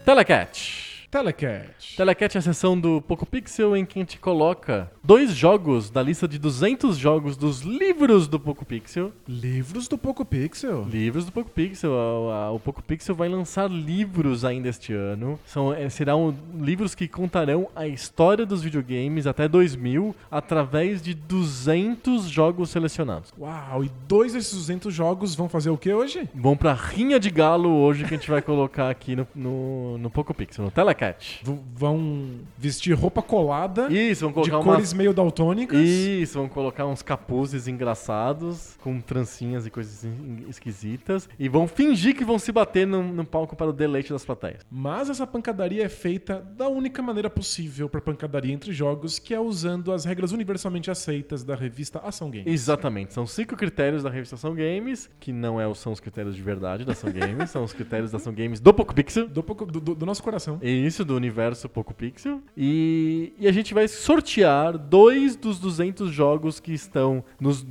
[0.05, 0.74] Telecat.
[1.15, 1.97] Telecat.
[1.97, 6.03] Telecat é a sessão do Poco Pixel em que a gente coloca dois jogos da
[6.03, 9.13] lista de 200 jogos dos livros do Poco Pixel.
[9.29, 10.85] Livros do Poco Pixel.
[10.91, 11.93] Livros do Poco Pixel.
[12.53, 15.39] O Poco Pixel vai lançar livros ainda este ano.
[15.47, 22.25] São, eh, serão livros que contarão a história dos videogames até 2000 através de 200
[22.25, 23.33] jogos selecionados.
[23.39, 26.29] Uau, e dois desses 200 jogos vão fazer o que hoje?
[26.35, 30.11] Vão pra rinha de galo hoje que a gente vai colocar aqui no, no, no
[30.11, 31.04] Poco Pixel, no Telecat.
[31.43, 32.27] V- vão
[32.57, 35.79] vestir roupa colada Isso, vão de colocar cores umas meio daltônicas.
[35.81, 42.15] Isso, vão colocar uns capuzes engraçados, com trancinhas e coisas in- esquisitas, e vão fingir
[42.17, 44.61] que vão se bater no, no palco para o deleite das plateias.
[44.71, 49.41] Mas essa pancadaria é feita da única maneira possível para pancadaria entre jogos, que é
[49.41, 52.47] usando as regras universalmente aceitas da revista Ação Games.
[52.47, 56.43] Exatamente, são cinco critérios da revista Ação Games, que não é, são os critérios de
[56.43, 59.29] verdade da Ação Games, são os critérios da Ação Games do Poco Pixel.
[59.29, 60.59] Do, pouco- do- do- do nosso coração.
[60.63, 62.43] Isso, do universo Poco Pixel.
[62.55, 67.65] E, e a gente vai sortear dois dos 200 jogos que estão nos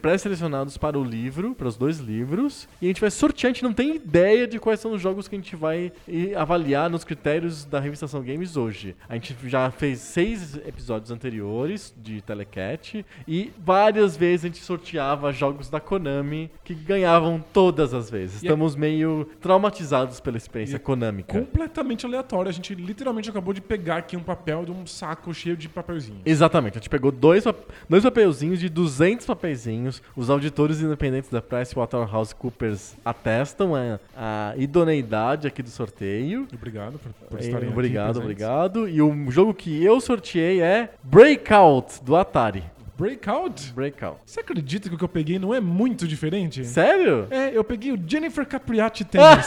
[0.00, 2.68] pré-selecionados para o livro, para os dois livros.
[2.80, 5.26] E a gente vai sortear, a gente não tem ideia de quais são os jogos
[5.26, 5.92] que a gente vai
[6.36, 8.94] avaliar nos critérios da revista Ação Games hoje.
[9.08, 15.32] A gente já fez seis episódios anteriores de Telecat e várias vezes a gente sorteava
[15.32, 18.42] jogos da Konami que ganhavam todas as vezes.
[18.42, 21.38] E Estamos meio traumatizados pela experiência E konâmica.
[21.38, 22.27] Completamente aleatório.
[22.48, 26.20] A gente literalmente acabou de pegar aqui um papel de um saco cheio de papelzinhos.
[26.26, 27.44] Exatamente, a gente pegou dois,
[27.88, 30.02] dois papelzinhos de 200 papeizinhos.
[30.16, 36.46] Os auditores independentes da PricewaterhouseCoopers atestam a, a idoneidade aqui do sorteio.
[36.52, 38.26] Obrigado por, por E- estarem obrigado, aqui.
[38.26, 38.46] presentes.
[38.46, 38.88] obrigado.
[38.88, 42.62] E o jogo que eu sorteei é Breakout, do Atari.
[42.98, 43.72] Breakout?
[43.74, 44.18] Breakout.
[44.26, 46.64] Você acredita que o que eu peguei não é muito diferente?
[46.64, 47.28] Sério?
[47.30, 49.46] É, eu peguei o Jennifer Capriati Tennis.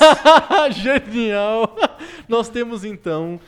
[0.71, 1.75] Genial!
[2.27, 3.39] Nós temos então.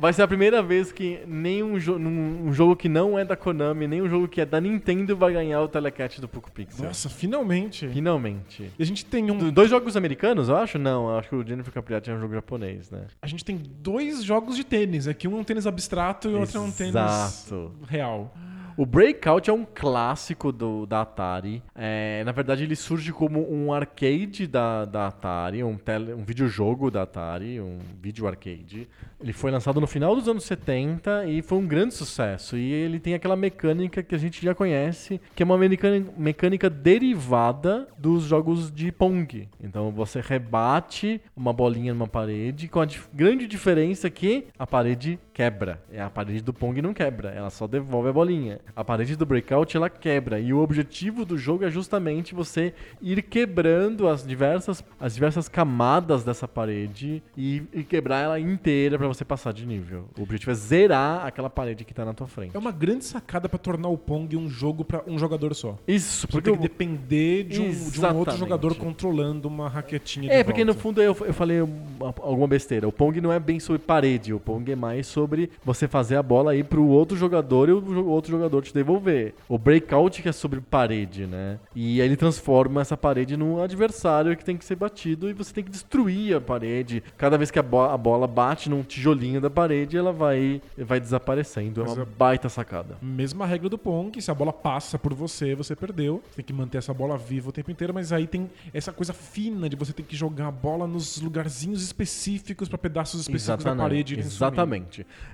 [0.00, 3.86] Vai ser a primeira vez que nenhum jo um jogo que não é da Konami,
[3.86, 6.84] nem um jogo que é da Nintendo vai ganhar o Telecat do Poco Pixel.
[6.84, 7.86] Nossa, finalmente.
[7.88, 8.72] Finalmente.
[8.76, 9.38] E a gente tem um.
[9.38, 10.78] Do- Dois jogos americanos, eu acho?
[10.80, 13.02] Não, eu acho que o Jennifer Capriati é um jogo japonês, né?
[13.22, 15.06] A gente tem dois jogos de tênis.
[15.06, 17.72] Aqui um é um tênis abstrato e o outro é um tênis Exato.
[18.78, 21.60] O Breakout é um clássico do, da Atari.
[21.74, 26.88] É, na verdade, ele surge como um arcade da, da Atari, um, tele, um videojogo
[26.88, 28.88] da Atari, um vídeo arcade.
[29.20, 32.56] Ele foi lançado no final dos anos 70 e foi um grande sucesso.
[32.56, 37.88] E ele tem aquela mecânica que a gente já conhece, que é uma mecânica, derivada
[37.98, 39.48] dos jogos de Pong.
[39.60, 45.80] Então você rebate uma bolinha numa parede, com a grande diferença que a parede quebra.
[45.92, 48.58] É, A parede do Pong não quebra, ela só devolve a bolinha.
[48.74, 50.40] A parede do Breakout ela quebra.
[50.40, 56.24] E o objetivo do jogo é justamente você ir quebrando as diversas, as diversas camadas
[56.24, 60.06] dessa parede e, e quebrar ela inteira pra você passar de nível.
[60.18, 62.56] O objetivo é zerar aquela parede que tá na tua frente.
[62.56, 65.78] É uma grande sacada pra tornar o Pong um jogo pra um jogador só.
[65.86, 70.28] Isso, Você porque tem que depender de um, de um outro jogador controlando uma raquetinha
[70.30, 72.88] de É, porque no fundo eu, eu falei uma- alguma besteira.
[72.88, 75.27] O Pong não é bem sobre parede, o Pong é mais sobre
[75.64, 79.34] você fazer a bola ir pro outro jogador e o outro jogador te devolver.
[79.48, 81.58] O Breakout que é sobre parede, né?
[81.74, 85.52] E aí ele transforma essa parede num adversário que tem que ser batido e você
[85.52, 87.02] tem que destruir a parede.
[87.16, 91.00] Cada vez que a, bo- a bola bate num tijolinho da parede, ela vai, vai
[91.00, 91.82] desaparecendo.
[91.82, 92.96] É uma é- baita sacada.
[93.02, 96.22] Mesma regra do Pong, se a bola passa por você, você perdeu.
[96.30, 99.12] Você tem que manter essa bola viva o tempo inteiro, mas aí tem essa coisa
[99.12, 103.70] fina de você ter que jogar a bola nos lugarzinhos específicos pra pedaços específicos da
[103.82, 104.14] parede.
[104.14, 104.56] irem sumindo.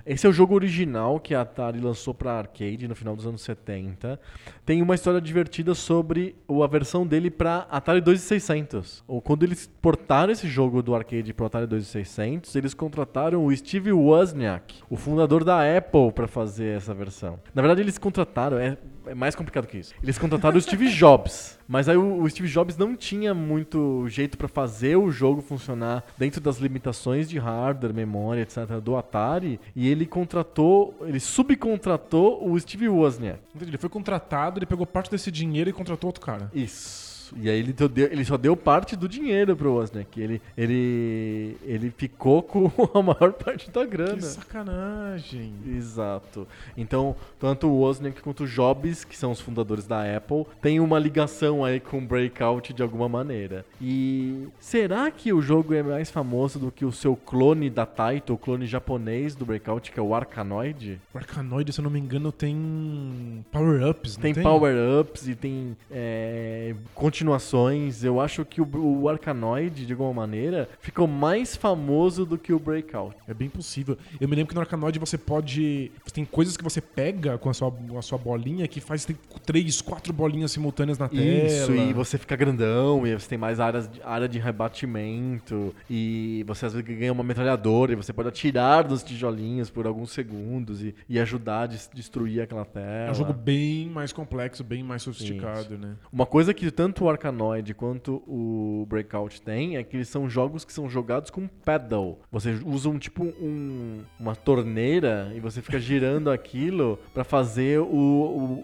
[0.05, 3.41] Esse é o jogo original que a Atari lançou pra arcade no final dos anos
[3.41, 4.19] 70.
[4.65, 9.03] Tem uma história divertida sobre a versão dele pra Atari 2600.
[9.07, 13.91] Ou quando eles portaram esse jogo do arcade pro Atari 2600, eles contrataram o Steve
[13.91, 17.39] Wozniak, o fundador da Apple, pra fazer essa versão.
[17.53, 19.93] Na verdade, eles contrataram, é, é mais complicado que isso.
[20.01, 24.37] Eles contrataram o Steve Jobs, mas aí o, o Steve Jobs não tinha muito jeito
[24.37, 28.79] pra fazer o jogo funcionar dentro das limitações de hardware, memória, etc.
[28.81, 33.39] do Atari, e ele contratou, ele subcontratou o Steve Wozniak.
[33.53, 33.71] Entendi.
[33.71, 36.49] Ele foi contratado, ele pegou parte desse dinheiro e contratou outro cara.
[36.53, 37.04] Isso.
[37.37, 40.19] E aí ele, deu- ele só deu parte do dinheiro pro Wozniak.
[40.21, 44.17] Ele, ele, ele ficou com a maior parte da grana.
[44.17, 45.53] Que sacanagem.
[45.67, 46.47] Exato.
[46.77, 50.99] Então, tanto o Wozniak quanto o Jobs, que são os fundadores da Apple, têm uma
[50.99, 53.65] ligação aí com o Breakout de alguma maneira.
[53.81, 58.33] E será que o jogo é mais famoso do que o seu clone da Taito,
[58.33, 60.99] o clone japonês do Breakout, que é o Arkanoid?
[61.13, 64.43] O Arkanoid, se eu não me engano, tem power-ups, Tem, tem?
[64.43, 66.75] power-ups e tem é,
[67.15, 68.03] continuações.
[68.03, 68.67] Eu acho que o,
[69.01, 73.15] o Arkanoid, de alguma maneira, ficou mais famoso do que o Breakout.
[73.27, 73.97] É bem possível.
[74.19, 75.91] Eu me lembro que no Arkanoid você pode...
[76.13, 79.81] Tem coisas que você pega com a sua, a sua bolinha que faz tem três,
[79.81, 81.23] quatro bolinhas simultâneas na tela.
[81.23, 86.43] Isso, e você fica grandão, e você tem mais áreas, de- área de rebatimento, e
[86.47, 90.81] você às vezes ganha uma metralhadora, e você pode atirar dos tijolinhos por alguns segundos
[90.81, 93.07] e, e ajudar a des- destruir aquela tela.
[93.07, 95.95] É um jogo bem mais complexo, bem mais sofisticado, né?
[96.11, 100.65] Uma coisa que tanto o Arkanoid quanto o Breakout tem é que eles são jogos
[100.65, 102.19] que são jogados com pedal.
[102.31, 107.85] Você usa um tipo um, uma torneira e você fica girando aquilo pra fazer o,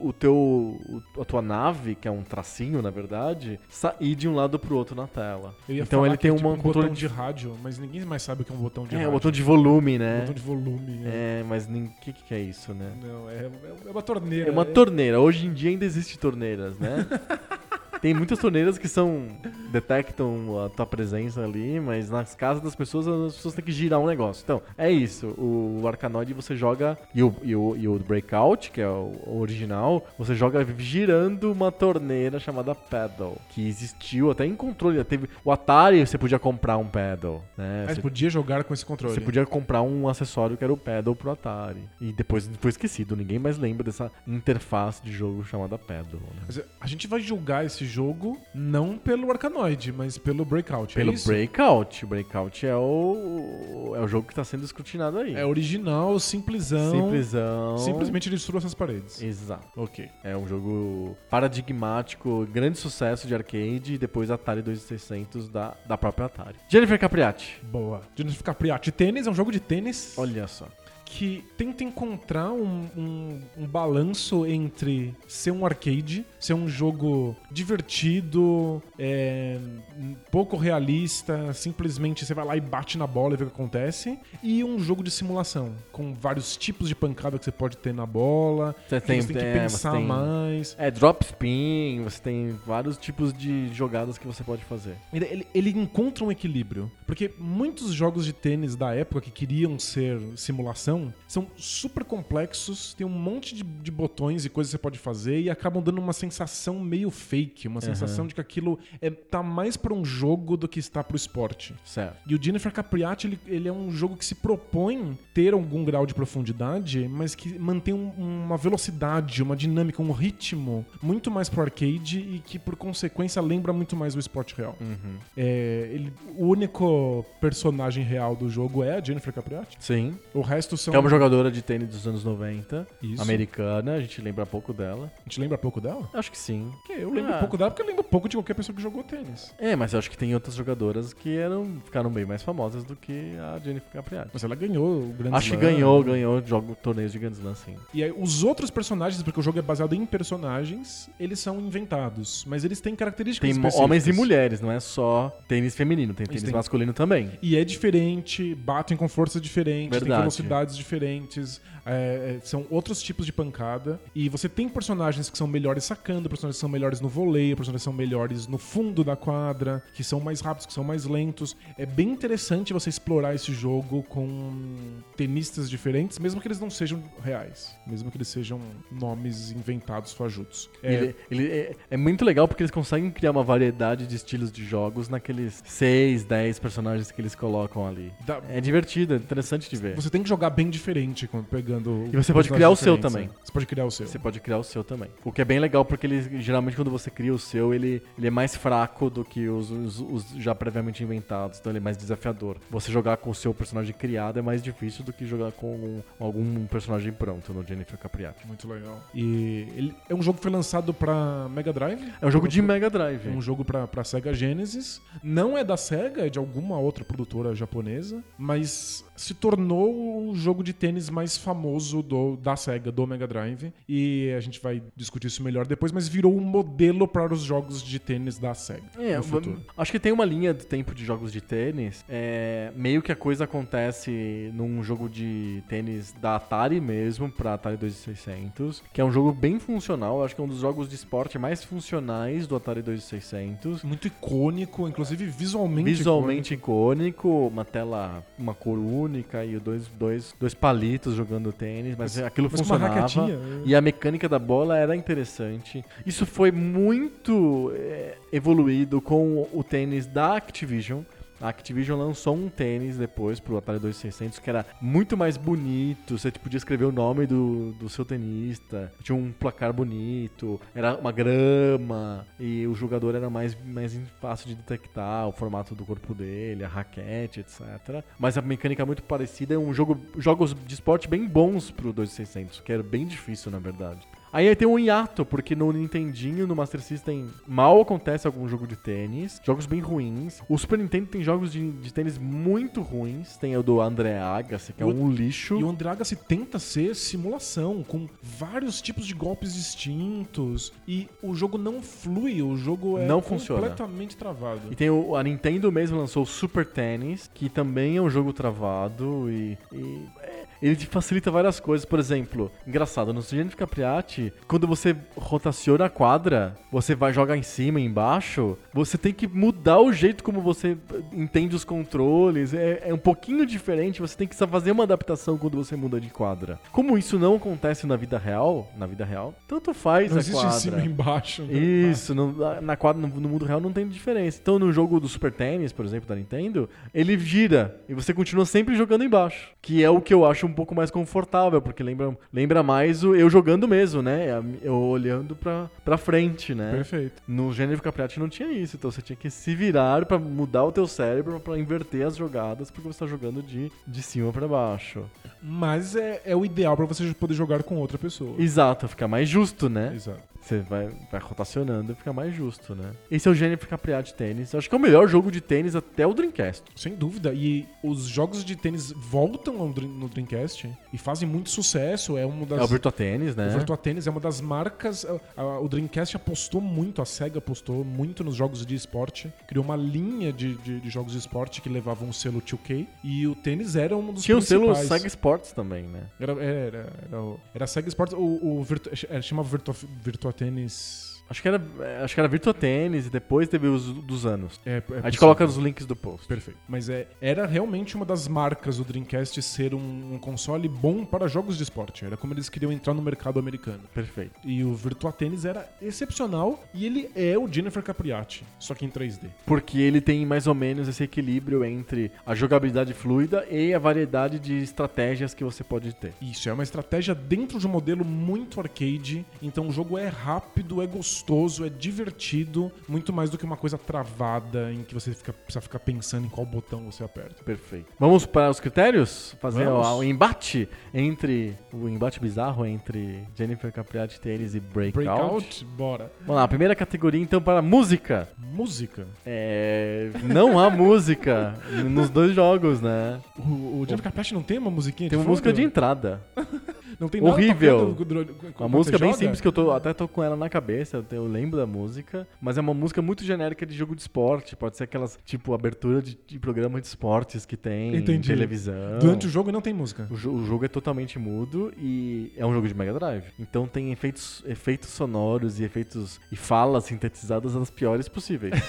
[0.01, 4.27] o, o teu o- a tua nave, que é um tracinho na verdade, sair de
[4.27, 5.55] um lado pro outro na tela.
[5.67, 8.41] Então ele tem é um tipo um controle botão de rádio, mas ninguém mais sabe
[8.41, 9.09] o que é um botão de é, rádio.
[9.09, 10.19] um botão de volume, né?
[10.21, 10.91] Botão de volume.
[10.99, 11.11] né?
[11.13, 12.91] É, mas o que, que é isso, né?
[13.01, 13.49] Não, é,
[13.87, 14.49] é uma torneira.
[14.49, 15.19] É uma torneira.
[15.19, 17.05] Hoje em dia ainda existem torneiras, né?
[18.01, 19.27] Tem muitas torneiras que são
[19.71, 23.99] detectam a tua presença ali, mas nas casas das pessoas as pessoas têm que girar
[23.99, 24.41] um negócio.
[24.43, 25.27] Então, é isso.
[25.37, 30.05] O Arkanoid você joga e o, e o, e o Breakout, que é o original,
[30.17, 35.03] você joga girando uma torneira chamada Paddle, que existiu até em controle.
[35.03, 37.85] Teve o Atari, você podia comprar um Paddle, né?
[37.87, 39.13] Ah, Você podia jogar com esse controle.
[39.13, 41.87] você podia comprar um acessório que era o Paddle pro Atari.
[41.99, 43.15] E depois foi esquecido.
[43.15, 46.19] Ninguém mais lembra dessa interface de jogo chamada Paddle.
[46.19, 46.41] né?
[46.47, 50.95] Mas a gente vai julgar esse jogo não pelo Arkanoid, mas pelo Breakout.
[50.95, 51.17] Pelo é?
[51.25, 52.05] Breakout.
[52.05, 55.35] O Breakout é o, é o jogo que tá sendo escrutinado aí.
[55.35, 56.91] É original, simplesão.
[56.91, 57.77] Simplesão.
[57.77, 59.21] Simplesmente ele destruiu essas paredes.
[59.21, 59.67] Exato.
[59.75, 60.09] Ok.
[60.23, 66.27] É um jogo paradigmático, grande sucesso de arcade e depois Atari 2600 da, da própria
[66.27, 66.55] Atari.
[66.69, 67.61] Jennifer Capriati.
[67.63, 68.01] Boa.
[68.15, 68.91] Jennifer Capriati.
[68.91, 70.67] Tênis é um jogo de tênis Olha só.
[71.17, 78.81] Que tenta encontrar um, um- um balanço entre ser um arcade, ser um jogo divertido,
[78.97, 79.57] é,
[79.99, 83.53] um pouco realista, simplesmente você vai lá e bate na bola e vê o que
[83.53, 87.93] acontece, e um jogo de simulação, com vários tipos de pancada que você pode ter
[87.93, 90.75] na bola, Você tem, você tem que é, pensar tem- mais.
[90.79, 94.95] É, drop spin, você tem vários tipos de jogadas que você pode fazer.
[95.13, 96.91] Ele, ele- ele encontra um equilíbrio.
[97.05, 103.05] Porque muitos jogos de tênis da época que queriam ser simulação são super complexos, tem
[103.05, 106.13] um monte de, de botões e coisas que você pode fazer e acabam dando uma
[106.13, 110.67] sensação meio fake, uma sensação de que aquilo é, tá mais pra um jogo do
[110.67, 111.73] que está pro esporte.
[111.85, 112.17] Certo.
[112.27, 116.05] E o Jennifer Capriati, ele, ele é um jogo que se propõe ter algum grau
[116.05, 121.61] de profundidade, mas que mantém um- uma velocidade, uma dinâmica, um ritmo muito mais pro
[121.61, 124.75] arcade e que, por consequência, lembra muito mais o esporte real.
[124.81, 125.15] Uhum.
[125.37, 129.77] É, ele- o único personagem real do jogo é a Jennifer Capriati.
[129.79, 130.17] Sim.
[130.33, 130.90] O resto são.
[130.91, 133.21] Que é uma jogadora de tênis dos anos 90, Isso.
[133.21, 135.11] americana, a gente lembra pouco dela.
[135.19, 136.07] A gente lembra pouco dela?
[136.13, 136.71] Acho que sim.
[136.85, 137.39] Que eu lembro Ah.
[137.39, 139.53] pouco dela porque eu lembro pouco de qualquer pessoa que jogou tênis.
[139.57, 142.95] É, mas eu acho que tem outras jogadoras que eram, ficaram bem mais famosas do
[142.95, 144.29] que a Jennifer Capriati.
[144.33, 147.75] Mas ela ganhou o Grand Acho que ganhou, ganhou jogo, torneios de Grand Slam, sim.
[147.93, 152.43] E aí, os outros personagens, porque o jogo é baseado em personagens, eles são inventados.
[152.47, 153.83] Mas eles têm características Tem específicas.
[153.83, 157.31] homens e mulheres, não é só tênis feminino, tem tênis têm- masculino também.
[157.41, 160.21] E é diferente, batem com forças diferentes, tem Verdade.
[160.21, 163.99] velocidades diferentes, é, é, são outros tipos de pancada.
[164.15, 167.81] E você tem personagens que são melhores sacando, personagens que são melhores no voleio, personagens
[167.81, 171.55] que são melhores no fundo da quadra, que são mais rápidos, que são mais lentos.
[171.77, 177.01] É bem interessante você explorar esse jogo com tenistas diferentes, mesmo que eles não sejam
[177.23, 178.59] reais, mesmo que eles sejam
[178.91, 180.69] nomes inventados fajutos.
[180.83, 184.51] É, Ele, ele é, é muito legal porque eles conseguem criar uma variedade de estilos
[184.51, 188.11] de jogos naqueles 6, 10 personagens que eles colocam ali.
[188.25, 189.95] dá- É divertido, é interessante de ver.
[189.95, 191.70] Você tem que jogar bem diferente quando pegando.
[192.11, 193.29] E você pode criar o seu também.
[193.43, 194.07] Você pode criar o seu.
[194.07, 195.09] Você pode criar o seu também.
[195.23, 198.27] O que é bem legal, porque ele geralmente quando você cria o seu, ele, ele
[198.27, 201.59] é mais fraco do que os, os, os já previamente inventados.
[201.59, 202.57] Então ele é mais desafiador.
[202.69, 206.01] Você jogar com o seu personagem criado é mais difícil do que jogar com um-
[206.19, 208.45] algum personagem pronto no Jennifer Capriati.
[208.47, 209.01] Muito legal.
[209.13, 212.11] E ele é um jogo que foi lançado pra Mega Drive.
[212.21, 213.27] É um jogo de Mega Drive.
[213.27, 215.01] É um jogo pra Sega Genesis.
[215.23, 220.63] Não é da Sega, é de alguma outra produtora japonesa, mas se tornou o jogo
[220.63, 223.71] de tênis mais famoso do, da Sega, do Mega Drive.
[223.87, 227.83] E a gente vai discutir isso melhor depois, mas virou um modelo para os jogos
[227.83, 229.61] de tênis da Sega É, no futuro.
[229.77, 232.03] acho que tem uma linha de tempo de jogos de tênis.
[232.09, 237.77] É, meio que a coisa acontece num jogo de tênis da Atari mesmo, pra Atari
[237.77, 240.23] 2600, que é um jogo bem funcional.
[240.23, 243.83] Acho que é um dos jogos de esporte mais funcionais do Atari 2600.
[243.83, 245.89] Muito icônico, inclusive visualmente.
[245.91, 252.17] Visualmente icônico, uma tela, uma cor única e dois, dois, dois palitos jogando tênis, mas,
[252.17, 252.93] aquilo Mas funcionava.
[253.37, 253.61] né?
[253.65, 255.83] E a mecânica da bola era interessante.
[256.05, 261.01] Isso foi muito é, evoluído com o tênis da Activision.
[261.41, 266.17] A Activision lançou um tênis depois pro Atari 2600 que era muito mais bonito.
[266.17, 268.91] Você podia escrever o nome do, do seu tenista.
[269.01, 270.61] Tinha um placar bonito.
[270.75, 272.27] Era uma grama.
[272.39, 276.67] E o jogador era mais, mais fácil de detectar o formato do corpo dele, a
[276.67, 278.03] raquete, etc.
[278.19, 279.55] Mas a mecânica é muito parecida.
[279.55, 283.59] É um jogo, jogos de esporte bem bons pro 2600, que era bem difícil, na
[283.59, 284.07] verdade.
[284.33, 288.75] Aí tem um hiato, porque no Nintendinho, no Master System, mal acontece algum jogo de
[288.77, 289.41] tênis.
[289.43, 290.41] Jogos bem ruins.
[290.47, 293.35] O Super Nintendo tem jogos de, de tênis muito ruins.
[293.37, 295.59] Tem o do André Agassi, que é o- um lixo.
[295.59, 300.71] E o André Agassi tenta ser simulação, com vários tipos de golpes distintos.
[300.87, 303.61] E o jogo não flui, o jogo é Não funciona.
[303.61, 304.61] completamente travado.
[304.71, 308.31] E tem o, a Nintendo mesmo lançou o Super Tennis, que também é um jogo
[308.33, 311.85] travado e, e, é, ele te facilita várias coisas.
[311.85, 317.43] Por exemplo, engraçado, no Jennifer Capriati, quando você rotaciona a quadra, você vai jogar em
[317.43, 320.77] cima e embaixo, você tem que mudar o jeito como você
[321.11, 322.53] entende os controles.
[322.53, 326.09] É, é um pouquinho diferente, você tem que fazer uma adaptação quando você muda de
[326.09, 326.59] quadra.
[326.71, 330.41] Como isso não acontece na vida real, na vida real, tanto faz Não a existe
[330.41, 330.57] quadra.
[330.57, 331.43] em cima e embaixo.
[331.43, 331.53] né?
[331.53, 334.39] Isso, no, na quadra, no, no mundo real não tem diferença.
[334.41, 338.45] Então no jogo do Super Tennis, por exemplo, da Nintendo, ele gira e você continua
[338.45, 339.49] sempre jogando embaixo.
[339.61, 343.15] Que é o que eu acho um pouco mais confortável, porque lembra, lembra mais o
[343.15, 344.27] eu jogando mesmo, né?
[344.61, 346.71] Eu olhando pra, pra frente, né?
[346.71, 347.21] Perfeito.
[347.27, 350.71] No Jennifer Capriati não tinha isso, então você tinha que se virar pra mudar o
[350.71, 355.03] teu cérebro pra inverter as jogadas, porque você tá jogando de, de cima pra baixo.
[355.41, 358.35] Mas é, é o ideal pra você poder jogar com outra pessoa.
[358.37, 359.91] Exato, fica mais justo, né?
[359.95, 360.31] Exato.
[360.41, 362.91] Você vai, vai rotacionando e fica mais justo, né?
[363.11, 364.51] Esse é o Jennifer Capriati Tênis.
[364.51, 366.63] Eu acho que é o melhor jogo de tênis até o Dreamcast.
[366.75, 367.31] Sem dúvida.
[367.31, 372.17] E os jogos de tênis voltam ao no Dreamcast e fazem muito sucesso.
[372.17, 372.59] É uma das.
[372.59, 373.49] É o Virtua Tênis, né?
[373.49, 375.05] O Virtua Tennis é uma das marcas.
[375.05, 379.31] a- a- O Dreamcast apostou muito, a SEGA apostou muito nos jogos de esporte.
[379.47, 382.87] Criou uma linha de, de- de jogos de esporte que levavam o selo 2K.
[383.03, 384.87] E o tênis era um dos Tinha o selo principais.
[384.87, 386.03] Sega Sports também, né?
[386.19, 388.13] Era, era, era, o- era Sega Sports.
[388.13, 388.19] O,
[388.59, 391.10] o Virtua, era- chamava Virtua, Virtua Tennis.
[391.31, 394.59] Acho que era, é, acho que era Virtua Tênis e depois teve os dos anos.
[394.65, 396.27] É, é A gente coloca nos links do post.
[396.27, 396.59] Perfeito.
[396.67, 401.29] Mas é, era realmente uma das marcas do Dreamcast ser um, um console bom para
[401.29, 402.03] jogos de esporte.
[402.03, 403.83] Era como eles queriam entrar no mercado americano.
[403.93, 404.33] Perfeito.
[404.43, 408.89] E o Virtua Tennis era excepcional e ele é o Jennifer Capriati, só que em
[408.89, 409.29] 3D.
[409.45, 414.37] Porque ele tem mais ou menos esse equilíbrio entre a jogabilidade fluida e a variedade
[414.37, 416.13] de estratégias que você pode ter.
[416.21, 420.81] Isso, é uma estratégia dentro de um modelo muito arcade, então o jogo é rápido,
[420.81, 421.20] é gostoso,
[421.65, 425.79] é divertido, muito mais do que uma coisa travada em que você fica, precisa ficar
[425.79, 427.43] pensando em qual botão você aperta.
[427.43, 427.87] Perfeito.
[427.99, 429.35] Vamos para os critérios?
[429.39, 431.55] Fazer o, o embate entre.
[431.71, 435.05] O embate bizarro entre Jennifer Capriati Tênis e Breakout.
[435.05, 436.11] Breakout, bora.
[436.21, 438.27] Vamos lá, a primeira categoria então para música.
[438.37, 439.07] Música.
[439.25, 440.09] É.
[440.23, 441.55] Não há música
[441.89, 443.19] nos dois jogos, né?
[443.37, 445.55] O, o Jennifer Capriati não tem uma musiquinha Tem de uma música fundo?
[445.57, 446.21] de entrada.
[447.01, 447.95] Não tem nada horrível.
[447.95, 449.17] tocando Uma música bem joga?
[449.19, 452.59] simples que eu tô, até tô com ela na cabeça, eu, lembro da música, mas
[452.59, 454.55] é uma música muito genérica de jogo de esporte.
[454.55, 458.29] Pode ser aquelas, tipo, abertura de, de programa de esportes que tem em Entendi.
[458.29, 458.99] televisão.
[458.99, 460.07] Durante o jogo não tem música.
[460.11, 463.23] O, jo- o jogo é totalmente mudo e é um jogo de Mega Drive.
[463.39, 468.53] Então tem efeitos, efeitos sonoros e efeitos e falas sintetizadas das piores possíveis.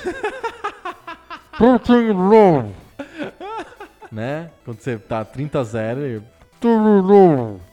[4.10, 4.50] né?
[4.64, 6.22] Quando você tá 30 a 0 e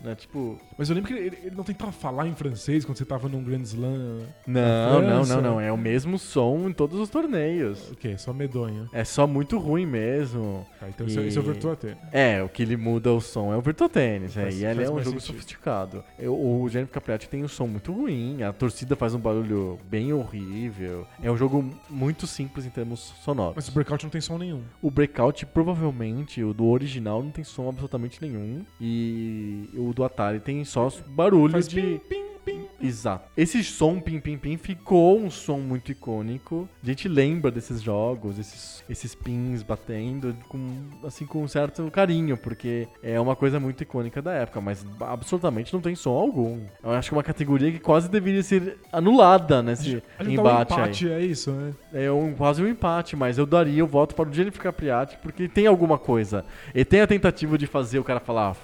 [0.02, 0.16] Né?
[0.16, 3.28] Tipo, Mas eu lembro que ele, ele não tentava falar em francês quando você tava
[3.28, 4.22] num Grand Slam.
[4.48, 5.62] não, não, não, não.
[5.62, 7.92] É o mesmo som em todos os torneios.
[7.92, 8.18] O quê?
[8.18, 8.90] Só medonho.
[8.94, 10.66] É só muito ruim mesmo.
[10.80, 11.98] Tá, então esse, é- esse é o E- Virtua Tennis.
[12.14, 14.38] É, o que ele muda o som é o Virtua Tennis.
[14.38, 15.22] É, e ele é um jogo sentido.
[15.22, 16.02] sofisticado.
[16.18, 20.14] Eu- o Jennifer Capriati tem um som muito ruim, a torcida faz um barulho bem
[20.14, 21.06] horrível.
[21.22, 23.56] É um jogo muito simples em termos sonoros.
[23.58, 24.62] Mas o Breakout não tem som nenhum.
[24.82, 28.64] O Breakout, provavelmente, o do original não tem som absolutamente nenhum.
[28.80, 31.82] E o do Atari tem só barulho Faz de.
[31.82, 32.68] pim, pim, pim.
[32.82, 33.30] Exato.
[33.36, 36.68] Esse som pim pim pim ficou um som muito icônico.
[36.82, 40.60] A gente lembra desses jogos, esses, esses pins batendo com
[41.04, 45.74] assim com um certo carinho, porque é uma coisa muito icônica da época, mas absolutamente
[45.74, 46.62] não tem som algum.
[46.84, 50.41] Eu acho que é uma categoria que quase deveria ser anulada nesse A gente dá
[50.41, 50.80] um embate aí.
[50.80, 51.74] empate, é isso, né?
[51.94, 55.48] É um, quase um empate, mas eu daria o voto para o Jennifer Capriati porque
[55.48, 56.46] tem alguma coisa.
[56.74, 58.56] E tem a tentativa de fazer o cara falar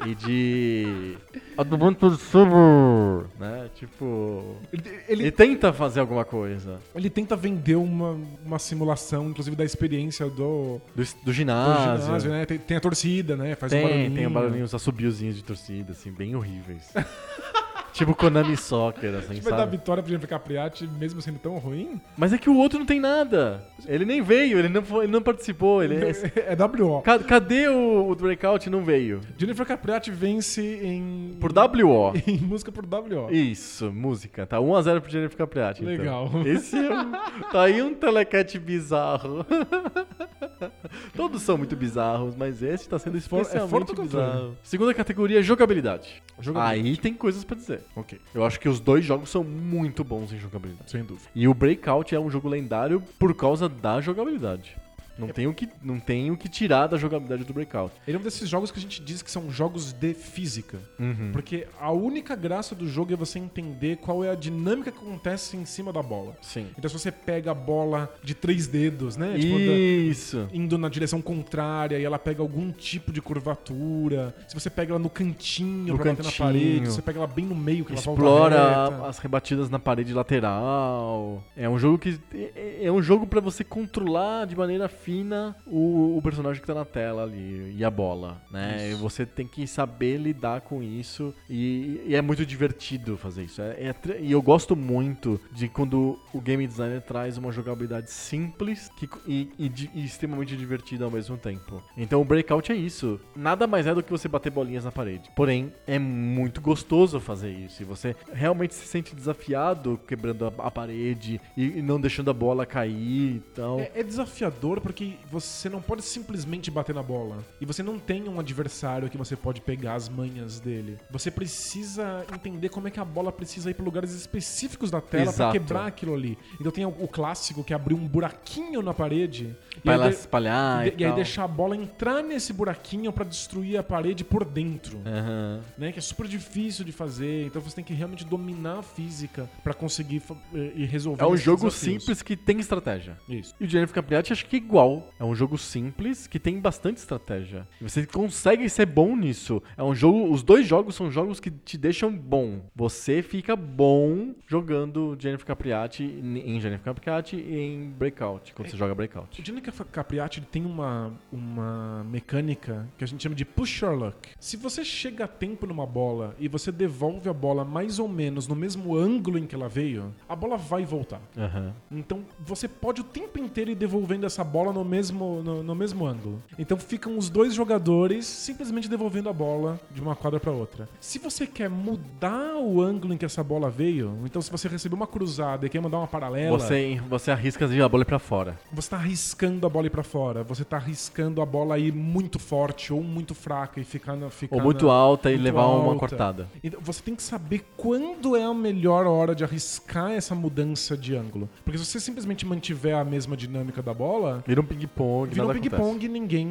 [0.05, 1.17] e de
[1.57, 3.69] Adubante Silver, né?
[3.75, 9.55] Tipo, Ele, ele ele, tenta fazer alguma coisa ele tenta vender uma, uma simulação, inclusive,
[9.55, 12.05] da experiência do, do, do do ginásio.
[12.05, 12.45] ginásio, né?
[12.45, 13.55] Tem, tem a torcida, né?
[13.55, 14.15] Faz um Tem, barulhinho.
[14.15, 16.91] tem barulhinhos, assobiozinhos de torcida, assim, bem horríveis.
[17.93, 21.57] tipo Konami Soccer, assim, A gente vai dar vitória pro Jennifer Capriati, mesmo sendo tão
[21.57, 22.01] ruim?
[22.17, 23.63] Mas é que o outro não tem nada.
[23.87, 26.11] Ele nem veio, ele não, foi, ele não participou, ele é...
[26.53, 27.01] É WO.
[27.01, 28.69] Ca- Cadê o, o Breakout?
[28.69, 29.21] Não veio.
[29.37, 31.37] Jennifer Capriati vence em...
[31.39, 32.13] Por WO.
[32.27, 33.31] Em música por WO.
[33.31, 34.45] Isso, música.
[34.45, 35.81] Tá 1x0 pro Jennifer Capriati.
[35.83, 35.93] então.
[35.95, 36.31] Legal.
[36.45, 37.11] Esse é um,
[37.51, 39.45] Tá aí um telecat bizarro.
[41.15, 44.07] Todos são muito bizarros, mas esse tá sendo é fora especialmente controle.
[44.09, 44.57] bizarro.
[44.63, 46.21] Segunda categoria, jogabilidade.
[46.39, 46.89] Jogabilidade.
[46.89, 47.82] Aí tem coisas pra dizer.
[47.95, 50.89] Ok, Eu acho que os dois jogos são muito bons em jogabilidade.
[50.91, 51.27] sem dúvida.
[51.35, 54.75] E o Breakout é um jogo lendário por causa da jogabilidade.
[55.17, 57.93] Não tem, o que, não tem o que tirar da jogabilidade do Breakout.
[58.07, 60.79] Ele é um desses jogos que a gente diz que são jogos de física.
[60.99, 61.29] Uhum.
[61.31, 65.55] Porque a única graça do jogo é você entender qual é a dinâmica que acontece
[65.55, 66.35] em cima da bola.
[66.41, 66.67] Sim.
[66.77, 69.37] Então se você pega a bola de três dedos, né?
[69.37, 70.47] Tipo, da- Isso.
[70.51, 74.35] indo na direção contrária e ela pega algum tipo de curvatura.
[74.47, 76.47] Se você pega ela no cantinho No pra bater na cantinho.
[76.47, 79.79] parede, se você pega ela bem no meio que ela volta Explora as rebatidas na
[79.79, 81.43] parede lateral.
[81.55, 86.17] É um jogo que é, é um jogo pra você controlar de maneira fina o,
[86.17, 88.91] o personagem que tá na tela ali e a bola, né?
[88.91, 93.61] E você tem que saber lidar com isso e, e é muito divertido fazer isso.
[93.61, 98.89] É- é e eu gosto muito de quando o game designer traz uma jogabilidade simples
[98.97, 101.83] que- e, e e extremamente divertida ao mesmo tempo.
[101.97, 103.19] Então o Breakout é isso.
[103.35, 105.29] Nada mais é do que você bater bolinhas na parede.
[105.35, 107.81] Porém, é muito gostoso fazer isso.
[107.81, 112.33] E você realmente se sente desafiado quebrando a, a parede e, e não deixando a
[112.33, 113.41] bola cair.
[113.51, 114.92] Então, É, é desafiador porque
[115.31, 117.43] você não pode simplesmente bater na bola.
[117.59, 120.97] E você não tem um adversário que você pode pegar as manhas dele.
[121.11, 125.31] Você precisa entender como é que a bola precisa ir para lugares específicos da tela
[125.33, 126.37] para quebrar aquilo ali.
[126.59, 129.55] Então tem o, clássico que é abrir um buraquinho na parede.
[129.77, 132.51] e pra ela de- espalhar e, e, de- e aí deixar a bola entrar nesse
[132.53, 134.99] buraquinho para destruir a parede por dentro.
[135.05, 135.61] Aham.
[135.77, 139.49] Né, que é super difícil de fazer, então você tem que realmente dominar a física
[139.63, 140.21] para conseguir
[140.53, 142.01] eh, ir resolver É um jogo desafios.
[142.01, 143.17] simples que tem estratégia.
[143.29, 143.53] Isso.
[143.59, 144.82] E o Jennifer Capriati acho que é igual.
[145.19, 147.67] É um jogo simples que tem bastante estratégia.
[147.79, 149.61] E você consegue ser bom nisso.
[149.77, 150.31] É um jogo.
[150.31, 152.61] Os dois jogos são jogos que te deixam bom.
[152.75, 158.53] Você fica bom jogando Jennifer Capriati em Jennifer Capriati e em Breakout.
[158.53, 159.41] Quando você joga O Breakout.
[159.43, 164.29] Jennifer Capriati tem uma, uma mecânica que a gente chama de push your luck.
[164.39, 168.47] Se você chega a tempo numa bola e você devolve a bola mais ou menos
[168.47, 171.21] no mesmo ângulo em que ela veio, a bola vai voltar.
[171.37, 171.73] Aham.
[171.91, 176.05] Então você pode o tempo inteiro ir devolvendo essa bola no mesmo, no, no mesmo
[176.05, 176.41] ângulo.
[176.57, 180.89] Então ficam os dois jogadores simplesmente devolvendo a bola de uma quadra para outra.
[180.99, 184.95] Se você quer mudar o ângulo em que essa bola veio, então se você recebeu
[184.95, 188.57] uma cruzada e quer mandar uma paralela, Você, você arrisca a bola pra fora.
[188.71, 192.39] você tá arriscando a bola ir pra fora, você tá arriscando a bola ir muito
[192.39, 194.29] forte ou muito fraca e ficar na.
[194.29, 195.99] Ficar Ou muito na- alta e muito levar uma alta.
[195.99, 196.47] cortada.
[196.63, 201.15] Então, você tem que saber quando é a melhor hora de arriscar essa mudança de
[201.15, 201.49] ângulo.
[201.63, 205.29] Porque se você simplesmente mantiver a mesma dinâmica da bola, Vira um ping-pong.
[205.33, 206.47] vira um ping-pong e ninguém,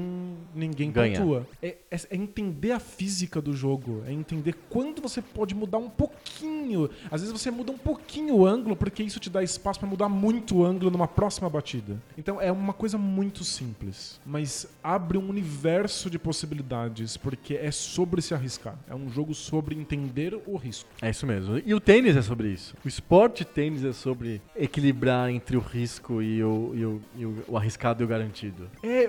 [0.54, 1.18] ninguém Ganha.
[1.18, 1.46] pontua.
[1.62, 5.90] É, é- é entender a física do jogo, é entender quando você pode mudar um
[5.90, 6.88] pouquinho.
[7.10, 10.08] Às vezes você muda um pouquinho o ângulo, porque isso te dá espaço pra mudar
[10.08, 12.00] muito o ângulo numa próxima batida.
[12.16, 18.20] Então é uma coisa muito simples, mas abre um universo de possibilidades, porque é sobre
[18.22, 18.76] se arriscar.
[18.88, 20.88] É um jogo sobre entender o risco.
[21.00, 21.60] É isso mesmo.
[21.64, 22.74] E o tênis é sobre isso.
[22.84, 27.44] O esporte tênis é sobre equilibrar entre o risco e o, e o, e o-
[27.48, 28.68] o arriscado o garantido.
[28.82, 29.08] É,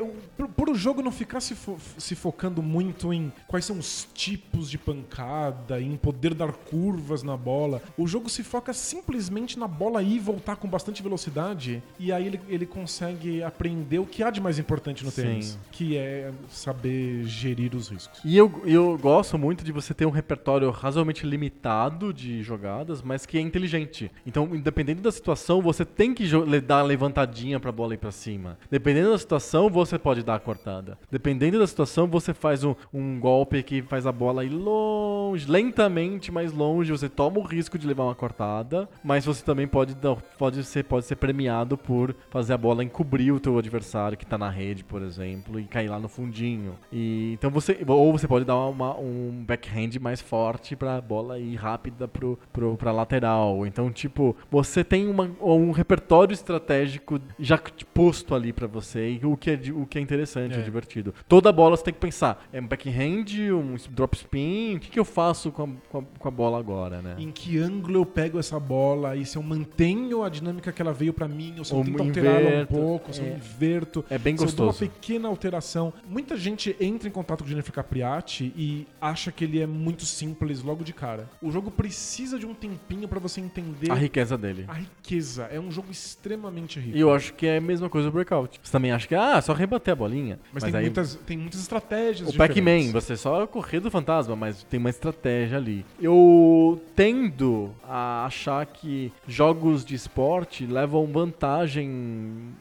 [0.56, 4.70] por, o jogo não ficar se, fo- se focando muito em quais são os tipos
[4.70, 7.82] de pancada, em poder dar curvas na bola.
[7.98, 11.82] O jogo se foca simplesmente na bola ir e voltar com bastante velocidade.
[11.99, 15.22] E aí ele, ele consegue aprender o que há de mais importante no Sim.
[15.24, 18.20] tênis, que é saber gerir os riscos.
[18.24, 23.26] E eu, eu gosto muito de você ter um repertório razoavelmente limitado de jogadas, mas
[23.26, 24.11] que é inteligente.
[24.26, 26.24] Então, independente da situação, você tem que
[26.61, 28.57] dar a levantadinha pra bola ir pra cima.
[28.84, 30.97] Dependendo da situação, você pode dar a cortada.
[31.10, 36.30] Dependendo da situação, você faz um, um golpe que faz a bola ir longe, lentamente
[36.34, 36.91] mais longe.
[36.91, 39.95] Você toma o risco de levar uma cortada, mas você também pode,
[40.38, 44.38] pode, ser, pode ser premiado por fazer a bola encobrir o teu adversário que tá
[44.38, 46.76] na rede, por exemplo, e cair lá no fundinho.
[46.91, 47.80] E, então você.
[47.88, 52.76] Ou você pode dar uma- um backhand mais forte pra bola ir rápida pro, pro,
[52.76, 53.65] pra lateral.
[53.65, 57.57] Então, tipo, você tem uma, um repertório estratégico já
[57.93, 60.59] posto ali pra você, e o que é, o que é interessante, é.
[60.59, 60.61] É.
[60.61, 61.13] divertido.
[61.27, 64.99] Toda bola você tem que pensar: é um backhand, um drop spin, o que, que
[64.99, 67.15] eu faço com a, com a, com a bola agora, né?
[67.17, 70.93] Em que ângulo eu pego essa bola e se eu mantenho a dinâmica que ela
[70.93, 73.35] veio pra mim, ou se eu Ou tento alterar ela um pouco, se eu é.
[73.35, 74.03] inverto.
[74.09, 74.91] É bem Se eu dou uma gostoso.
[74.91, 75.93] pequena alteração.
[76.07, 80.05] Muita gente entra em contato com o Jennifer Capriati e acha que ele é muito
[80.05, 81.29] simples logo de cara.
[81.41, 84.65] O jogo precisa de um tempinho pra você entender A riqueza dele.
[84.67, 85.43] a riqueza.
[85.51, 86.97] É um jogo extremamente rico.
[86.97, 88.52] E eu acho que é a mesma coisa do Breakout.
[88.61, 90.39] Você também acha que, ah, só rebater a bolinha.
[90.51, 94.63] Mas, tem, aí muitas, tem muitas estratégias o Pac-Man, você só correr do fantasma, mas
[94.63, 95.85] tem uma estratégia ali.
[95.99, 102.53] Eu tendo a achar que jogos de esporte levam vantagem.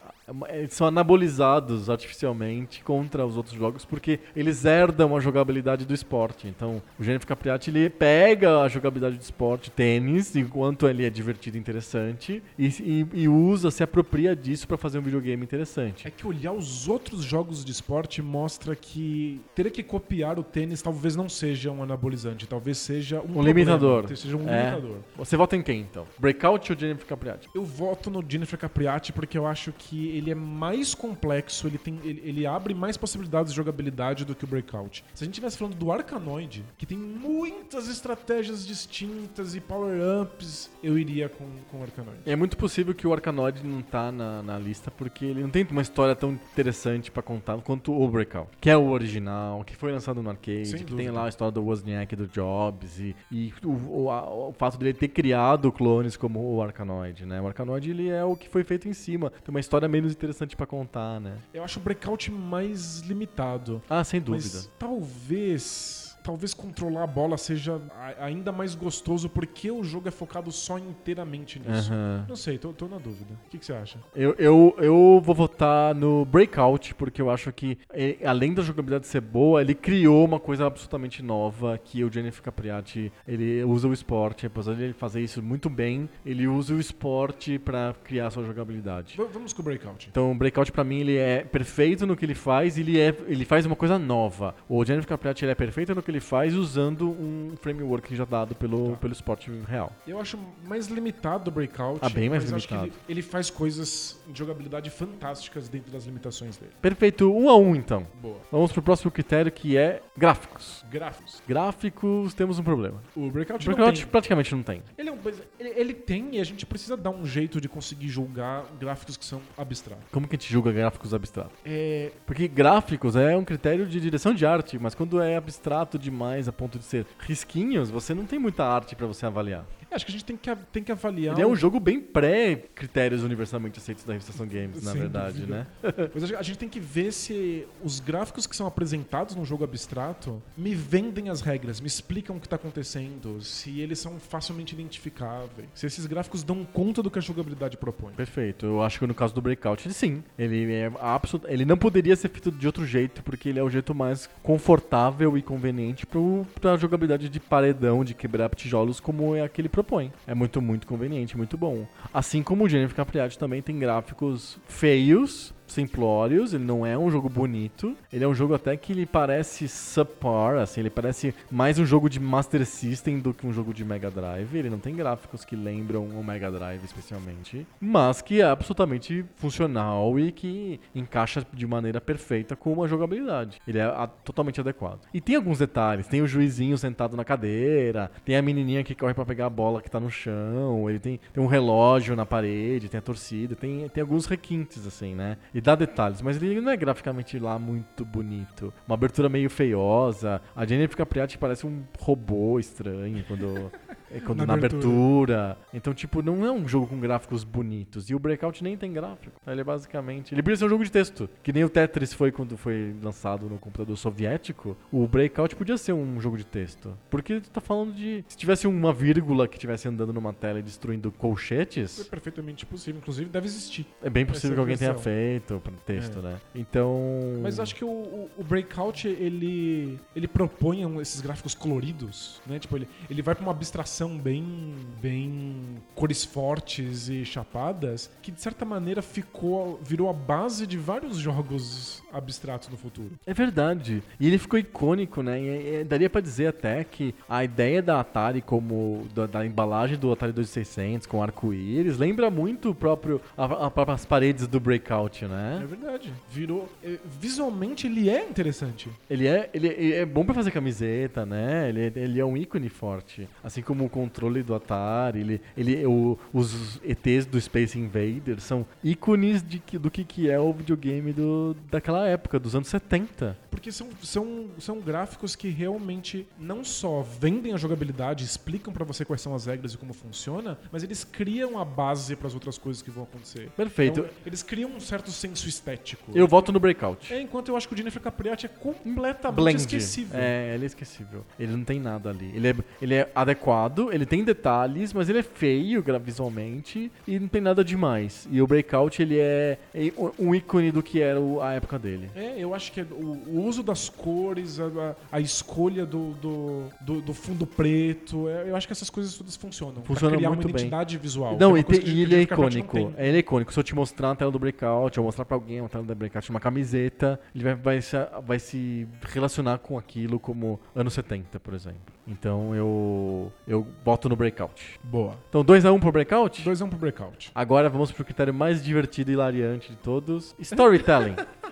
[0.49, 6.47] Eles São anabolizados artificialmente contra os outros jogos porque eles herdam a jogabilidade do esporte.
[6.47, 11.57] Então, o Jennifer Capriati ele pega a jogabilidade do esporte, tênis, enquanto ele é divertido
[11.57, 16.07] e interessante, e, e- e usa, se apropria disso pra fazer um videogame interessante.
[16.07, 20.81] É que olhar os outros jogos de esporte mostra que ter que copiar o tênis
[20.81, 24.07] talvez não seja um anabolizante, talvez seja um, problema, limitador.
[24.15, 24.65] Seja um É.
[24.69, 24.97] limitador.
[25.17, 26.05] Você vota em quem, então?
[26.17, 27.49] Breakout ou Jennifer Capriati?
[27.53, 31.99] Eu voto no Jennifer Capriati porque eu acho que ele é mais complexo, ele, tem,
[32.03, 35.03] ele, ele abre mais possibilidades de jogabilidade do que o Breakout.
[35.13, 40.97] Se a gente estivesse falando do Arkanoid, que tem muitas estratégias distintas e power-ups, eu
[40.97, 42.17] iria com, com o Arkanoid.
[42.25, 45.65] É muito possível que o Arkanoid não tá na, na lista porque ele não tem
[45.69, 49.91] uma história tão interessante pra contar quanto o Breakout, que é o original, que foi
[49.91, 51.03] lançado no arcade, Sem que dúvida.
[51.03, 54.53] tem lá a história do Wozniak e do Jobs e, e o, o, a- o
[54.53, 57.41] fato dele ter criado clones como o Arkanoid, né?
[57.41, 60.55] O Arkanoid ele é o que foi feito em cima, tem uma história menos interessante
[60.55, 61.37] pra contar, né?
[61.53, 63.81] Eu acho o Breakout mais limitado.
[63.89, 64.49] Ah, sem dúvida.
[64.55, 66.02] Mas talvez.
[66.23, 67.81] Talvez controlar a bola seja
[68.19, 71.91] ainda mais gostoso porque o jogo é focado só inteiramente nisso.
[71.91, 72.25] Aham.
[72.29, 73.33] Não sei, tô, tô na dúvida.
[73.45, 73.99] O que, que você acha?
[74.15, 79.05] Eu, eu, eu vou votar no Breakout, porque eu acho que, eh, além da jogabilidade
[79.07, 83.93] ser boa, ele criou uma coisa absolutamente nova, que o Jennifer Capriati, ele usa o
[83.93, 88.43] esporte, apesar de ele fazer isso muito bem, ele usa o esporte pra criar sua
[88.45, 89.17] jogabilidade.
[89.17, 90.07] V- vamos com o Breakout.
[90.09, 93.43] Então, o Breakout pra mim, ele é perfeito no que ele faz, ele, é, ele
[93.43, 94.55] faz uma coisa nova.
[94.69, 98.55] O Jennifer Capriati, ele é perfeito no que ele faz usando um framework já dado
[98.55, 98.97] pelo, Tá.
[98.97, 99.91] pelo esporte real.
[100.07, 100.37] Eu acho
[100.67, 101.99] mais limitado o Breakout.
[102.01, 102.85] Ah, bem mais limitado.
[102.85, 106.71] ele, ele faz coisas de jogabilidade fantásticas dentro das limitações dele.
[106.81, 108.05] Perfeito, um a um então.
[108.21, 108.37] Boa.
[108.51, 110.85] Vamos pro próximo critério que é gráficos.
[110.89, 111.41] Gráficos.
[111.47, 113.01] Gráficos, temos um problema.
[113.15, 114.09] O Breakout, O não Breakout tem.
[114.09, 114.83] praticamente não tem.
[114.97, 115.17] Ele, é um-
[115.59, 119.25] ele, ele tem e a gente precisa dar um jeito de conseguir julgar gráficos que
[119.25, 120.03] são abstratos.
[120.11, 121.53] Como que a gente julga gráficos abstratos?
[121.65, 126.47] É, Porque gráficos é um critério de direção de arte, mas quando é abstrato demais
[126.47, 129.65] a ponto de ser risquinhos, você não tem muita arte pra você avaliar.
[129.93, 131.35] Acho que a gente tem que, a- tem que avaliar.
[131.35, 135.67] Ele é um jogo bem pré-critérios universalmente aceitos da Estação Games, na Sem verdade, dúvida.
[135.83, 136.09] né?
[136.13, 140.41] Mas a gente tem que ver se os gráficos que são apresentados num jogo abstrato
[140.57, 145.67] me vendem as regras, me explicam o que está acontecendo, se eles são facilmente identificáveis,
[145.73, 148.13] se esses gráficos dão conta do que a jogabilidade propõe.
[148.13, 148.65] Perfeito.
[148.65, 150.23] Eu acho que no caso do Breakout, ele sim.
[150.37, 151.47] Ele é absoluto.
[151.47, 155.37] Ele não poderia ser feito de outro jeito, porque ele é o jeito mais confortável
[155.37, 159.69] e conveniente pro, pra jogabilidade de paredão, de quebrar tijolos, como é a que ele
[159.83, 160.11] propõe.
[160.25, 161.85] É muito, muito conveniente, muito bom.
[162.13, 167.29] Assim como o Jennifer Capriati também tem gráficos feios, simplórios, ele não é um jogo
[167.29, 167.95] bonito.
[168.11, 172.09] Ele é um jogo até que ele parece subpar, assim, ele parece mais um jogo
[172.09, 174.55] de Master System do que um jogo de Mega Drive.
[174.55, 180.19] Ele não tem gráficos que lembram o Mega Drive especialmente, mas que é absolutamente funcional
[180.19, 183.59] e que encaixa de maneira perfeita com a jogabilidade.
[183.67, 184.99] Ele é a- totalmente adequado.
[185.13, 189.13] E tem alguns detalhes, tem o juizinho sentado na cadeira, tem a menininha que corre
[189.13, 192.89] pra pegar a bola que tá no chão, ele tem, tem um relógio na parede,
[192.89, 195.37] tem a torcida, tem, tem alguns requintes assim, né?
[195.53, 198.73] E dá detalhes, mas ele não é graficamente lá muito bonito.
[198.87, 200.41] Uma abertura meio feiosa.
[200.55, 203.71] A Jennifer Capriati parece um robô estranho quando.
[204.13, 204.83] É quando Na na, abertura.
[204.83, 205.57] abertura.
[205.73, 208.09] Então, tipo, não é um jogo com gráficos bonitos.
[208.09, 209.39] E o Breakout nem tem gráfico.
[209.45, 210.33] Ele é basicamente.
[210.33, 211.29] Ele podia ser um jogo de texto.
[211.41, 214.77] Que nem o Tetris foi quando foi lançado no computador soviético.
[214.91, 216.97] O Breakout podia ser um jogo de texto.
[217.09, 218.23] Porque tu tá falando de.
[218.27, 222.03] Se tivesse uma vírgula que estivesse andando numa tela e destruindo É colchetes.
[222.09, 222.99] perfeitamente possível.
[222.99, 223.85] Inclusive, deve existir.
[224.01, 226.21] É bem possível que alguém tenha feito para texto, É.
[226.21, 226.37] né?
[226.55, 226.99] Então.
[227.41, 232.59] Mas acho que o, o- o Breakout, ele, ele propõe esses gráficos coloridos, né?
[232.59, 235.55] Tipo, ele, ele vai pra uma abstração bem, bem
[235.95, 242.01] cores fortes e chapadas, que de certa maneira ficou, virou a base de vários jogos
[242.11, 243.11] abstratos no futuro.
[243.25, 244.01] É verdade.
[244.19, 245.39] E ele ficou icônico, né?
[245.41, 249.97] E, e daria pra dizer até que a ideia da Atari como da, da embalagem
[249.97, 255.25] do Atari 2600 com arco-íris lembra muito o próprio a, a próprias paredes do Breakout,
[255.25, 255.65] É né?
[255.67, 256.13] verdade.
[256.29, 256.69] Virou.
[256.83, 258.89] é, visualmente ele é interessante.
[259.09, 261.69] Ele é ele, ele é bom pra fazer camiseta, né?
[261.69, 265.85] Ele, é- ele é um ícone forte, assim como o controle do Atari, ele ele
[265.85, 271.13] o- os ETs do Space Invaders são ícones de do que que é o videogame
[271.13, 273.37] do daquela época, dos anos 70.
[273.51, 279.05] Porque são, são, são gráficos que realmente não só vendem a jogabilidade, explicam pra você
[279.05, 282.81] quais são as regras e como funciona, mas eles criam a base pras outras coisas
[282.81, 283.49] que vão acontecer.
[283.55, 283.99] Perfeito.
[284.01, 286.11] Então, eles criam um certo senso estético.
[286.15, 287.13] Eu voto no Breakout.
[287.13, 289.57] É, enquanto eu acho que o Jennifer Capriati é completamente Blend.
[289.61, 290.19] esquecível.
[290.19, 291.23] É, ele é esquecível.
[291.39, 292.31] Ele não tem nada ali.
[292.35, 297.27] Ele é, ele é adequado, ele tem detalhes, mas ele é feio visualmente e não
[297.27, 298.27] tem nada demais.
[298.31, 302.09] E o Breakout, ele é, é um ícone do que era a época dele.
[302.15, 306.63] É, eu acho que é o, o uso das cores, a, a- escolha do, do,
[306.81, 309.75] do- do fundo preto, é, eu acho que essas coisas todas funcionam.
[309.75, 310.61] pra Funcionam criar muito uma bem.
[310.67, 311.29] identidade visual.
[311.29, 312.77] que é Não, uma e, e ele é icônico.
[312.97, 313.51] Ele é icônico.
[313.53, 315.95] Se eu te mostrar na tela do Breakout, ou mostrar pra alguém uma tela do
[315.95, 321.39] Breakout, uma camiseta, ele vai, vai, se, vai se relacionar com aquilo como anos 70,
[321.39, 321.79] por exemplo.
[322.07, 324.79] Então eu, eu boto no Breakout.
[324.83, 325.17] Boa.
[325.29, 326.43] Então 2x1 pro Breakout?
[326.43, 327.31] 2 a 1 pro breakout.
[327.33, 331.15] Agora vamos pro critério mais divertido e hilariante de todos: storytelling.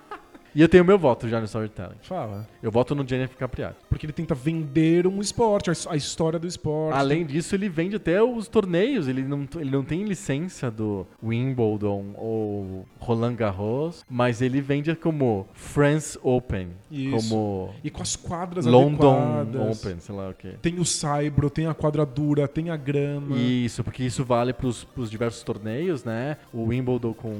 [0.55, 1.95] e eu tenho meu voto já no storytelling.
[2.01, 2.47] Fala.
[2.61, 3.77] Eu voto no Jennifer Capriati.
[3.89, 6.97] Porque ele tenta vender um esporte, a his- a história do esporte.
[6.97, 9.07] Além disso, ele vende até os torneios.
[9.07, 15.47] Ele não, ele não tem licença do Wimbledon ou Roland Garros, mas ele vende como
[15.53, 17.29] France Open, Isso.
[17.29, 19.85] como E com as quadras London adequadas.
[19.85, 20.53] Open, sei lá o quê.
[20.61, 23.37] Tem o saibro, tem a quadradura, tem a grama.
[23.37, 26.37] Isso, porque isso vale para os diversos torneios, né?
[26.53, 27.33] O Wimbledon com,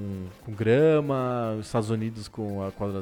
[0.45, 3.00] com grama, os Estados Unidos com a quadradura,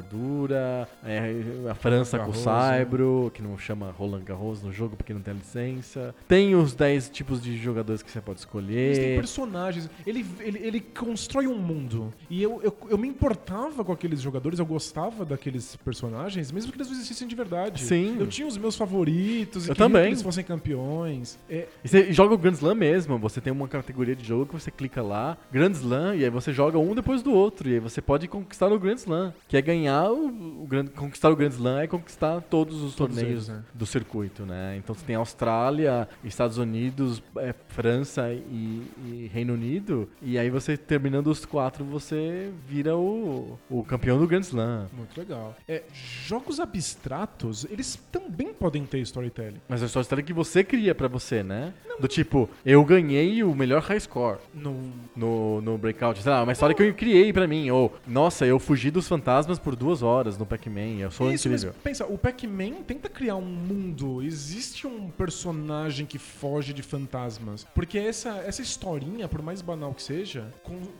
[1.04, 5.20] é, a França com o saibro, que não chama Roland Garros no jogo porque não
[5.20, 6.14] tem licença.
[6.28, 9.16] Tem os 10 tipos de jogadores que você pode Eles têm escolher.
[9.16, 9.90] personagens.
[10.06, 12.12] Ele, ele, ele constrói um mundo.
[12.28, 16.78] E eu, eu, eu me importava com aqueles jogadores, eu gostava daqueles personagens, mesmo que
[16.78, 17.82] eles não existissem de verdade.
[17.82, 18.16] Sim.
[18.18, 20.02] Eu tinha os meus favoritos Eu também.
[20.02, 21.38] que eles fossem campeões.
[21.48, 24.52] É, E você joga o Grand Slam mesmo, você tem uma categoria de jogo que
[24.54, 27.80] você clica lá, Grand Slam, e aí você joga um depois do outro, e aí
[27.80, 29.32] você pode conquistar o Grand Slam.
[29.48, 33.16] Que é ganhar o, o Grand, conquistar o Grand Slam é conquistar todos os Todos
[33.16, 33.64] torneios eles, né?
[33.74, 34.76] do circuito, né?
[34.76, 40.76] Então você tem Austrália, Estados Unidos, é, França e, e Reino Unido, e aí você
[40.76, 44.88] terminando os quatro, você vira o, o campeão do Grand Slam.
[44.92, 45.56] muito legal.
[45.68, 45.82] É,
[46.26, 49.60] jogos abstratos, eles também podem ter storytelling.
[49.68, 51.72] Mas é história que você cria pra você, né?
[51.98, 54.38] Do tipo, eu ganhei o melhor high score.
[54.54, 54.76] Não,
[55.14, 56.22] no, no Breakout.
[56.22, 57.70] Sei lá, uma história que eu criei pra mim.
[57.70, 60.98] Ou, nossa, eu fugi dos fantasmas por duas horas no Pac-Man.
[61.00, 61.80] Eu sou Isso, mas incrível.
[61.82, 64.22] pensa, o Pac-Man tenta criar um mundo.
[64.22, 67.64] Existe um personagem que foge de fantasmas.
[67.74, 70.52] Porque essa, essa historinha, por mais banal que seja,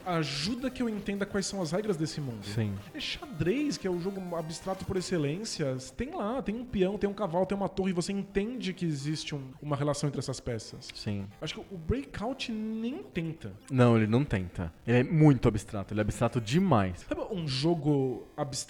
[0.06, 2.42] ajuda que eu entenda quais são as regras desse mundo.
[2.44, 2.72] Sim.
[2.94, 5.76] É xadrez, que é o jogo abstrato por excelência.
[5.96, 8.86] Tem lá, tem um peão, tem um cavalo, tem uma torre, e você entende que
[8.86, 10.88] existe um- uma relação entre essas peças.
[10.94, 11.26] Sim.
[11.40, 13.52] Acho que o Breakout nem tenta.
[13.70, 14.72] Não, ele não tenta.
[14.86, 15.92] Ele é muito abstrato.
[15.92, 17.04] Ele é abstrato demais.
[17.06, 18.69] Sabe um jogo abstrato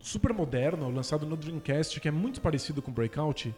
[0.00, 3.54] super moderno, lançado no Dreamcast, que é muito parecido com Breakout?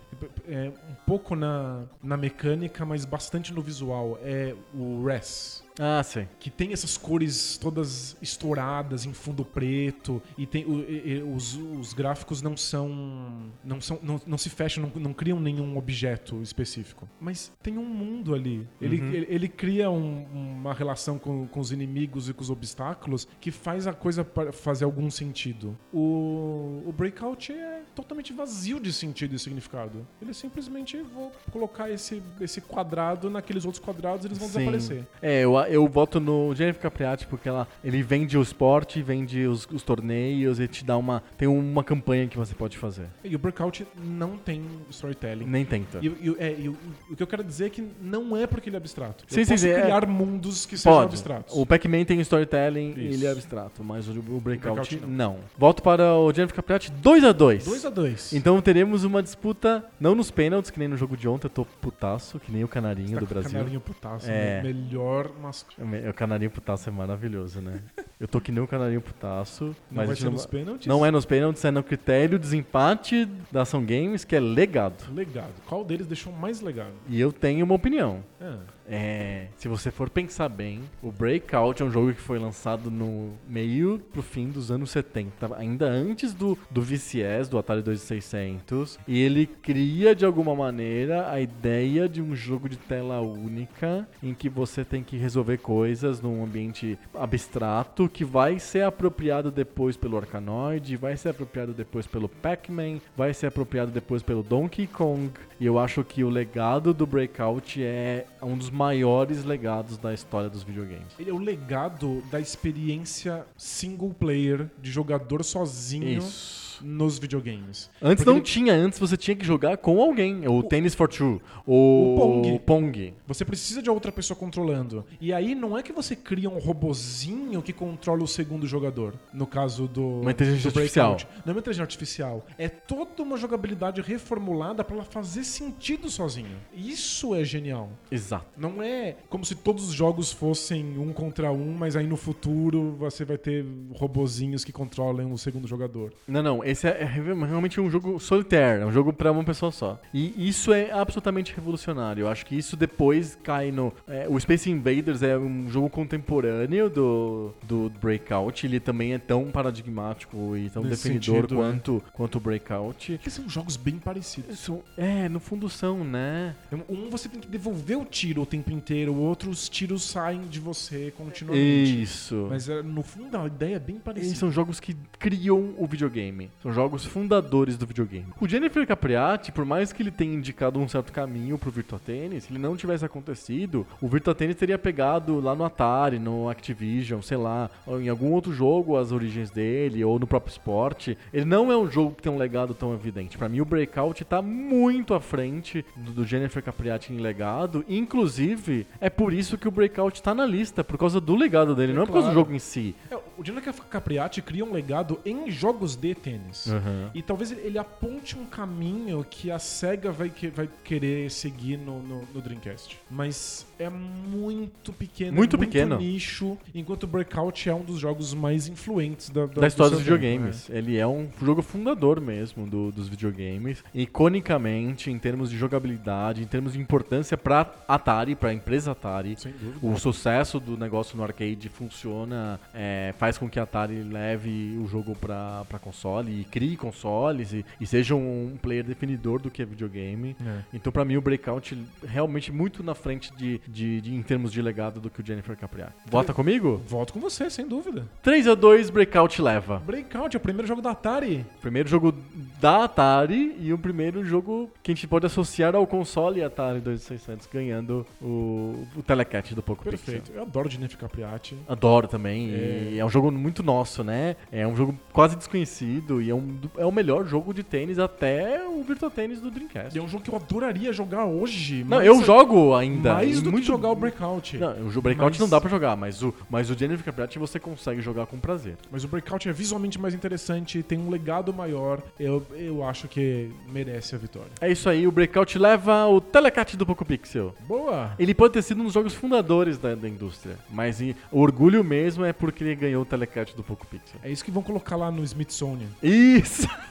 [0.48, 4.18] É um pouco na, na mecânica, mas bastante no visual.
[4.22, 5.64] É o Res.
[5.78, 6.26] Ah, sim.
[6.38, 11.92] Que tem essas cores todas estouradas em fundo preto e tem o- e- os, os
[11.92, 17.08] gráficos não são não são não, não se fecham, não, não criam nenhum objeto específico.
[17.20, 18.66] Mas tem um mundo ali.
[18.80, 19.12] Ele, Uhum.
[19.12, 23.50] ele, ele cria um- uma relação com, com os inimigos e com os obstáculos que
[23.50, 25.76] faz a coisa fazer algum sentido.
[25.92, 30.06] O, o Breakout é totalmente vazio de sentido e significado.
[30.20, 34.58] Ele simplesmente vou colocar esse, esse quadrado naqueles outros quadrados e eles vão Sim.
[34.58, 35.06] desaparecer.
[35.22, 39.66] É, eu, eu voto no Jennifer Capriati porque ela, ele vende o esporte, vende os,
[39.72, 41.22] os torneios e te dá uma.
[41.36, 43.06] Tem uma campanha que você pode fazer.
[43.24, 45.44] E o Breakout não tem storytelling.
[45.46, 45.98] Nem tenta.
[46.02, 46.76] E, e- é, e o,
[47.10, 49.24] o que eu quero dizer é que não é porque ele é abstrato.
[49.26, 49.80] Sim, eu sim, posso sim, é.
[49.82, 51.08] criar mundos que sejam Pode.
[51.10, 51.56] abstratos.
[51.56, 53.14] O Pac-Man tem storytelling e Isso.
[53.18, 55.38] ele é abstrato, mas o, o Breakout, Breakout não.
[55.58, 57.64] Volto para o Jennifer Capriati 2x2.
[57.64, 61.28] 2 a 2 Então teremos uma disputa, não nos pênaltis, que nem no jogo de
[61.28, 63.50] ontem, eu tô putaço, que nem o canarinho do Brasil.
[63.52, 64.62] Canarinho putaço, É.
[64.62, 65.49] melhor mascote.
[65.78, 67.80] O me- O canarinho putaço é maravilhoso, né?
[68.18, 70.86] Eu tô que nem o canarinho putaço, Não mas não, nos pênaltis?
[70.86, 75.12] não é nos pênaltis, é no critério desempate da Ação Games, que é legado.
[75.14, 75.52] Legado.
[75.66, 76.92] Qual deles deixou mais legado?
[77.08, 78.22] E eu tenho uma opinião.
[78.40, 78.58] Ah,
[78.90, 83.34] É, se você for pensar bem, o Breakout é um jogo que foi lançado no
[83.48, 89.20] meio pro fim dos anos 70, ainda antes do, do VCS, do Atari 2600, e
[89.20, 94.48] ele cria de alguma maneira a ideia de um jogo de tela única em que
[94.48, 100.96] você tem que resolver coisas num ambiente abstrato que vai ser apropriado depois pelo Arkanoid,
[100.96, 105.30] vai ser apropriado depois pelo Pac-Man, vai ser apropriado depois pelo Donkey Kong.
[105.60, 110.48] E eu acho que o legado do Breakout é um dos maiores legados da história
[110.48, 111.12] dos videogames.
[111.18, 116.69] ele é o legado da experiência single player de jogador sozinho Isso.
[116.82, 117.90] Nos videogames.
[118.02, 120.46] Antes Porque não ele- tinha, antes você tinha que jogar com alguém.
[120.48, 122.58] O, Tennis for Two, o, o Pong.
[122.60, 123.14] Pong.
[123.26, 125.04] Você precisa de outra pessoa controlando.
[125.20, 129.14] E aí não é que você cria um robozinho que controla o segundo jogador.
[129.32, 130.20] No caso do.
[130.20, 131.16] Uma inteligência do artificial.
[131.44, 132.46] Não é uma inteligência artificial.
[132.58, 136.56] É toda uma jogabilidade reformulada pra ela fazer sentido sozinha.
[136.74, 137.90] Isso é genial.
[138.10, 138.46] Exato.
[138.56, 142.94] Não é como se todos os jogos fossem um contra um, mas aí no futuro
[142.98, 146.12] você vai ter robozinhos que controlam o segundo jogador.
[146.26, 149.70] Não, não, esse é, é realmente um jogo solitário, é um jogo pra uma pessoa
[149.72, 150.00] só.
[150.12, 152.22] E isso é absolutamente revolucionário.
[152.22, 153.92] Eu acho que isso depois cai no.
[154.08, 158.66] é, o Space Invaders é um jogo contemporâneo do, do Breakout.
[158.66, 163.12] Ele também é tão paradigmático e tão Nesse definidor sentido, quanto, quanto o Breakout.
[163.12, 164.54] Porque são jogos bem parecidos.
[164.54, 166.54] Isso, é, no fundo são, né?
[166.88, 170.42] Um você tem que devolver o tiro o tempo inteiro, o outro os tiros saem
[170.42, 172.02] de você continuamente.
[172.02, 172.46] Isso.
[172.48, 174.34] Mas é, no fundo a ideia é bem parecida.
[174.36, 176.50] são jogos que criam o videogame.
[176.62, 178.26] São jogos fundadores do videogame.
[178.38, 182.44] O Jennifer Capriati, por mais que ele tenha indicado um certo caminho pro Virtua Tennis,
[182.44, 187.22] se ele não tivesse acontecido, o Virtua Tennis teria pegado lá no Atari, no Activision,
[187.22, 191.16] sei lá, ou em algum outro jogo as origens dele, ou no próprio esporte.
[191.32, 193.38] Ele não é um jogo que tem um legado tão evidente.
[193.38, 197.82] Pra mim, o Breakout tá muito à frente do, do Jennifer Capriati em legado.
[197.88, 201.92] Inclusive, é por isso que o Breakout tá na lista, por causa do legado dele,
[201.92, 202.40] É não é por causa do claro.
[202.46, 202.94] jogo em si.
[203.10, 206.49] É, o Jennifer Capriati cria um legado em jogos de tênis.
[206.66, 207.10] Uhum.
[207.14, 212.02] E talvez ele aponte um caminho que a SEGA vai, que- vai querer seguir no,
[212.02, 212.98] no- no Dreamcast.
[213.10, 215.96] Mas é muito pequeno, Muito é muito pequeno.
[215.98, 220.04] nicho, enquanto o Breakout é um dos jogos mais influentes da, da história do dos
[220.06, 220.70] seu tempo, videogames.
[220.70, 223.82] Ele é um jogo fundador mesmo do- dos videogames.
[223.94, 229.34] Iconicamente, em termos de jogabilidade, em termos de importância pra Atari, pra empresa Atari.
[229.38, 229.78] Sem dúvida.
[229.86, 234.86] O sucesso do negócio no arcade funciona, é, faz com que a Atari leve o
[234.86, 239.64] jogo pra console e crie consoles e, e seja um player definidor do que é
[239.64, 240.36] videogame.
[240.44, 240.58] É.
[240.74, 241.76] Então, pra mim, o Breakout
[242.06, 245.56] realmente muito na frente de, de- de- em termos de legado do que o Jennifer
[245.56, 245.92] Capriati.
[246.06, 246.80] Vota comigo?
[246.88, 248.06] Volto com você, sem dúvida.
[248.22, 249.78] 3 a 2 Breakout leva.
[249.86, 251.44] Breakout é o primeiro jogo da Atari.
[251.60, 252.14] Primeiro jogo
[252.60, 257.46] da Atari e o primeiro jogo que a gente pode associar ao console Atari 2600,
[257.52, 259.98] ganhando o, o Telecat do Poco Pixel.
[260.14, 260.32] Perfeito.
[260.36, 261.56] Eu adoro Jennifer Capriati.
[261.68, 262.88] Adoro também, É.
[262.92, 264.36] e é um jogo muito nosso, né?
[264.50, 268.66] É um jogo quase desconhecido e é, um, é o melhor jogo de tênis até
[268.66, 269.96] o Virtua Tênis do Dreamcast.
[269.96, 271.84] E é um jogo que eu adoraria jogar hoje.
[271.88, 273.14] Não, eu jogo ainda.
[273.14, 274.58] Mais do muito- jogar o Breakout.
[274.58, 277.58] Não, o Breakout Mas- não dá pra jogar, mas o, mas o Jennifer Capriati você
[277.58, 278.76] consegue jogar com prazer.
[278.90, 282.02] Mas o Breakout é visualmente mais interessante, tem um legado maior.
[282.18, 284.50] Eu, eu acho que merece a vitória.
[284.60, 287.54] É isso aí, o Breakout leva o Telecat do Poco Pixel.
[287.66, 288.12] Boa!
[288.18, 291.82] Ele pode ter sido um dos jogos fundadores da, da indústria, mas e, o orgulho
[291.84, 294.18] mesmo é porque ele ganhou o Telecat do Poco Pixel.
[294.22, 295.88] É isso que vão colocar lá no Smithsonian.
[296.02, 296.68] Isso!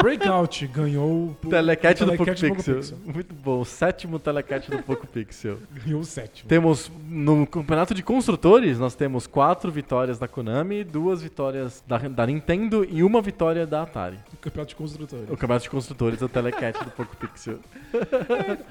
[0.00, 2.98] Breakout ganhou o Telecat do Poco Telecat Pixel.
[3.04, 5.58] Muito bom, sétimo Telecat do Poco Pixel.
[5.84, 6.48] Ganhou o sétimo.
[6.48, 12.26] Temos, no campeonato de construtores, nós temos quatro vitórias da Konami, duas vitórias da, da
[12.26, 14.18] Nintendo e uma vitória da Atari.
[14.32, 15.24] O campeonato de construtores.
[15.30, 17.58] O campeonato de construtores é o Telecat do Poco Pixel.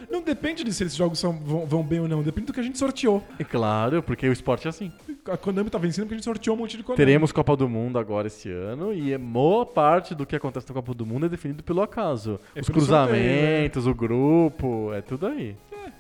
[0.09, 2.59] Não depende de se esses jogos são- vão, vão bem ou não, depende do que
[2.59, 3.23] a gente sorteou.
[3.39, 4.91] E claro, porque o esporte é assim.
[5.27, 6.97] A Konami tá vencendo porque a gente sorteou um monte de Konami.
[6.97, 10.73] Teremos Copa do Mundo agora esse ano e é boa parte do que acontece na
[10.75, 12.39] Copa do Mundo mundo é definido pelo acaso.
[12.55, 15.55] É Os pelo sorteio, cruzamentos, o grupo, é tudo aí.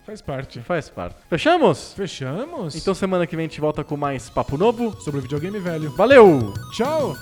[0.05, 0.61] Faz parte.
[0.61, 1.15] Faz parte.
[1.27, 1.93] Fechamos?
[1.93, 2.75] Fechamos?
[2.75, 4.95] Então semana que vem a gente volta com mais papo novo.
[5.01, 5.91] sobre o videogame velho.
[5.91, 6.53] Valeu!
[6.73, 7.15] Tchau!